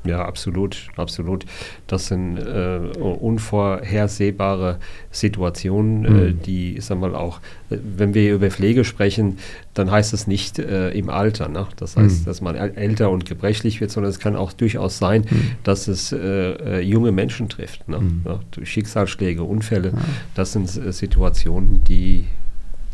Ja, 0.05 0.23
absolut, 0.25 0.88
absolut. 0.95 1.45
Das 1.88 2.07
sind 2.07 2.38
äh, 2.38 2.79
unvorhersehbare 2.97 4.77
Situationen, 5.12 6.05
äh, 6.05 6.10
Mhm. 6.10 6.41
die, 6.43 6.77
ich 6.77 6.86
sag 6.86 6.99
mal, 6.99 7.15
auch, 7.15 7.39
äh, 7.69 7.77
wenn 7.97 8.13
wir 8.13 8.33
über 8.33 8.49
Pflege 8.49 8.83
sprechen, 8.86 9.38
dann 9.73 9.91
heißt 9.91 10.13
es 10.13 10.25
nicht 10.27 10.60
äh, 10.60 10.91
im 10.91 11.10
Alter. 11.10 11.49
Ne? 11.49 11.67
Das 11.77 11.97
heißt, 11.97 12.21
Mhm. 12.21 12.25
dass 12.25 12.41
man 12.41 12.55
äl- 12.55 12.75
älter 12.75 13.10
und 13.10 13.25
gebrechlich 13.25 13.81
wird, 13.81 13.91
sondern 13.91 14.10
es 14.10 14.19
kann 14.19 14.36
auch 14.36 14.53
durchaus 14.53 14.97
sein, 14.97 15.25
Mhm. 15.29 15.51
dass 15.63 15.88
es 15.88 16.12
äh, 16.12 16.17
äh, 16.17 16.79
junge 16.81 17.12
Menschen 17.12 17.49
trifft. 17.49 17.88
Ne? 17.89 17.99
Mhm. 17.99 18.21
Ja, 18.25 18.39
durch 18.51 18.71
Schicksalsschläge, 18.71 19.43
Unfälle. 19.43 19.93
Das 20.36 20.53
sind 20.53 20.75
äh, 20.77 20.91
Situationen, 20.93 21.83
die, 21.83 22.25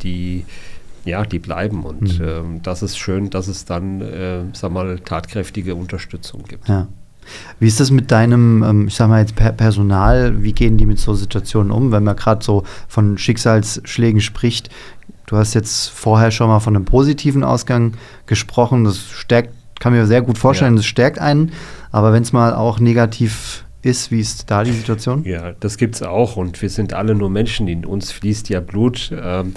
die 0.03 0.45
ja, 1.05 1.23
die 1.25 1.39
bleiben 1.39 1.83
und 1.83 2.19
Mhm. 2.19 2.25
ähm, 2.25 2.59
das 2.63 2.81
ist 2.83 2.97
schön, 2.97 3.29
dass 3.29 3.47
es 3.47 3.65
dann, 3.65 4.01
äh, 4.01 4.43
sag 4.53 4.71
mal, 4.71 4.99
tatkräftige 4.99 5.75
Unterstützung 5.75 6.43
gibt. 6.47 6.67
Ja. 6.69 6.87
Wie 7.59 7.67
ist 7.67 7.79
das 7.79 7.89
mit 7.91 8.11
deinem, 8.11 8.63
ähm, 8.63 8.87
ich 8.87 8.95
sag 8.95 9.07
mal 9.09 9.21
jetzt 9.21 9.35
per 9.35 9.53
Personal, 9.53 10.43
wie 10.43 10.51
gehen 10.53 10.77
die 10.77 10.85
mit 10.85 10.99
so 10.99 11.13
Situationen 11.13 11.71
um, 11.71 11.91
wenn 11.91 12.03
man 12.03 12.15
gerade 12.17 12.43
so 12.43 12.63
von 12.87 13.17
Schicksalsschlägen 13.17 14.19
spricht? 14.21 14.69
Du 15.25 15.37
hast 15.37 15.53
jetzt 15.53 15.87
vorher 15.89 16.31
schon 16.31 16.47
mal 16.49 16.59
von 16.59 16.75
einem 16.75 16.83
positiven 16.85 17.43
Ausgang 17.45 17.93
gesprochen, 18.25 18.83
das 18.83 18.99
stärkt, 19.09 19.53
kann 19.79 19.93
mir 19.93 20.05
sehr 20.05 20.21
gut 20.21 20.37
vorstellen, 20.37 20.73
Ja. 20.73 20.77
das 20.77 20.85
stärkt 20.85 21.17
einen, 21.19 21.53
aber 21.91 22.11
wenn 22.11 22.23
es 22.23 22.33
mal 22.33 22.53
auch 22.53 22.79
negativ 22.79 23.63
ist, 23.81 24.11
wie 24.11 24.19
ist 24.19 24.49
da 24.51 24.63
die 24.63 24.71
Situation? 24.71 25.23
Ja, 25.25 25.53
das 25.59 25.77
gibt 25.77 25.95
es 25.95 26.03
auch 26.03 26.35
und 26.37 26.61
wir 26.61 26.69
sind 26.69 26.93
alle 26.93 27.15
nur 27.15 27.29
Menschen, 27.29 27.67
in 27.67 27.85
uns 27.85 28.11
fließt 28.11 28.49
ja 28.49 28.59
Blut 28.61 29.11
ähm, 29.13 29.53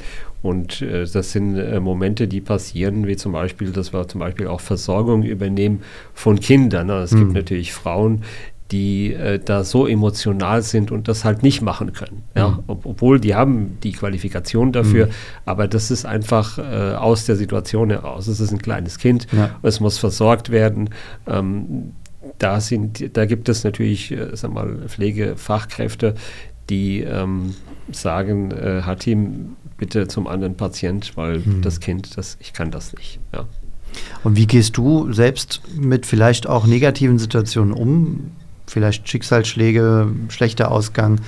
und 0.46 0.82
äh, 0.82 1.06
das 1.06 1.32
sind 1.32 1.56
äh, 1.56 1.80
Momente, 1.80 2.28
die 2.28 2.40
passieren, 2.40 3.06
wie 3.06 3.16
zum 3.16 3.32
Beispiel, 3.32 3.70
dass 3.72 3.92
wir 3.92 4.06
zum 4.08 4.20
Beispiel 4.20 4.46
auch 4.46 4.60
Versorgung 4.60 5.22
übernehmen 5.22 5.82
von 6.14 6.38
Kindern. 6.40 6.86
ne? 6.86 6.98
Es 7.02 7.12
Mhm. 7.12 7.18
gibt 7.18 7.32
natürlich 7.34 7.72
Frauen, 7.72 8.22
die 8.72 9.12
äh, 9.12 9.38
da 9.38 9.62
so 9.62 9.86
emotional 9.86 10.60
sind 10.62 10.90
und 10.90 11.06
das 11.06 11.24
halt 11.24 11.42
nicht 11.44 11.62
machen 11.62 11.92
können. 11.92 12.22
Ja? 12.34 12.48
Mhm. 12.48 12.58
Ob, 12.66 12.86
obwohl 12.86 13.20
die 13.20 13.34
haben 13.36 13.78
die 13.84 13.92
Qualifikation 13.92 14.72
dafür, 14.72 15.08
aber 15.44 15.68
das 15.68 15.90
ist 15.92 16.04
einfach 16.04 16.58
äh, 16.58 16.94
aus 16.96 17.26
der 17.26 17.36
Situation 17.36 17.90
heraus. 17.90 18.26
Es 18.26 18.40
ist 18.40 18.50
ein 18.52 18.58
kleines 18.58 18.98
Kind, 18.98 19.26
Ja. 19.32 19.50
es 19.62 19.78
muss 19.80 19.98
versorgt 19.98 20.50
werden. 20.50 20.90
Ähm, 21.28 21.92
da, 22.38 22.60
sind, 22.60 23.16
da 23.16 23.24
gibt 23.24 23.48
es 23.48 23.62
natürlich 23.62 24.10
äh, 24.10 24.30
sag 24.34 24.52
mal, 24.52 24.78
Pflegefachkräfte, 24.88 26.14
die 26.68 27.02
ähm, 27.02 27.54
sagen, 27.92 28.50
äh, 28.50 28.82
Hatim, 28.82 29.54
bitte 29.76 30.08
zum 30.08 30.26
anderen 30.26 30.56
Patient, 30.56 31.16
weil 31.16 31.38
Mhm. 31.40 31.62
das 31.62 31.80
Kind, 31.80 32.16
das, 32.16 32.36
ich 32.40 32.52
kann 32.52 32.70
das 32.70 32.92
nicht. 32.94 33.18
Ja. 33.34 33.44
Und 34.24 34.36
wie 34.36 34.46
gehst 34.46 34.76
du 34.76 35.12
selbst 35.12 35.60
mit 35.76 36.06
vielleicht 36.06 36.46
auch 36.46 36.66
negativen 36.66 37.18
Situationen 37.18 37.72
um? 37.72 38.30
Vielleicht 38.66 39.08
Schicksalsschläge, 39.08 40.08
schlechter 40.28 40.70
Ausgang. 40.70 41.20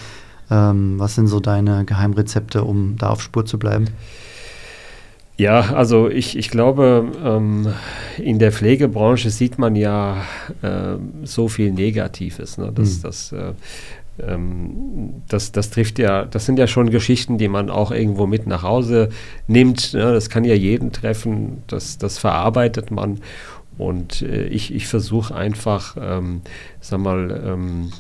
Ähm, 0.51 0.99
was 0.99 1.15
sind 1.15 1.29
so 1.29 1.41
deine 1.41 1.85
Geheimrezepte, 1.85 2.65
um 2.65 2.97
da 2.99 3.11
auf 3.11 3.23
Spur 3.23 3.45
zu 3.47 3.59
bleiben? 3.59 3.87
Ja, 5.37 5.61
also 5.73 6.09
ich, 6.11 6.37
ich 6.37 6.51
glaube, 6.51 7.13
ähm, 7.25 7.69
in 8.19 8.41
der 8.41 8.51
Pflegebranche 8.51 9.31
sieht 9.31 9.57
man 9.57 9.77
ja 9.77 10.17
ähm, 10.65 11.13
so 11.23 11.47
viel 11.47 11.71
Negatives. 11.71 12.59
Ne? 12.59 12.73
Das, 12.75 12.99
Mhm. 12.99 13.03
das, 13.03 13.33
äh, 13.33 13.53
ähm, 14.27 15.23
das, 15.29 15.53
das 15.53 15.71
trifft 15.71 15.99
ja, 15.99 16.25
das 16.25 16.47
sind 16.47 16.59
ja 16.59 16.67
schon 16.67 16.91
Geschichten, 16.91 17.39
die 17.39 17.49
man 17.49 17.71
auch 17.71 17.91
irgendwo 17.91 18.27
mit 18.27 18.47
nach 18.47 18.63
Hause 18.63 19.09
nimmt. 19.47 19.95
Ne? 19.95 20.13
Das 20.13 20.31
kann 20.31 20.45
ja 20.45 20.55
jeden 20.55 20.93
treffen, 20.93 21.63
das, 21.67 21.99
das 21.99 22.19
verarbeitet 22.19 22.91
man. 22.91 23.21
Und 23.77 24.23
äh, 24.23 24.47
ich, 24.47 24.75
ich 24.75 24.87
versuche 24.89 25.35
einfach, 25.35 25.97
ähm, 26.01 26.43
sag 26.81 27.01
mal, 27.01 27.43
ähm, 27.47 27.93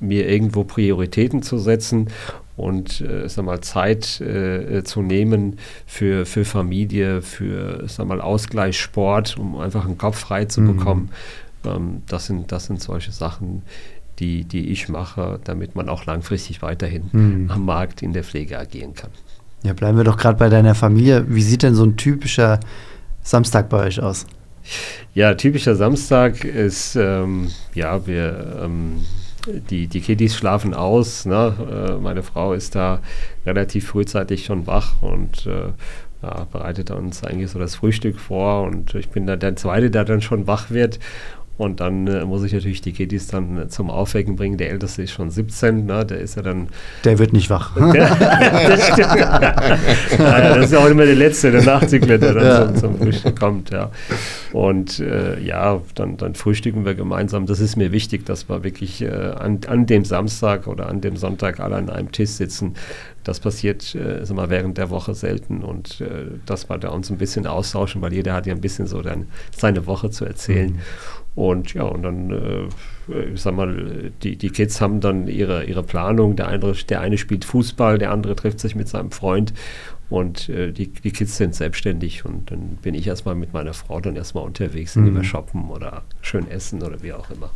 mir 0.00 0.28
irgendwo 0.28 0.64
Prioritäten 0.64 1.42
zu 1.42 1.58
setzen 1.58 2.08
und 2.56 3.00
äh, 3.02 3.28
sag 3.28 3.44
mal, 3.44 3.60
Zeit 3.60 4.20
äh, 4.20 4.82
zu 4.82 5.02
nehmen 5.02 5.58
für, 5.86 6.26
für 6.26 6.44
Familie, 6.44 7.22
für 7.22 7.84
sag 7.86 8.06
mal, 8.06 8.20
Ausgleich, 8.20 8.78
Sport, 8.80 9.36
um 9.38 9.58
einfach 9.58 9.84
einen 9.84 9.98
Kopf 9.98 10.18
frei 10.18 10.46
zu 10.46 10.62
Mhm. 10.62 10.76
bekommen. 10.76 11.10
Ähm, 11.64 12.02
das, 12.08 12.26
sind, 12.26 12.50
das 12.50 12.66
sind 12.66 12.80
solche 12.82 13.12
Sachen, 13.12 13.62
die, 14.20 14.44
die 14.44 14.68
ich 14.68 14.88
mache, 14.88 15.40
damit 15.44 15.74
man 15.74 15.88
auch 15.88 16.06
langfristig 16.06 16.62
weiterhin 16.62 17.08
Mhm. 17.12 17.50
am 17.50 17.64
Markt 17.64 18.02
in 18.02 18.12
der 18.12 18.22
Pflege 18.22 18.58
agieren 18.58 18.94
kann. 18.94 19.10
Ja, 19.62 19.72
bleiben 19.72 19.96
wir 19.96 20.04
doch 20.04 20.16
gerade 20.16 20.38
bei 20.38 20.48
deiner 20.48 20.74
Familie. 20.74 21.24
Wie 21.28 21.42
sieht 21.42 21.62
denn 21.62 21.74
so 21.74 21.84
ein 21.84 21.96
typischer 21.96 22.60
Samstag 23.22 23.68
bei 23.68 23.86
euch 23.86 24.00
aus? 24.00 24.26
Ja, 25.14 25.34
typischer 25.34 25.74
Samstag 25.74 26.44
ist, 26.44 26.94
ähm, 26.96 27.48
ja, 27.74 28.06
wir, 28.06 28.60
ähm, 28.64 29.04
die, 29.70 29.86
die 29.86 30.00
Kiddies 30.00 30.36
schlafen 30.36 30.74
aus. 30.74 31.26
Ne? 31.26 31.54
Äh, 31.98 32.02
meine 32.02 32.22
Frau 32.22 32.52
ist 32.52 32.74
da 32.74 33.00
relativ 33.46 33.88
frühzeitig 33.88 34.44
schon 34.44 34.66
wach 34.66 35.02
und 35.02 35.46
äh, 35.46 35.72
ja, 36.22 36.46
bereitet 36.52 36.90
uns 36.90 37.24
eigentlich 37.24 37.50
so 37.50 37.58
das 37.58 37.74
Frühstück 37.76 38.18
vor 38.20 38.64
und 38.64 38.94
ich 38.94 39.08
bin 39.08 39.26
dann 39.26 39.40
der 39.40 39.56
Zweite, 39.56 39.90
der 39.90 40.04
dann 40.04 40.20
schon 40.20 40.46
wach 40.46 40.70
wird. 40.70 40.98
Und 41.60 41.80
dann 41.80 42.06
äh, 42.06 42.24
muss 42.24 42.42
ich 42.42 42.54
natürlich 42.54 42.80
die 42.80 42.92
Kiddies 42.92 43.26
dann 43.26 43.58
äh, 43.58 43.68
zum 43.68 43.90
Aufwecken 43.90 44.34
bringen. 44.34 44.56
Der 44.56 44.70
Älteste 44.70 45.02
ist 45.02 45.10
schon 45.10 45.30
17, 45.30 45.84
ne? 45.84 46.06
der 46.06 46.18
ist 46.20 46.36
ja 46.36 46.40
dann 46.42 46.68
Der 47.04 47.18
wird 47.18 47.34
nicht 47.34 47.50
wach. 47.50 47.76
das 47.92 48.86
stimmt. 48.86 49.14
ja, 49.18 50.54
das 50.54 50.64
ist 50.64 50.72
ja 50.72 50.78
auch 50.78 50.86
immer 50.86 51.04
der 51.04 51.16
Letzte, 51.16 51.50
der 51.50 51.62
Nachzügler, 51.62 52.16
der 52.16 52.32
dann 52.32 52.44
Ja. 52.46 52.66
zum, 52.68 52.76
zum 52.76 52.98
Frühstück 52.98 53.38
kommt. 53.38 53.68
Ja. 53.68 53.90
Und 54.54 55.00
äh, 55.00 55.38
ja, 55.38 55.82
dann, 55.94 56.16
dann 56.16 56.34
frühstücken 56.34 56.86
wir 56.86 56.94
gemeinsam. 56.94 57.44
Das 57.44 57.60
ist 57.60 57.76
mir 57.76 57.92
wichtig, 57.92 58.24
dass 58.24 58.48
wir 58.48 58.64
wirklich 58.64 59.02
äh, 59.02 59.10
an, 59.10 59.60
an 59.66 59.84
dem 59.84 60.06
Samstag 60.06 60.66
oder 60.66 60.88
an 60.88 61.02
dem 61.02 61.16
Sonntag 61.16 61.60
alle 61.60 61.76
an 61.76 61.90
einem 61.90 62.10
Tisch 62.10 62.30
sitzen. 62.30 62.74
Das 63.22 63.38
passiert 63.38 63.94
äh, 63.94 64.24
mal, 64.32 64.48
während 64.48 64.78
der 64.78 64.88
Woche 64.88 65.14
selten 65.14 65.62
und 65.62 66.00
äh, 66.00 66.38
dass 66.46 66.70
wir 66.70 66.78
da 66.78 66.88
uns 66.88 67.10
ein 67.10 67.18
bisschen 67.18 67.46
austauschen, 67.46 68.00
weil 68.00 68.14
jeder 68.14 68.32
hat 68.32 68.46
ja 68.46 68.54
ein 68.54 68.62
bisschen 68.62 68.86
so 68.86 69.02
dann 69.02 69.26
seine 69.54 69.84
Woche 69.86 70.08
zu 70.08 70.24
erzählen. 70.24 70.80
Und 71.34 71.74
ja, 71.74 71.84
und 71.84 72.02
dann, 72.02 72.30
äh, 72.30 73.20
ich 73.32 73.40
sag 73.40 73.54
mal, 73.54 74.10
die, 74.22 74.36
die 74.36 74.50
Kids 74.50 74.80
haben 74.80 75.00
dann 75.00 75.28
ihre, 75.28 75.64
ihre 75.64 75.82
Planung. 75.82 76.36
Der 76.36 76.48
eine, 76.48 76.72
der 76.88 77.00
eine 77.00 77.18
spielt 77.18 77.44
Fußball, 77.44 77.98
der 77.98 78.10
andere 78.10 78.34
trifft 78.36 78.60
sich 78.60 78.74
mit 78.74 78.88
seinem 78.88 79.10
Freund 79.10 79.52
und 80.10 80.48
äh, 80.48 80.72
die, 80.72 80.88
die 80.88 81.12
Kids 81.12 81.36
sind 81.36 81.54
selbstständig 81.54 82.24
und 82.24 82.50
dann 82.50 82.78
bin 82.82 82.94
ich 82.94 83.06
erstmal 83.06 83.36
mit 83.36 83.52
meiner 83.52 83.72
Frau 83.72 84.00
dann 84.00 84.16
erstmal 84.16 84.44
unterwegs, 84.44 84.96
Mhm. 84.96 85.14
wir 85.14 85.24
shoppen 85.24 85.70
oder 85.70 86.02
schön 86.20 86.50
essen 86.50 86.82
oder 86.82 87.00
wie 87.02 87.12
auch 87.12 87.30
immer. 87.30 87.50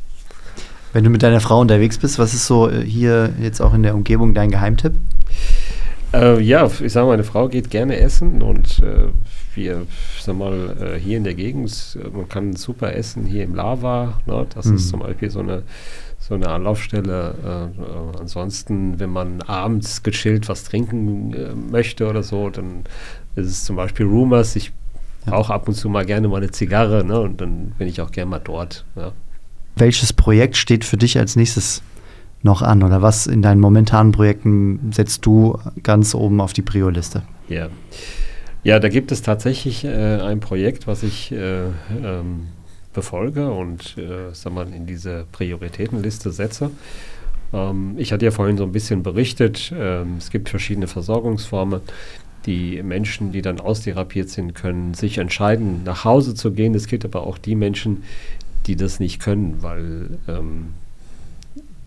Wenn 0.92 1.02
du 1.02 1.10
mit 1.10 1.24
deiner 1.24 1.40
Frau 1.40 1.60
unterwegs 1.60 1.98
bist, 1.98 2.20
was 2.20 2.32
ist 2.32 2.46
so 2.46 2.70
äh, 2.70 2.80
hier 2.80 3.34
jetzt 3.40 3.60
auch 3.60 3.74
in 3.74 3.82
der 3.82 3.96
Umgebung 3.96 4.34
dein 4.34 4.50
Geheimtipp? 4.52 4.94
Äh, 6.14 6.40
ja, 6.40 6.66
ich 6.80 6.92
sage, 6.92 7.06
meine 7.08 7.24
Frau 7.24 7.48
geht 7.48 7.70
gerne 7.70 7.98
essen 7.98 8.40
und 8.42 8.78
äh, 8.80 9.08
wir, 9.54 9.86
sag 10.20 10.36
mal, 10.36 10.76
äh, 10.80 10.98
hier 11.00 11.16
in 11.16 11.24
der 11.24 11.34
Gegend, 11.34 11.98
äh, 12.00 12.08
man 12.08 12.28
kann 12.28 12.54
super 12.54 12.94
essen 12.94 13.26
hier 13.26 13.42
im 13.44 13.54
Lava. 13.54 14.20
Ne? 14.26 14.46
Das 14.54 14.66
Mhm. 14.66 14.76
ist 14.76 14.88
zum 14.90 15.00
Beispiel 15.00 15.30
so 15.30 15.40
eine, 15.40 15.62
so 16.20 16.34
eine 16.34 16.48
Anlaufstelle. 16.48 17.72
Äh, 17.76 18.18
ansonsten, 18.20 19.00
wenn 19.00 19.10
man 19.10 19.42
abends 19.42 20.02
gechillt 20.04 20.48
was 20.48 20.64
trinken 20.64 21.34
äh, 21.34 21.52
möchte 21.54 22.08
oder 22.08 22.22
so, 22.22 22.48
dann 22.48 22.84
ist 23.34 23.46
es 23.48 23.64
zum 23.64 23.76
Beispiel 23.76 24.06
Rumors. 24.06 24.54
Ich 24.56 24.72
Ja. 25.26 25.32
ab 25.32 25.66
und 25.68 25.74
zu 25.74 25.88
mal 25.88 26.04
gerne 26.04 26.28
mal 26.28 26.36
eine 26.36 26.50
Zigarre 26.50 27.02
ne? 27.02 27.18
und 27.18 27.40
dann 27.40 27.72
bin 27.78 27.88
ich 27.88 28.00
auch 28.00 28.12
gerne 28.12 28.30
mal 28.30 28.40
dort. 28.44 28.84
Ja. 28.94 29.12
Welches 29.76 30.12
Projekt 30.12 30.56
steht 30.56 30.84
für 30.84 30.96
dich 30.96 31.18
als 31.18 31.34
nächstes 31.34 31.82
noch 32.44 32.62
an 32.62 32.82
oder 32.82 33.02
was 33.02 33.26
in 33.26 33.42
deinen 33.42 33.60
momentanen 33.60 34.12
Projekten 34.12 34.92
setzt 34.92 35.24
du 35.26 35.58
ganz 35.82 36.14
oben 36.14 36.40
auf 36.40 36.52
die 36.52 36.62
Prio-Liste? 36.62 37.22
Ja. 37.48 37.68
ja, 38.62 38.78
da 38.78 38.88
gibt 38.88 39.12
es 39.12 39.22
tatsächlich 39.22 39.84
äh, 39.84 40.20
ein 40.20 40.40
Projekt, 40.40 40.86
was 40.86 41.02
ich 41.02 41.32
äh, 41.32 41.64
ähm, 42.02 42.48
befolge 42.92 43.50
und 43.50 43.96
äh, 43.98 44.32
sag 44.32 44.52
mal, 44.52 44.66
in 44.72 44.86
diese 44.86 45.26
Prioritätenliste 45.32 46.30
setze. 46.30 46.70
Ähm, 47.52 47.94
ich 47.96 48.12
hatte 48.12 48.24
ja 48.24 48.30
vorhin 48.30 48.56
so 48.56 48.64
ein 48.64 48.72
bisschen 48.72 49.02
berichtet, 49.02 49.72
ähm, 49.76 50.16
es 50.18 50.30
gibt 50.30 50.48
verschiedene 50.48 50.86
Versorgungsformen. 50.86 51.80
Die 52.46 52.82
Menschen, 52.82 53.32
die 53.32 53.40
dann 53.40 53.58
austherapiert 53.58 54.28
sind, 54.28 54.54
können 54.54 54.92
sich 54.92 55.16
entscheiden, 55.16 55.82
nach 55.84 56.04
Hause 56.04 56.34
zu 56.34 56.52
gehen. 56.52 56.74
Es 56.74 56.88
gibt 56.88 57.06
aber 57.06 57.26
auch 57.26 57.38
die 57.38 57.54
Menschen, 57.54 58.02
die 58.66 58.76
das 58.76 59.00
nicht 59.00 59.20
können, 59.20 59.62
weil 59.62 60.18
ähm, 60.28 60.74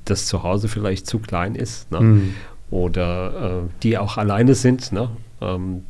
das 0.10 0.26
zu 0.26 0.44
Hause 0.44 0.68
vielleicht 0.68 1.08
zu 1.08 1.20
klein 1.20 1.56
ist. 1.56 1.92
Ne? 1.92 2.02
Mhm. 2.02 2.34
Oder 2.70 3.62
äh, 3.64 3.70
die 3.84 3.98
auch 3.98 4.18
alleine 4.18 4.56
sind. 4.56 4.92
Ne? 4.92 5.10
Ähm, 5.42 5.84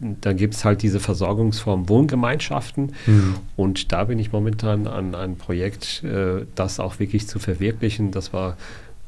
da 0.00 0.32
gibt 0.32 0.54
es 0.54 0.64
halt 0.64 0.82
diese 0.82 1.00
Versorgungsform 1.00 1.88
Wohngemeinschaften. 1.88 2.92
Mhm. 3.06 3.34
Und 3.56 3.92
da 3.92 4.04
bin 4.04 4.18
ich 4.18 4.32
momentan 4.32 4.86
an 4.86 5.14
ein 5.14 5.36
Projekt, 5.36 6.02
äh, 6.04 6.46
das 6.54 6.80
auch 6.80 6.98
wirklich 6.98 7.28
zu 7.28 7.38
verwirklichen. 7.38 8.10
Das 8.12 8.32
war 8.32 8.56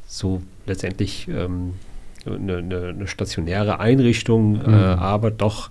so 0.07 0.43
letztendlich 0.67 1.29
ähm, 1.29 1.75
eine, 2.27 2.59
eine, 2.59 2.89
eine, 2.89 3.07
stationäre 3.07 3.81
Einrichtung, 3.81 4.61
äh, 4.61 4.69
mhm. 4.69 4.75
äh, 4.75 4.77
aber 4.77 5.31
doch 5.31 5.71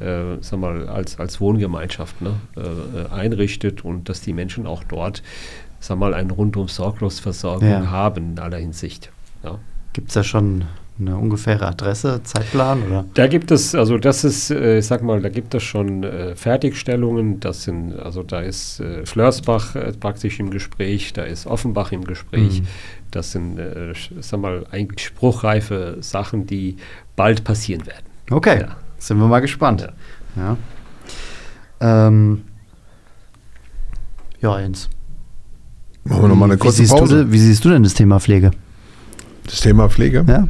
äh, 0.00 0.36
sag 0.40 0.60
mal, 0.60 0.88
als, 0.88 1.18
als 1.18 1.40
Wohngemeinschaft 1.40 2.20
ne, 2.20 2.34
äh, 2.56 3.12
einrichtet 3.12 3.84
und 3.84 4.08
dass 4.08 4.20
die 4.20 4.32
Menschen 4.32 4.66
auch 4.66 4.84
dort 4.84 5.22
sag 5.80 5.98
mal, 5.98 6.14
eine 6.14 6.32
rundum 6.32 6.68
sorglos 6.68 7.20
Versorgung 7.20 7.68
ja. 7.68 7.90
haben 7.90 8.32
in 8.32 8.38
aller 8.38 8.58
Hinsicht. 8.58 9.10
Ja. 9.42 9.58
Gibt 9.92 10.08
es 10.08 10.14
da 10.14 10.22
schon 10.22 10.64
eine 11.00 11.16
ungefähre 11.16 11.66
Adresse, 11.66 12.20
Zeitplan? 12.24 12.82
Oder? 12.82 13.04
Da 13.14 13.26
gibt 13.28 13.50
es, 13.50 13.74
also 13.74 13.98
das 13.98 14.24
ist, 14.24 14.50
äh, 14.50 14.78
ich 14.78 14.86
sag 14.86 15.02
mal, 15.02 15.20
da 15.20 15.28
gibt 15.28 15.54
es 15.54 15.62
schon 15.62 16.02
äh, 16.02 16.34
Fertigstellungen. 16.34 17.40
Das 17.40 17.64
sind, 17.64 17.98
also 17.98 18.22
da 18.22 18.40
ist 18.40 18.80
äh, 18.80 19.06
Flörsbach 19.06 19.76
äh, 19.76 19.92
praktisch 19.92 20.40
im 20.40 20.50
Gespräch, 20.50 21.12
da 21.12 21.22
ist 21.22 21.46
Offenbach 21.46 21.92
im 21.92 22.04
Gespräch. 22.04 22.62
Mhm. 22.62 22.66
Das 23.10 23.32
sind, 23.32 23.58
äh, 23.58 23.92
sag 24.20 24.40
mal, 24.40 24.66
eigentlich 24.70 25.06
spruchreife 25.06 25.98
Sachen, 26.00 26.46
die 26.46 26.76
bald 27.16 27.44
passieren 27.44 27.86
werden. 27.86 28.06
Okay, 28.30 28.60
ja. 28.62 28.76
sind 28.98 29.18
wir 29.18 29.28
mal 29.28 29.40
gespannt. 29.40 29.88
Ja, 30.36 30.56
ja. 31.80 32.08
Ähm, 32.08 32.44
ja 34.40 34.60
Jens. 34.60 34.90
Machen 36.08 36.22
wir 36.22 36.28
nochmal 36.28 36.50
eine 36.50 36.58
kurze 36.58 36.82
wie 36.82 36.88
Pause. 36.88 37.24
Du, 37.24 37.32
wie 37.32 37.38
siehst 37.38 37.64
du 37.64 37.68
denn 37.70 37.82
das 37.82 37.94
Thema 37.94 38.18
Pflege? 38.18 38.50
Das 39.44 39.60
Thema 39.60 39.88
Pflege? 39.88 40.24
Ja. 40.26 40.48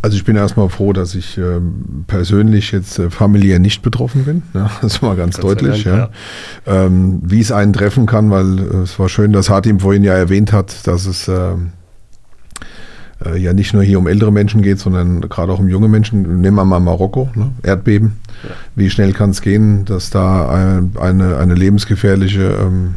Also 0.00 0.16
ich 0.16 0.24
bin 0.24 0.36
erstmal 0.36 0.68
froh, 0.68 0.92
dass 0.92 1.14
ich 1.14 1.38
äh, 1.38 1.60
persönlich 2.06 2.72
jetzt 2.72 2.98
äh, 2.98 3.10
familiär 3.10 3.58
nicht 3.58 3.82
betroffen 3.82 4.24
bin. 4.24 4.42
Ja, 4.54 4.70
das 4.82 5.02
war 5.02 5.16
ganz, 5.16 5.36
ganz 5.36 5.46
deutlich. 5.46 5.84
Dank, 5.84 6.10
ja. 6.66 6.72
Ja. 6.74 6.86
Ähm, 6.86 7.20
wie 7.22 7.40
es 7.40 7.52
einen 7.52 7.72
treffen 7.72 8.06
kann, 8.06 8.30
weil 8.30 8.58
äh, 8.58 8.62
es 8.82 8.98
war 8.98 9.08
schön, 9.08 9.32
dass 9.32 9.50
Hartim 9.50 9.80
vorhin 9.80 10.02
ja 10.02 10.14
erwähnt 10.14 10.52
hat, 10.52 10.86
dass 10.86 11.06
es 11.06 11.28
ähm, 11.28 11.72
äh, 13.24 13.38
ja 13.38 13.52
nicht 13.52 13.74
nur 13.74 13.82
hier 13.82 13.98
um 13.98 14.06
ältere 14.06 14.32
Menschen 14.32 14.62
geht, 14.62 14.78
sondern 14.78 15.20
gerade 15.20 15.52
auch 15.52 15.60
um 15.60 15.68
junge 15.68 15.88
Menschen. 15.88 16.40
Nehmen 16.40 16.56
wir 16.56 16.64
mal 16.64 16.80
Marokko, 16.80 17.30
ne? 17.34 17.52
Erdbeben. 17.62 18.18
Wie 18.74 18.90
schnell 18.90 19.12
kann 19.12 19.30
es 19.30 19.40
gehen, 19.40 19.84
dass 19.84 20.10
da 20.10 20.48
eine, 20.48 20.90
eine, 21.00 21.36
eine 21.36 21.54
lebensgefährliche 21.54 22.56
ähm, 22.60 22.94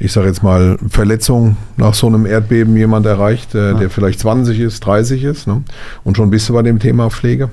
ich 0.00 0.12
sage 0.12 0.28
jetzt 0.28 0.42
mal, 0.42 0.78
Verletzung 0.88 1.56
nach 1.76 1.92
so 1.92 2.06
einem 2.06 2.24
Erdbeben 2.24 2.74
jemand 2.74 3.04
erreicht, 3.04 3.54
äh, 3.54 3.72
ja. 3.72 3.74
der 3.74 3.90
vielleicht 3.90 4.18
20 4.18 4.58
ist, 4.58 4.80
30 4.80 5.22
ist 5.22 5.46
ne? 5.46 5.62
und 6.04 6.16
schon 6.16 6.30
bist 6.30 6.48
du 6.48 6.54
bei 6.54 6.62
dem 6.62 6.78
Thema 6.78 7.10
Pflege. 7.10 7.50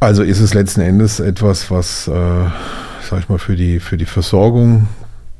Also 0.00 0.22
ist 0.22 0.38
es 0.38 0.54
letzten 0.54 0.82
Endes 0.82 1.18
etwas, 1.18 1.70
was, 1.70 2.06
äh, 2.08 2.12
sag 3.08 3.20
ich 3.20 3.28
mal, 3.28 3.38
für 3.38 3.56
die, 3.56 3.80
für 3.80 3.96
die 3.96 4.04
Versorgung 4.04 4.86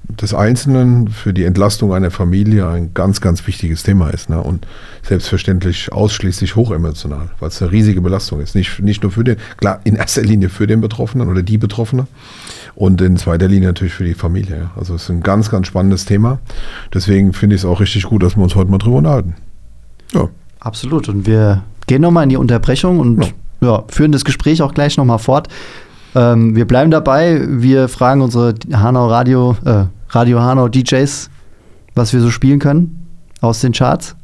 des 0.09 0.33
Einzelnen, 0.33 1.09
für 1.09 1.35
die 1.35 1.44
Entlastung 1.44 1.92
einer 1.92 2.11
Familie 2.11 2.66
ein 2.66 2.94
ganz, 2.94 3.20
ganz 3.20 3.46
wichtiges 3.46 3.83
Thema 3.83 4.09
ist. 4.09 4.31
Ne? 4.31 4.42
Und 4.42 4.66
selbstverständlich 5.02 5.92
ausschließlich 5.92 6.57
hochemotional, 6.57 7.31
weil 7.40 7.48
es 7.48 7.61
eine 7.61 7.70
riesige 7.70 8.00
Belastung 8.00 8.40
ist. 8.40 8.54
Nicht, 8.54 8.81
nicht 8.81 9.02
nur 9.02 9.12
für 9.12 9.22
den, 9.22 9.37
klar, 9.59 9.81
in 9.85 9.96
erster 9.96 10.22
Linie 10.22 10.48
für 10.48 10.66
den 10.66 10.81
Betroffenen 10.81 11.28
oder 11.28 11.42
die 11.42 11.59
Betroffene, 11.59 12.07
und 12.79 13.01
in 13.01 13.17
zweiter 13.17 13.49
Linie 13.49 13.71
natürlich 13.71 13.93
für 13.93 14.05
die 14.05 14.14
Familie. 14.14 14.71
Also 14.77 14.95
es 14.95 15.03
ist 15.03 15.11
ein 15.11 15.21
ganz, 15.21 15.51
ganz 15.51 15.67
spannendes 15.67 16.05
Thema. 16.05 16.38
Deswegen 16.95 17.33
finde 17.33 17.57
ich 17.57 17.62
es 17.62 17.64
auch 17.64 17.81
richtig 17.81 18.05
gut, 18.05 18.23
dass 18.23 18.37
wir 18.37 18.43
uns 18.45 18.55
heute 18.55 18.71
mal 18.71 18.79
drüber 18.79 18.99
unterhalten. 18.99 19.35
Ja. 20.14 20.29
Absolut. 20.61 21.09
Und 21.09 21.27
wir 21.27 21.64
gehen 21.88 22.03
nochmal 22.03 22.23
in 22.23 22.29
die 22.29 22.37
Unterbrechung 22.37 23.01
und 23.01 23.25
ja. 23.61 23.69
ja 23.69 23.85
führen 23.88 24.12
das 24.12 24.25
Gespräch 24.25 24.62
auch 24.62 24.75
gleich 24.75 24.97
nochmal 24.97 25.19
fort. 25.19 25.49
Ähm, 26.14 26.55
wir 26.55 26.67
bleiben 26.67 26.93
dabei. 26.93 27.43
Wir 27.49 27.88
fragen 27.88 28.21
unsere 28.21 28.55
Hanau 28.73 29.09
Radio, 29.09 29.57
äh, 29.64 29.87
Radio 30.11 30.41
Hanau 30.41 30.69
DJs, 30.69 31.31
was 31.97 32.12
wir 32.12 32.21
so 32.21 32.31
spielen 32.31 32.61
können 32.61 33.09
aus 33.41 33.61
den 33.61 33.73
Charts. 33.73 34.14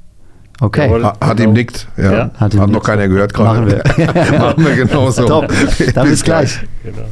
Okay. 0.60 0.86
Jawohl, 0.86 1.04
hat 1.04 1.36
genau. 1.38 1.50
ihm 1.50 1.54
nickt. 1.54 1.88
Ja. 1.96 2.12
ja. 2.12 2.30
Hat, 2.36 2.56
hat 2.56 2.70
noch 2.70 2.84
keiner 2.84 3.08
gehört 3.08 3.34
gerade. 3.34 3.62
Machen 3.62 3.82
wir. 3.96 4.38
Machen 4.38 4.64
wir 4.64 4.76
genauso. 4.76 5.26
Top. 5.26 5.52
Dann 5.92 6.08
bis 6.08 6.22
gleich. 6.22 6.60
Genau. 6.84 7.08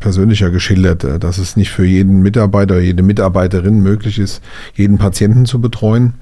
persönlich 0.00 0.40
ja 0.40 0.48
geschildert, 0.48 1.04
äh, 1.04 1.18
dass 1.18 1.38
es 1.38 1.56
nicht 1.56 1.70
für 1.70 1.84
jeden 1.84 2.22
Mitarbeiter 2.22 2.74
oder 2.74 2.82
jede 2.82 3.02
Mitarbeiterin 3.02 3.80
möglich 3.80 4.18
ist, 4.18 4.42
jeden 4.74 4.98
Patienten 4.98 5.44
zu 5.44 5.60
betreuen. 5.60 6.14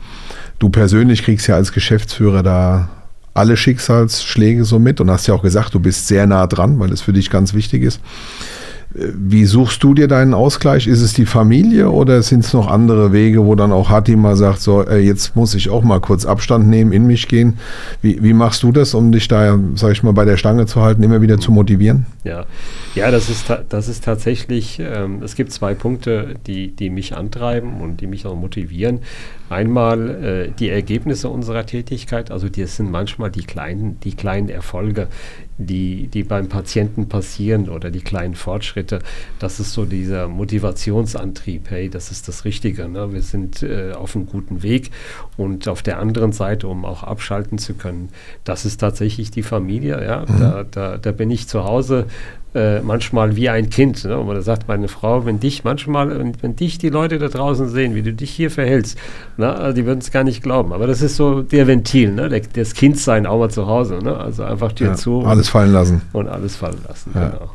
Du 0.59 0.71
persönlich 0.71 1.23
kriegst 1.23 1.47
ja 1.47 1.55
als 1.55 1.73
Geschäftsführer 1.73 2.43
da 2.43 2.88
alle 3.35 3.57
Schicksalsschläge 3.57 4.64
so 4.64 4.81
mit 4.81 5.01
und 5.01 5.11
hast 5.11 5.29
ja 5.29 5.35
auch 5.35 5.43
gesagt, 5.43 5.73
du 5.75 5.79
bist 5.79 6.09
sehr 6.09 6.27
nah 6.27 6.49
dran, 6.49 6.81
weil 6.81 6.91
es 6.93 7.01
für 7.01 7.12
dich 7.12 7.31
ganz 7.31 7.55
wichtig 7.55 7.85
ist. 7.85 8.01
Wie 8.90 9.44
suchst 9.44 9.83
du 9.83 9.92
dir 9.92 10.09
deinen 10.09 10.33
Ausgleich? 10.33 10.87
Ist 10.87 11.03
es 11.03 11.12
die 11.12 11.27
Familie 11.27 11.90
oder 11.90 12.22
sind 12.22 12.44
es 12.44 12.55
noch 12.55 12.68
andere 12.68 13.12
Wege, 13.12 13.44
wo 13.44 13.55
dann 13.55 13.70
auch 13.70 13.90
Hatti 13.90 14.16
mal 14.16 14.35
sagt, 14.35 14.62
so, 14.62 14.83
jetzt 14.88 15.37
muss 15.37 15.55
ich 15.55 15.68
auch 15.68 15.83
mal 15.83 16.01
kurz 16.01 16.24
Abstand 16.24 16.68
nehmen, 16.68 16.92
in 16.92 17.07
mich 17.07 17.29
gehen? 17.29 17.59
Wie, 18.01 18.22
wie 18.22 18.33
machst 18.33 18.62
du 18.62 18.72
das, 18.72 18.94
um 18.94 19.12
dich 19.12 19.29
da, 19.29 19.59
sag 19.74 19.92
ich 19.92 20.03
mal, 20.03 20.12
bei 20.12 20.24
der 20.24 20.38
Stange 20.38 20.64
zu 20.64 20.81
halten, 20.81 21.03
immer 21.03 21.20
wieder 21.20 21.38
zu 21.38 21.53
motivieren? 21.53 22.07
Ja, 22.24 22.46
ja 22.94 23.11
das, 23.11 23.29
ist, 23.29 23.53
das 23.68 23.88
ist 23.88 24.05
tatsächlich, 24.05 24.81
ähm, 24.81 25.22
es 25.22 25.35
gibt 25.35 25.53
zwei 25.53 25.74
Punkte, 25.74 26.37
die, 26.46 26.74
die 26.74 26.88
mich 26.88 27.14
antreiben 27.14 27.83
und 27.83 28.01
die 28.01 28.07
mich 28.07 28.24
auch 28.24 28.37
motivieren. 28.37 29.01
Einmal 29.51 30.11
äh, 30.48 30.51
die 30.59 30.70
Ergebnisse 30.70 31.29
unserer 31.29 31.66
Tätigkeit, 31.66 32.31
also 32.31 32.48
das 32.48 32.77
sind 32.77 32.90
manchmal 32.90 33.31
die 33.31 33.44
kleinen, 33.44 34.01
die 34.01 34.14
kleinen 34.14 34.48
Erfolge, 34.48 35.09
die, 35.59 36.07
die 36.07 36.23
beim 36.23 36.49
Patienten 36.49 37.09
passieren 37.09 37.68
oder 37.68 37.90
die 37.90 38.01
kleinen 38.01 38.35
Fortschritte 38.35 39.01
das 39.38 39.61
ist 39.61 39.73
so 39.73 39.85
dieser 39.85 40.29
Motivationsantrieb, 40.29 41.71
hey, 41.71 41.88
das 41.88 42.11
ist 42.11 42.29
das 42.29 42.44
Richtige, 42.44 42.88
ne? 42.88 43.12
wir 43.12 43.23
sind 43.23 43.62
äh, 43.62 43.92
auf 43.92 44.16
einem 44.16 44.27
guten 44.27 44.62
Weg 44.62 44.90
und 45.37 45.68
auf 45.68 45.83
der 45.83 45.99
anderen 45.99 46.33
Seite, 46.33 46.68
um 46.68 46.85
auch 46.85 47.03
abschalten 47.03 47.59
zu 47.59 47.75
können, 47.75 48.09
das 48.44 48.64
ist 48.64 48.79
tatsächlich 48.79 49.31
die 49.31 49.42
Familie, 49.42 50.05
ja, 50.05 50.25
mhm. 50.29 50.40
da, 50.40 50.64
da, 50.64 50.99
da 50.99 51.12
bin 51.12 51.31
ich 51.31 51.49
zu 51.49 51.64
Hause 51.64 52.07
äh, 52.59 52.81
manchmal 52.83 53.37
wie 53.37 53.49
ein 53.49 53.71
Kind. 53.71 54.05
Ne? 54.05 54.18
Und 54.18 54.35
da 54.35 54.42
sagt 54.42 54.66
meine 54.66 54.88
Frau, 54.88 55.25
wenn 55.25 55.38
dich 55.38 55.62
manchmal, 55.62 56.18
wenn, 56.18 56.33
wenn, 56.42 56.57
dich 56.57 56.79
die 56.79 56.88
Leute 56.88 57.18
da 57.18 57.29
draußen 57.29 57.68
sehen, 57.68 57.94
wie 57.94 58.03
du 58.03 58.12
dich 58.12 58.31
hier 58.31 58.51
verhältst, 58.51 58.99
na, 59.37 59.53
also 59.53 59.75
die 59.75 59.87
würden 59.87 60.01
es 60.01 60.11
gar 60.11 60.25
nicht 60.25 60.42
glauben. 60.42 60.73
Aber 60.73 60.87
das 60.87 61.01
ist 61.01 61.16
so 61.16 61.42
der 61.42 61.66
Ventil, 61.68 62.12
ne? 62.12 62.29
Der, 62.29 62.40
das 62.40 62.75
Kindsein 62.75 63.27
auch 63.27 63.38
mal 63.38 63.51
zu 63.51 63.66
Hause. 63.66 64.01
Ne? 64.03 64.16
Also 64.16 64.42
einfach 64.42 64.73
Tür 64.73 64.88
ja, 64.88 64.94
zu. 64.94 65.25
Alles 65.25 65.49
fallen 65.49 65.73
lassen. 65.73 66.03
Und 66.12 66.29
alles 66.29 66.57
fallen 66.57 66.79
lassen, 66.87 67.12
ja. 67.14 67.29
genau. 67.29 67.51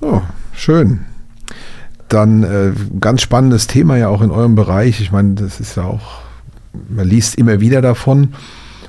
Oh, 0.00 0.22
schön. 0.52 1.00
Dann 2.08 2.42
äh, 2.42 2.72
ganz 3.00 3.22
spannendes 3.22 3.66
Thema 3.68 3.96
ja 3.96 4.08
auch 4.08 4.22
in 4.22 4.30
eurem 4.30 4.56
Bereich. 4.56 5.00
Ich 5.00 5.12
meine, 5.12 5.34
das 5.34 5.60
ist 5.60 5.76
ja 5.76 5.84
auch, 5.84 6.20
man 6.88 7.06
liest 7.06 7.36
immer 7.36 7.60
wieder 7.60 7.80
davon. 7.80 8.34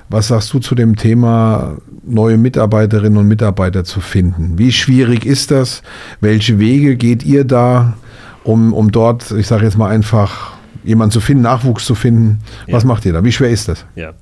Was 0.10 0.28
sagst 0.28 0.54
du 0.54 0.60
zu 0.60 0.76
dem 0.76 0.96
Thema 0.96 1.78
neue 2.08 2.38
Mitarbeiterinnen 2.38 3.18
und 3.18 3.28
Mitarbeiter 3.28 3.84
zu 3.84 4.00
finden. 4.00 4.58
Wie 4.58 4.72
schwierig 4.72 5.26
ist 5.26 5.52
das? 5.52 5.82
Welche 6.22 6.60
Wege 6.60 6.96
geht 6.96 7.24
ihr 7.24 7.44
da, 7.44 7.98
um, 8.44 8.74
um 8.74 8.91
dort, 8.91 9.32
ich 9.32 9.48
sage 9.48 9.65
jetzt 9.65 9.78
mal 9.78 9.89
einfach, 9.89 10.54
jemanden 10.84 11.12
zu 11.12 11.20
finden, 11.20 11.44
Nachwuchs 11.44 11.86
zu 11.86 11.96
finden? 11.96 12.39
Was 12.68 12.84
ja. 12.84 12.88
macht 12.88 13.06
ihr 13.06 13.13
da? 13.13 13.24
Wie 13.24 13.32
schwer 13.32 13.50
ist 13.50 13.68
das? 13.68 13.86
Ja. 13.96 14.13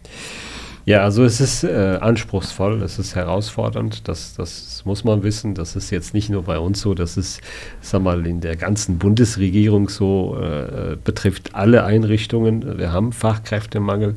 Ja, 0.85 1.03
also 1.03 1.23
es 1.23 1.39
ist 1.39 1.63
äh, 1.63 1.97
anspruchsvoll, 2.01 2.81
es 2.81 2.99
ist 2.99 3.15
herausfordernd, 3.15 4.05
das, 4.09 4.33
das 4.35 4.81
muss 4.83 5.05
man 5.05 5.23
wissen. 5.23 5.55
Das 5.55 5.77
ist 5.77 5.91
jetzt 5.91 6.13
nicht 6.13 6.29
nur 6.29 6.43
bei 6.43 6.59
uns 6.59 6.81
so, 6.81 6.93
das 6.93 7.15
ist, 7.15 7.39
sag 7.79 8.01
mal, 8.01 8.27
in 8.27 8.41
der 8.41 8.57
ganzen 8.57 8.97
Bundesregierung 8.97 9.87
so, 9.87 10.37
äh, 10.37 10.97
betrifft 11.01 11.55
alle 11.55 11.85
Einrichtungen. 11.85 12.77
Wir 12.77 12.91
haben 12.91 13.13
Fachkräftemangel. 13.13 14.15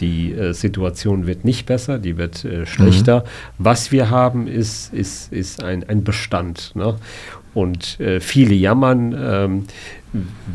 Die 0.00 0.32
äh, 0.32 0.52
Situation 0.52 1.26
wird 1.26 1.44
nicht 1.44 1.66
besser, 1.66 1.98
die 1.98 2.16
wird 2.16 2.44
äh, 2.44 2.66
schlechter. 2.66 3.20
Mhm. 3.20 3.24
Was 3.58 3.92
wir 3.92 4.10
haben, 4.10 4.46
ist, 4.46 4.92
ist, 4.94 5.32
ist 5.32 5.62
ein, 5.62 5.88
ein 5.88 6.04
Bestand. 6.04 6.72
Ne? 6.74 6.96
Und 7.54 7.98
äh, 8.00 8.20
viele 8.20 8.54
jammern. 8.54 9.16
Ähm, 9.18 9.64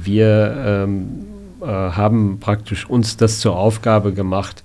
wir 0.03 0.55
ähm, 0.65 1.25
äh, 1.61 1.65
haben 1.65 2.39
praktisch 2.39 2.89
uns 2.89 3.17
das 3.17 3.39
zur 3.39 3.55
Aufgabe 3.57 4.13
gemacht, 4.13 4.63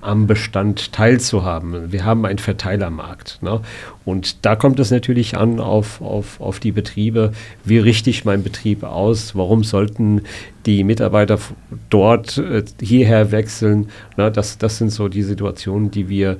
am 0.00 0.26
Bestand 0.26 0.92
teilzuhaben. 0.92 1.90
Wir 1.92 2.04
haben 2.04 2.24
einen 2.24 2.38
Verteilermarkt. 2.38 3.38
Ne? 3.42 3.60
Und 4.04 4.44
da 4.44 4.54
kommt 4.54 4.78
es 4.78 4.90
natürlich 4.90 5.36
an 5.36 5.60
auf, 5.60 6.00
auf, 6.00 6.40
auf 6.40 6.60
die 6.60 6.72
Betriebe. 6.72 7.32
Wie 7.64 7.78
richte 7.78 8.10
ich 8.10 8.24
meinen 8.24 8.42
Betrieb 8.42 8.84
aus? 8.84 9.34
Warum 9.34 9.64
sollten 9.64 10.22
die 10.66 10.84
Mitarbeiter 10.84 11.38
dort 11.90 12.38
äh, 12.38 12.64
hierher 12.80 13.32
wechseln? 13.32 13.88
Ne? 14.16 14.30
Das, 14.30 14.58
das 14.58 14.78
sind 14.78 14.90
so 14.90 15.08
die 15.08 15.22
Situationen, 15.22 15.90
die 15.90 16.08
wir 16.08 16.38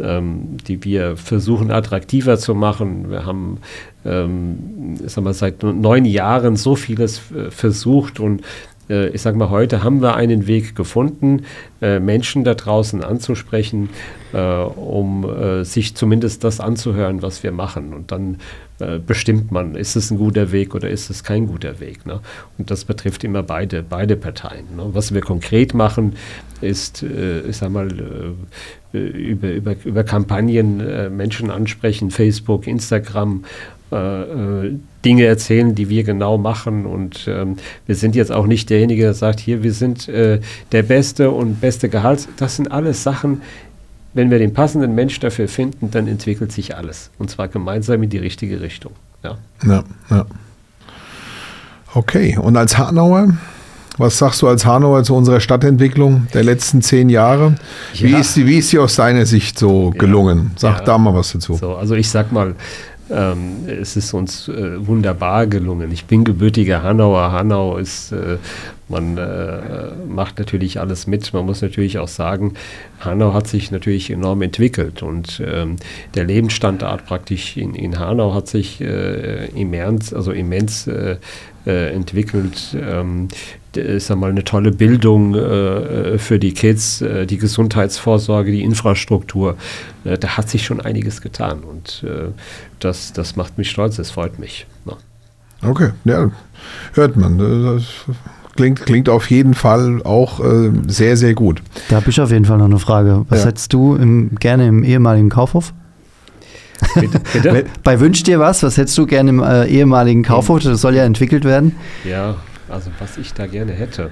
ähm, 0.00 0.56
die 0.66 0.82
wir 0.82 1.16
versuchen 1.16 1.70
attraktiver 1.70 2.36
zu 2.36 2.54
machen. 2.54 3.10
Wir 3.10 3.26
haben 3.26 3.58
ähm, 4.04 4.96
sagen 5.06 5.26
wir, 5.26 5.34
seit 5.34 5.62
neun 5.62 6.04
Jahren 6.04 6.56
so 6.56 6.74
vieles 6.76 7.30
äh, 7.30 7.50
versucht 7.50 8.20
und 8.20 8.42
ich 8.88 9.22
sage 9.22 9.36
mal, 9.38 9.50
heute 9.50 9.82
haben 9.82 10.02
wir 10.02 10.14
einen 10.14 10.46
Weg 10.46 10.76
gefunden, 10.76 11.44
äh, 11.80 12.00
Menschen 12.00 12.44
da 12.44 12.54
draußen 12.54 13.02
anzusprechen, 13.02 13.88
äh, 14.32 14.38
um 14.38 15.64
sich 15.64 15.94
zumindest 15.94 16.44
das 16.44 16.60
anzuhören, 16.60 17.22
was 17.22 17.42
wir 17.42 17.52
machen. 17.52 17.92
Und 17.94 18.12
dann 18.12 18.38
bestimmt 19.06 19.52
man, 19.52 19.76
ist 19.76 19.94
es 19.94 20.10
ein 20.10 20.18
guter 20.18 20.50
Weg 20.50 20.74
oder 20.74 20.90
ist 20.90 21.08
es 21.08 21.22
kein 21.22 21.46
guter 21.46 21.78
Weg. 21.78 22.06
Ne? 22.06 22.18
Und 22.58 22.72
das 22.72 22.84
betrifft 22.84 23.22
immer 23.22 23.44
beide, 23.44 23.84
beide 23.84 24.16
Parteien. 24.16 24.64
Ne? 24.76 24.88
Was 24.92 25.14
wir 25.14 25.20
konkret 25.20 25.74
machen, 25.74 26.16
ist, 26.60 27.04
ich 27.04 27.56
sage 27.56 27.72
mal, 27.72 27.88
über, 28.92 29.52
über, 29.52 29.76
über 29.84 30.02
Kampagnen 30.02 31.16
Menschen 31.16 31.52
ansprechen, 31.52 32.10
Facebook, 32.10 32.66
Instagram, 32.66 33.44
äh, 33.94 34.70
Dinge 35.04 35.24
erzählen, 35.24 35.74
die 35.74 35.88
wir 35.88 36.04
genau 36.04 36.38
machen. 36.38 36.86
Und 36.86 37.26
ähm, 37.28 37.56
wir 37.86 37.94
sind 37.94 38.16
jetzt 38.16 38.32
auch 38.32 38.46
nicht 38.46 38.70
derjenige, 38.70 39.02
der 39.02 39.14
sagt, 39.14 39.40
hier, 39.40 39.62
wir 39.62 39.72
sind 39.72 40.08
äh, 40.08 40.40
der 40.72 40.82
Beste 40.82 41.30
und 41.30 41.60
beste 41.60 41.88
Gehalt. 41.88 42.28
Das 42.36 42.56
sind 42.56 42.72
alles 42.72 43.02
Sachen, 43.02 43.42
wenn 44.14 44.30
wir 44.30 44.38
den 44.38 44.54
passenden 44.54 44.94
Mensch 44.94 45.18
dafür 45.20 45.48
finden, 45.48 45.90
dann 45.90 46.06
entwickelt 46.06 46.52
sich 46.52 46.76
alles. 46.76 47.10
Und 47.18 47.30
zwar 47.30 47.48
gemeinsam 47.48 48.02
in 48.02 48.10
die 48.10 48.18
richtige 48.18 48.60
Richtung. 48.60 48.92
Ja, 49.22 49.36
ja. 49.66 49.84
ja. 50.10 50.26
Okay, 51.94 52.38
und 52.38 52.56
als 52.56 52.76
Hanauer, 52.78 53.36
was 53.96 54.18
sagst 54.18 54.42
du 54.42 54.48
als 54.48 54.66
Hanauer 54.66 55.04
zu 55.04 55.14
unserer 55.14 55.40
Stadtentwicklung 55.40 56.26
der 56.34 56.44
letzten 56.44 56.82
zehn 56.82 57.08
Jahre? 57.08 57.54
Ja. 57.94 58.08
Wie, 58.08 58.14
ist 58.14 58.34
sie, 58.34 58.46
wie 58.46 58.58
ist 58.58 58.70
sie 58.70 58.78
aus 58.78 58.96
deiner 58.96 59.26
Sicht 59.26 59.58
so 59.58 59.90
gelungen? 59.90 60.52
Sag 60.56 60.78
ja. 60.78 60.84
da 60.84 60.98
mal 60.98 61.14
was 61.14 61.32
dazu. 61.32 61.54
So, 61.54 61.76
also 61.76 61.94
ich 61.94 62.10
sag 62.10 62.32
mal, 62.32 62.54
ähm, 63.10 63.68
es 63.68 63.96
ist 63.96 64.14
uns 64.14 64.48
äh, 64.48 64.86
wunderbar 64.86 65.46
gelungen. 65.46 65.92
Ich 65.92 66.06
bin 66.06 66.24
gebürtiger 66.24 66.82
Hanauer. 66.82 67.32
Hanau 67.32 67.76
ist, 67.76 68.12
äh, 68.12 68.38
man 68.88 69.18
äh, 69.18 69.90
macht 70.08 70.38
natürlich 70.38 70.80
alles 70.80 71.06
mit. 71.06 71.32
Man 71.34 71.44
muss 71.44 71.60
natürlich 71.60 71.98
auch 71.98 72.08
sagen, 72.08 72.54
Hanau 73.00 73.34
hat 73.34 73.46
sich 73.46 73.70
natürlich 73.70 74.10
enorm 74.10 74.40
entwickelt 74.42 75.02
und 75.02 75.42
ähm, 75.44 75.76
der 76.14 76.24
Lebensstandard 76.24 77.04
praktisch 77.04 77.56
in, 77.56 77.74
in 77.74 77.98
Hanau 77.98 78.34
hat 78.34 78.48
sich 78.48 78.80
äh, 78.80 79.46
immens, 79.48 80.14
also 80.14 80.32
immens 80.32 80.88
äh, 81.66 81.74
äh, 81.74 81.92
entwickelt. 81.92 82.76
Ähm, 82.80 83.28
ist 83.74 84.10
einmal 84.10 84.30
eine 84.30 84.44
tolle 84.44 84.70
Bildung 84.70 85.34
äh, 85.34 86.18
für 86.18 86.38
die 86.38 86.52
Kids, 86.52 87.00
äh, 87.00 87.26
die 87.26 87.38
Gesundheitsvorsorge, 87.38 88.52
die 88.52 88.62
Infrastruktur. 88.62 89.56
Äh, 90.04 90.16
da 90.16 90.36
hat 90.36 90.48
sich 90.48 90.64
schon 90.64 90.80
einiges 90.80 91.20
getan 91.20 91.64
und 91.64 92.04
äh, 92.08 92.30
das, 92.78 93.12
das 93.12 93.34
macht 93.34 93.58
mich 93.58 93.70
stolz, 93.70 93.98
es 93.98 94.12
freut 94.12 94.38
mich. 94.38 94.66
Ja. 94.86 95.68
Okay, 95.68 95.90
ja, 96.04 96.30
hört 96.92 97.16
man. 97.16 97.38
Das 97.38 97.82
klingt, 98.54 98.86
klingt 98.86 99.08
auf 99.08 99.28
jeden 99.30 99.54
Fall 99.54 100.02
auch 100.04 100.38
äh, 100.38 100.70
sehr, 100.86 101.16
sehr 101.16 101.34
gut. 101.34 101.60
Da 101.88 101.96
habe 101.96 102.10
ich 102.10 102.20
auf 102.20 102.30
jeden 102.30 102.44
Fall 102.44 102.58
noch 102.58 102.66
eine 102.66 102.78
Frage. 102.78 103.24
Was 103.28 103.40
ja. 103.40 103.46
hättest 103.46 103.72
du 103.72 103.96
im, 103.96 104.36
gerne 104.36 104.68
im 104.68 104.84
ehemaligen 104.84 105.30
Kaufhof? 105.30 105.72
Bitte, 106.94 107.20
bitte? 107.32 107.64
Bei 107.82 108.00
Wünsch 108.00 108.22
dir 108.22 108.38
was? 108.40 108.62
Was 108.62 108.76
hättest 108.76 108.96
du 108.98 109.06
gerne 109.06 109.30
im 109.30 109.42
äh, 109.42 109.66
ehemaligen 109.66 110.22
Kaufhof? 110.22 110.62
Das 110.62 110.80
soll 110.80 110.94
ja 110.94 111.04
entwickelt 111.04 111.44
werden. 111.44 111.76
Ja, 112.04 112.36
also 112.68 112.90
was 112.98 113.16
ich 113.16 113.34
da 113.34 113.46
gerne 113.46 113.72
hätte. 113.72 114.10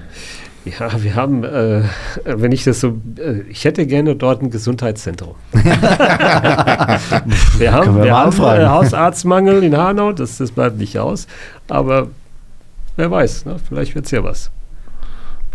Ja, 0.65 1.03
wir 1.03 1.17
haben, 1.17 1.43
äh, 1.43 1.83
wenn 2.25 2.53
ich 2.53 2.63
das 2.63 2.79
so, 2.79 3.01
äh, 3.19 3.41
ich 3.49 3.65
hätte 3.65 3.85
gerne 3.85 4.15
dort 4.15 4.43
ein 4.43 4.51
Gesundheitszentrum. 4.51 5.35
wir 5.53 5.65
haben, 7.73 7.97
wir, 7.97 8.05
wir 8.05 8.17
haben 8.17 8.33
äh, 8.41 8.67
Hausarztmangel 8.67 9.65
in 9.65 9.77
Hanau, 9.77 10.13
das, 10.13 10.39
das 10.39 10.53
bleibt 10.53 10.79
nicht 10.79 11.01
aus, 11.01 11.27
aber 11.69 12.07
wer 12.95 13.11
weiß, 13.11 13.47
ne? 13.47 13.57
vielleicht 13.69 13.97
wird 13.97 14.05
es 14.05 14.13
ja 14.13 14.23
was. 14.23 14.53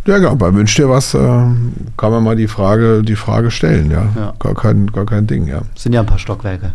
Ja, 0.06 0.18
genau, 0.18 0.36
bei 0.36 0.54
Wünsch 0.54 0.76
dir 0.76 0.90
was, 0.90 1.14
äh, 1.14 1.20
kann 1.20 2.12
man 2.12 2.24
mal 2.24 2.36
die 2.36 2.50
Frage, 2.50 3.02
die 3.02 3.16
Frage 3.16 3.50
stellen, 3.50 3.90
ja. 3.92 4.10
ja. 4.16 4.34
Gar, 4.40 4.56
kein, 4.56 4.88
gar 4.92 5.06
kein 5.06 5.26
Ding, 5.26 5.48
ja. 5.48 5.62
Sind 5.76 5.94
ja 5.94 6.02
ein 6.02 6.06
paar 6.06 6.20
Stockwerke. 6.20 6.74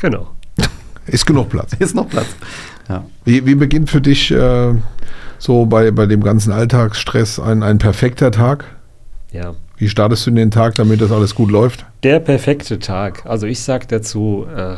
Genau. 0.00 0.30
Ist 1.06 1.26
genug 1.26 1.48
Platz. 1.48 1.72
Ist 1.78 1.94
noch 1.94 2.08
Platz. 2.08 2.28
Ja. 2.88 3.04
Wie, 3.24 3.44
wie 3.46 3.54
beginnt 3.54 3.90
für 3.90 4.00
dich 4.00 4.30
äh, 4.30 4.74
so 5.38 5.66
bei, 5.66 5.90
bei 5.90 6.06
dem 6.06 6.22
ganzen 6.22 6.52
Alltagsstress 6.52 7.38
ein, 7.38 7.62
ein 7.62 7.78
perfekter 7.78 8.30
Tag? 8.30 8.64
Ja. 9.32 9.54
Wie 9.76 9.88
startest 9.88 10.26
du 10.26 10.30
in 10.30 10.36
den 10.36 10.50
Tag, 10.50 10.74
damit 10.74 11.00
das 11.00 11.12
alles 11.12 11.34
gut 11.34 11.50
läuft? 11.50 11.86
Der 12.02 12.18
perfekte 12.18 12.78
Tag. 12.78 13.24
Also 13.26 13.46
ich 13.46 13.60
sage 13.60 13.86
dazu, 13.88 14.46
äh, 14.54 14.76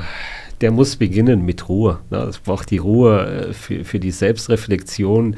der 0.60 0.70
muss 0.70 0.96
beginnen 0.96 1.44
mit 1.44 1.68
Ruhe. 1.68 2.00
Ne? 2.10 2.18
Es 2.18 2.38
braucht 2.38 2.70
die 2.70 2.78
Ruhe 2.78 3.48
äh, 3.48 3.52
für, 3.52 3.84
für 3.84 3.98
die 3.98 4.10
Selbstreflexion 4.10 5.36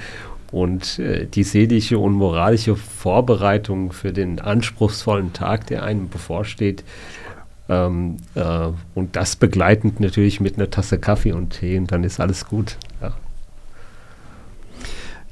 und 0.50 0.98
äh, 0.98 1.26
die 1.26 1.44
seelische 1.44 1.98
und 1.98 2.12
moralische 2.12 2.76
Vorbereitung 2.76 3.92
für 3.92 4.12
den 4.12 4.40
anspruchsvollen 4.40 5.32
Tag, 5.32 5.66
der 5.68 5.84
einem 5.84 6.08
bevorsteht. 6.08 6.82
Ähm, 7.72 8.16
äh, 8.34 8.68
und 8.94 9.16
das 9.16 9.36
begleitend 9.36 10.00
natürlich 10.00 10.40
mit 10.40 10.56
einer 10.56 10.70
Tasse 10.70 10.98
Kaffee 10.98 11.32
und 11.32 11.50
Tee 11.50 11.78
und 11.78 11.90
dann 11.90 12.04
ist 12.04 12.20
alles 12.20 12.46
gut. 12.46 12.76
Ja. 13.00 13.12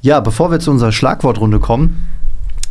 Ja, 0.01 0.19
bevor 0.19 0.49
wir 0.49 0.59
zu 0.59 0.71
unserer 0.71 0.91
Schlagwortrunde 0.91 1.59
kommen, 1.59 2.03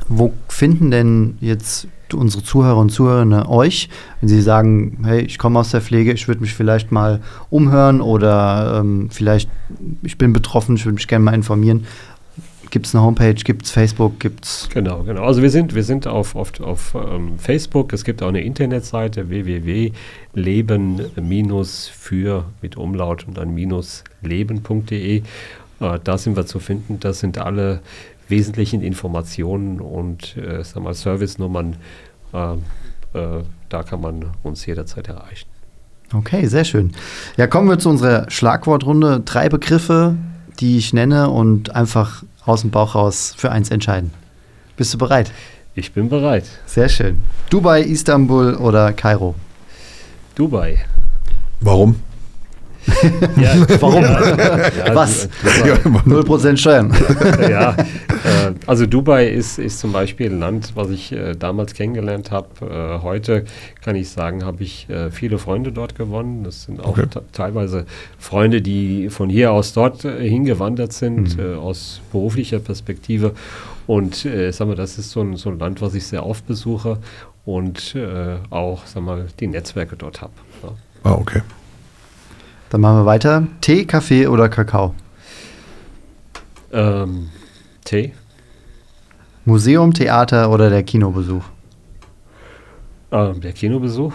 wo 0.09 0.33
finden 0.49 0.91
denn 0.91 1.39
jetzt 1.41 1.87
unsere 2.13 2.43
Zuhörer 2.43 2.79
und 2.79 2.91
Zuhörerinnen 2.91 3.47
euch, 3.47 3.89
wenn 4.21 4.29
sie 4.29 4.43
sagen, 4.43 4.99
hey, 5.05 5.21
ich 5.21 5.39
komme 5.39 5.61
aus 5.61 5.71
der 5.71 5.81
Pflege, 5.81 6.13
ich 6.13 6.27
würde 6.27 6.41
mich 6.41 6.53
vielleicht 6.53 6.91
mal 6.91 7.21
umhören 7.51 8.01
oder 8.01 8.81
ähm, 8.81 9.09
vielleicht, 9.13 9.49
ich 10.03 10.19
bin 10.19 10.33
betroffen, 10.33 10.75
ich 10.75 10.85
würde 10.85 10.97
mich 10.97 11.07
gerne 11.07 11.25
mal 11.25 11.35
informieren. 11.35 11.87
Gibt 12.71 12.87
es 12.87 12.95
eine 12.95 13.03
Homepage, 13.05 13.35
gibt 13.35 13.67
es 13.67 13.73
Facebook, 13.73 14.21
gibt 14.21 14.45
es. 14.45 14.69
Genau, 14.73 15.03
genau. 15.03 15.25
Also 15.25 15.43
wir 15.43 15.51
sind, 15.51 15.75
wir 15.75 15.83
sind 15.83 16.07
auf, 16.07 16.37
auf, 16.37 16.61
auf 16.61 16.95
ähm, 16.95 17.37
Facebook, 17.39 17.93
es 17.93 18.05
gibt 18.05 18.23
auch 18.23 18.29
eine 18.29 18.43
Internetseite 18.43 19.29
www.leben-für 19.29 19.95
mit 22.63 22.77
Umlaut 22.77 23.27
und 23.27 23.37
dann 23.37 23.53
minus 23.53 24.05
leben.de. 24.23 25.17
Äh, 25.19 25.23
da 26.05 26.19
sind 26.19 26.37
wir 26.37 26.47
zu 26.47 26.61
finden. 26.61 27.01
Das 27.01 27.19
sind 27.19 27.39
alle 27.39 27.81
wesentlichen 28.29 28.83
Informationen 28.83 29.81
und 29.81 30.37
äh, 30.37 30.63
sag 30.63 30.83
mal, 30.83 30.95
Service-Nummern. 30.95 31.77
Äh, 32.33 32.53
äh, 33.15 33.43
da 33.69 33.83
kann 33.83 34.01
man 34.01 34.27
uns 34.43 34.65
jederzeit 34.67 35.09
erreichen. 35.09 35.49
Okay, 36.13 36.47
sehr 36.47 36.65
schön. 36.65 36.93
Ja, 37.37 37.47
kommen 37.47 37.69
wir 37.69 37.79
zu 37.79 37.89
unserer 37.89 38.29
Schlagwortrunde. 38.31 39.23
Drei 39.25 39.49
Begriffe, 39.49 40.17
die 40.61 40.79
ich 40.79 40.93
nenne 40.93 41.31
und 41.31 41.75
einfach 41.75 42.23
aus 42.45 42.63
dem 42.63 42.71
Bauch 42.71 42.95
raus 42.95 43.35
für 43.37 43.51
eins 43.51 43.71
entscheiden. 43.71 44.13
Bist 44.77 44.95
du 44.95 44.99
bereit? 44.99 45.33
Ich 45.75 45.93
bin 45.93 46.09
bereit. 46.09 46.45
Sehr 46.67 46.89
schön. 46.89 47.23
Dubai, 47.49 47.83
Istanbul 47.83 48.55
oder 48.55 48.93
Kairo? 48.93 49.35
Dubai. 50.35 50.85
Warum? 51.61 51.97
Ja, 53.37 53.55
Warum? 53.81 54.03
Ja, 54.03 54.95
Was? 54.95 55.29
Dubai. 55.85 56.01
0% 56.07 56.57
Steuern. 56.57 56.93
ja, 57.51 57.73
äh, 57.73 58.53
also 58.67 58.87
Dubai 58.87 59.29
ist, 59.29 59.59
ist 59.59 59.79
zum 59.81 59.93
Beispiel 59.93 60.31
ein 60.31 60.39
Land, 60.41 60.73
was 60.75 60.91
ich 60.91 61.13
äh, 61.13 61.35
damals 61.35 61.75
kennengelernt 61.75 62.31
habe. 62.31 62.49
Äh, 62.61 63.03
heute 63.03 63.45
kann 63.83 63.97
ich 63.97 64.09
sagen, 64.11 64.45
habe 64.45 64.63
ich 64.63 64.89
äh, 64.91 65.11
viele 65.11 65.39
Freunde 65.39 65.73
dort 65.73 65.95
gewonnen. 65.95 66.45
Das 66.45 66.65
sind 66.65 66.81
auch 66.81 66.89
Okay. 66.91 67.07
te- 67.11 67.23
teilweise 67.33 67.87
Freunde, 68.19 68.61
die 68.63 69.11
von 69.11 69.29
hier 69.31 69.53
aus 69.53 69.73
dort 69.73 70.03
hingewandert 70.03 70.93
sind, 70.93 71.37
Mhm. 71.39 71.59
aus 71.59 72.01
beruflicher 72.13 72.59
Perspektive. 72.59 73.33
Und 73.87 74.25
äh, 74.25 74.51
sag 74.53 74.69
mal, 74.69 74.77
das 74.77 74.99
ist 74.99 75.11
so 75.11 75.21
ein, 75.21 75.37
so 75.37 75.51
ein 75.51 75.59
Land, 75.59 75.81
was 75.83 75.95
ich 75.95 76.07
sehr 76.07 76.25
oft 76.27 76.47
besuche 76.47 76.99
und 77.45 77.97
auch 78.51 78.83
sag 78.87 79.03
mal, 79.03 79.27
die 79.41 79.47
Netzwerke 79.47 79.97
dort 79.97 80.21
habe. 80.21 80.33
Ja. 80.63 80.69
Ah, 81.05 81.13
okay. 81.15 81.41
Dann 82.71 82.81
machen 82.81 82.99
wir 82.99 83.07
weiter. 83.07 83.47
Tee, 83.61 83.85
Kaffee 83.85 84.29
oder 84.29 84.49
Kakao? 84.49 84.95
Ähm, 86.73 87.29
Tee? 87.85 88.13
Museum, 89.45 89.93
Theater 89.93 90.51
oder 90.51 90.71
der 90.71 90.85
Kinobesuch? 90.85 91.43
Ähm, 93.11 93.41
der 93.41 93.53
Kinobesuch? 93.53 94.13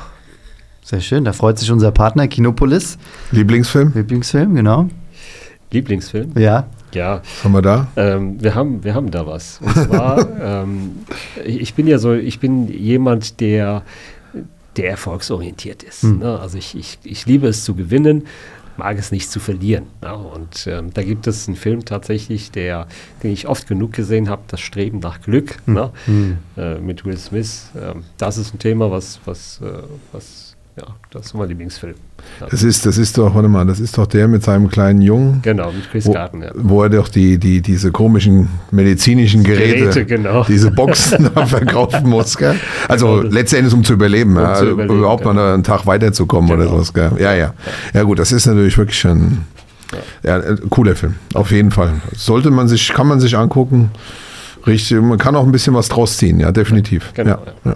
Sehr 0.82 1.02
schön, 1.02 1.26
da 1.26 1.34
freut 1.34 1.60
sich 1.60 1.70
unser 1.70 1.92
Partner 1.92 2.30
Kinopolis. 2.30 2.98
Lieblingsfilm? 3.32 3.92
Lieblingsfilm, 3.94 4.56
genau. 4.56 4.88
Lieblingsfilm? 5.72 6.32
Ja. 6.38 6.68
Ja, 6.94 7.22
haben 7.44 7.52
wir 7.52 7.62
da? 7.62 7.88
Ähm, 7.98 8.42
wir, 8.42 8.56
haben, 8.56 8.86
wir 8.86 8.94
haben 8.94 9.12
da 9.12 9.28
was. 9.28 9.60
Und 9.62 9.76
zwar, 9.76 10.26
ähm, 10.64 10.92
ich 11.44 11.74
bin 11.74 11.88
ja 11.88 11.98
so, 11.98 12.14
ich 12.14 12.40
bin 12.40 12.70
jemand, 12.70 13.42
der, 13.42 13.82
der 14.78 14.90
erfolgsorientiert 14.90 15.84
ist. 15.84 16.04
Hm. 16.04 16.20
Ne? 16.20 16.40
Also 16.40 16.58
ich, 16.58 16.76
ich, 16.76 17.00
ich 17.04 17.26
liebe 17.26 17.48
es 17.48 17.64
zu 17.64 17.76
gewinnen, 17.76 18.26
mag 18.78 18.98
es 18.98 19.12
nicht 19.12 19.32
zu 19.32 19.40
verlieren. 19.40 19.86
Ne? 20.02 20.16
Und 20.16 20.68
ähm, 20.68 20.94
da 20.94 21.04
gibt 21.04 21.28
es 21.28 21.48
einen 21.48 21.58
Film 21.58 21.86
tatsächlich, 21.86 22.52
der, 22.52 22.88
den 23.24 23.32
ich 23.32 23.48
oft 23.48 23.68
genug 23.68 23.94
gesehen 23.94 24.30
habe, 24.30 24.44
Das 24.48 24.60
Streben 24.60 25.00
nach 25.00 25.22
Glück 25.22 25.58
ne? 25.66 25.92
Hm. 26.06 26.38
äh, 26.58 26.76
mit 26.80 27.06
Will 27.06 27.18
Smith. 27.18 27.70
Ähm, 27.80 28.04
das 28.18 28.38
ist 28.38 28.54
ein 28.54 28.60
Thema, 28.60 28.92
was, 28.92 29.20
was, 29.26 29.62
äh, 29.62 29.84
was 30.12 30.56
ja, 30.78 30.88
das 31.10 31.28
ist 31.28 31.34
mein 31.34 31.48
Lieblingsfilm. 31.48 31.96
Ja. 32.40 32.48
Das 32.50 32.64
ist, 32.64 32.86
das 32.86 32.98
ist 32.98 33.18
doch, 33.18 33.34
warte 33.34 33.48
mal, 33.48 33.66
das 33.66 33.80
ist 33.80 33.98
doch 33.98 34.08
der 34.08 34.28
mit 34.28 34.44
seinem 34.44 34.70
kleinen 34.70 35.02
Jungen. 35.02 35.42
Genau, 35.42 35.72
mit 35.72 35.90
Chris 35.90 36.06
Wo, 36.06 36.12
Gardner. 36.14 36.52
wo 36.56 36.84
er 36.84 36.90
doch 36.90 37.08
die, 37.08 37.38
die, 37.38 37.62
diese 37.62 37.92
komischen 37.92 38.50
medizinischen 38.72 39.44
Geräte, 39.44 39.80
Geräte, 39.80 40.06
genau. 40.06 40.44
diese 40.44 40.70
Boxen 40.72 41.30
verkaufen 41.48 42.10
muss. 42.10 42.38
Gell? 42.38 42.56
Also 42.88 43.22
Genau, 43.22 43.34
letztendlich 43.34 43.74
um 43.74 43.84
zu 43.84 43.94
überleben, 43.94 44.32
Um 44.36 44.44
ja, 44.44 44.54
zu 44.56 44.70
überleben, 44.72 44.98
überhaupt 44.98 45.24
mal 45.24 45.32
genau. 45.32 45.54
einen 45.54 45.64
Tag 45.64 45.86
weiterzukommen 45.86 46.52
oder 46.52 46.64
Genau. 46.66 46.76
sowas. 46.78 46.94
Gell? 46.94 47.12
Ja, 47.20 47.34
ja. 47.34 47.54
Ja 47.94 48.04
gut, 48.04 48.20
das 48.20 48.32
ist 48.32 48.46
natürlich 48.46 48.78
wirklich 48.78 49.06
ein 49.06 49.46
ja, 50.24 50.38
äh, 50.40 50.58
cooler 50.70 50.96
Film, 50.96 51.16
auf 51.36 51.52
jeden 51.52 51.72
Fall. 51.72 51.94
Sollte 52.16 52.52
man 52.52 52.68
sich, 52.68 52.90
kann 52.90 53.08
man 53.08 53.20
sich 53.20 53.38
angucken. 53.38 53.92
Richtig, 54.68 55.00
man 55.02 55.18
kann 55.20 55.36
auch 55.36 55.46
ein 55.46 55.52
bisschen 55.52 55.74
was 55.76 55.88
draus 55.90 56.18
ziehen, 56.18 56.40
ja, 56.40 56.52
definitiv. 56.52 57.14
Genau, 57.14 57.30
ja, 57.32 57.40
ja. 57.66 57.76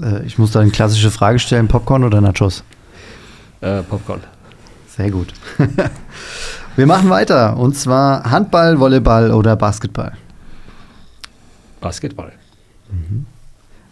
ja. 0.00 0.18
Äh, 0.18 0.24
ich 0.24 0.38
muss 0.38 0.52
da 0.52 0.60
eine 0.60 0.70
klassische 0.70 1.10
Frage 1.10 1.38
stellen: 1.40 1.68
Popcorn 1.68 2.04
oder 2.04 2.20
Nachos? 2.20 2.62
Äh, 3.60 3.82
Popcorn. 3.82 4.20
Sehr 4.88 5.10
gut. 5.10 5.32
wir 6.76 6.86
machen 6.86 7.10
weiter 7.10 7.56
und 7.56 7.76
zwar 7.76 8.30
Handball, 8.30 8.78
Volleyball 8.78 9.30
oder 9.32 9.56
Basketball? 9.56 10.12
Basketball. 11.80 12.32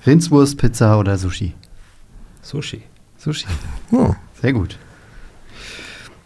Rindswurst, 0.06 0.56
Pizza 0.56 0.98
oder 0.98 1.16
Sushi? 1.18 1.54
Sushi. 2.42 2.82
Sushi. 3.18 3.46
Oh. 3.92 4.14
Sehr 4.40 4.52
gut. 4.52 4.78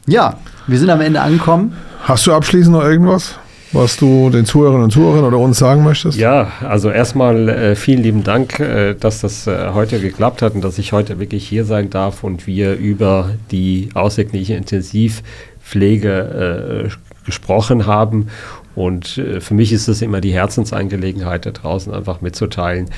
Ja, 0.07 0.39
wir 0.67 0.79
sind 0.79 0.91
am 0.91 1.01
Ende 1.01 1.21
angekommen. 1.21 1.77
Hast 2.03 2.27
du 2.27 2.33
abschließend 2.33 2.75
noch 2.75 2.83
irgendwas, 2.83 3.39
was 3.73 3.97
du 3.97 4.31
den 4.31 4.45
Zuhörerinnen 4.45 4.85
und 4.85 4.91
Zuhörern 4.91 5.25
oder 5.25 5.39
uns 5.39 5.59
sagen 5.59 5.85
möchtest? 5.85 6.19
Ja, 6.19 6.51
also 6.61 6.91
erstmal 6.91 7.49
äh, 7.49 7.77
vielen 7.77 8.03
lieben 8.03 8.25
Dank, 8.25 8.59
äh, 8.59 8.95
dass 8.95 9.21
das 9.21 9.47
äh, 9.47 9.71
heute 9.73 10.01
geklappt 10.01 10.43
hat 10.43 10.55
und 10.55 10.63
dass 10.63 10.79
ich 10.79 10.93
heute 10.93 11.21
wirklich 11.21 11.47
hier 11.47 11.65
sein 11.65 11.91
darf 11.91 12.25
und 12.25 12.47
wir 12.47 12.75
über 12.75 13.31
die 13.51 13.91
außerklinische 13.95 14.55
Intensivpflege 14.55 16.89
äh, 16.89 16.91
gesprochen 17.25 17.87
haben. 17.87 18.29
Und 18.75 19.19
äh, 19.19 19.41
für 19.41 19.55
mich 19.55 19.73
ist 19.73 19.89
es 19.89 20.03
immer 20.03 20.21
die 20.21 20.33
Herzensangelegenheit 20.33 21.47
da 21.47 21.51
draußen 21.51 21.95
einfach 21.95 22.21
mitzuteilen, 22.21 22.91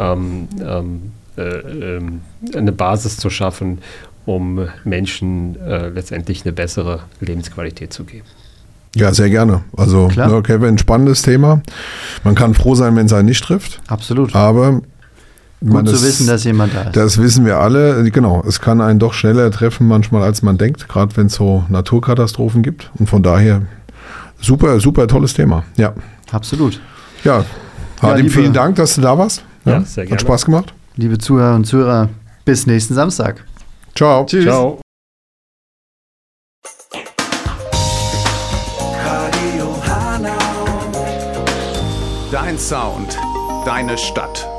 ähm, 0.00 0.48
ähm, 0.64 1.12
äh, 1.36 1.42
ähm, 1.42 2.22
eine 2.54 2.72
Basis 2.72 3.18
zu 3.18 3.28
schaffen, 3.28 3.78
um 4.26 4.68
Menschen 4.84 5.58
letztendlich 5.94 6.46
eine 6.46 6.54
bessere 6.54 7.00
Lebensqualität 7.20 7.92
zu 7.92 8.04
geben. 8.04 8.24
Ja, 8.94 9.12
sehr 9.12 9.30
gerne. 9.30 9.62
Also, 9.76 10.08
Klar. 10.08 10.28
ne, 10.28 10.42
Kevin, 10.42 10.78
spannendes 10.78 11.22
Thema. 11.22 11.60
Man 12.22 12.34
kann 12.34 12.54
froh 12.54 12.74
sein, 12.74 12.94
wenn 12.96 13.06
es 13.06 13.12
einen 13.12 13.26
nicht 13.26 13.42
trifft. 13.44 13.80
Absolut. 13.88 14.34
Aber 14.34 14.80
Gut 15.60 15.72
man, 15.72 15.86
zu 15.86 16.00
wissen, 16.02 16.26
dass 16.26 16.44
jemand 16.44 16.74
da 16.74 16.82
ist. 16.82 16.96
Das 16.96 17.18
wissen 17.18 17.44
wir 17.46 17.58
alle. 17.58 18.08
Genau, 18.10 18.44
es 18.46 18.60
kann 18.60 18.80
einen 18.80 18.98
doch 18.98 19.14
schneller 19.14 19.50
treffen 19.50 19.88
manchmal, 19.88 20.22
als 20.22 20.42
man 20.42 20.58
denkt, 20.58 20.88
gerade 20.88 21.16
wenn 21.16 21.26
es 21.26 21.34
so 21.34 21.64
Naturkatastrophen 21.68 22.62
gibt. 22.62 22.90
Und 22.98 23.08
von 23.08 23.22
daher 23.22 23.62
super, 24.40 24.78
super 24.80 25.06
tolles 25.08 25.32
Thema. 25.34 25.64
Ja, 25.76 25.94
Absolut. 26.30 26.80
ja. 27.24 27.44
Hadim, 28.02 28.26
liebe- 28.26 28.38
vielen 28.38 28.52
Dank, 28.52 28.76
dass 28.76 28.94
du 28.96 29.00
da 29.00 29.16
warst. 29.16 29.42
Ja, 29.64 29.80
sehr 29.80 30.04
gerne. 30.04 30.14
Hat 30.16 30.20
Spaß 30.20 30.44
gemacht. 30.44 30.74
Liebe 30.96 31.16
Zuhörer 31.18 31.54
und 31.54 31.64
Zuhörer, 31.64 32.10
bis 32.44 32.66
nächsten 32.66 32.94
Samstag. 32.94 33.42
Ciao. 33.94 34.26
Tschüss. 34.26 34.44
Ciao. 34.44 34.83
Sound, 42.58 43.18
deine 43.64 43.98
Stadt. 43.98 44.53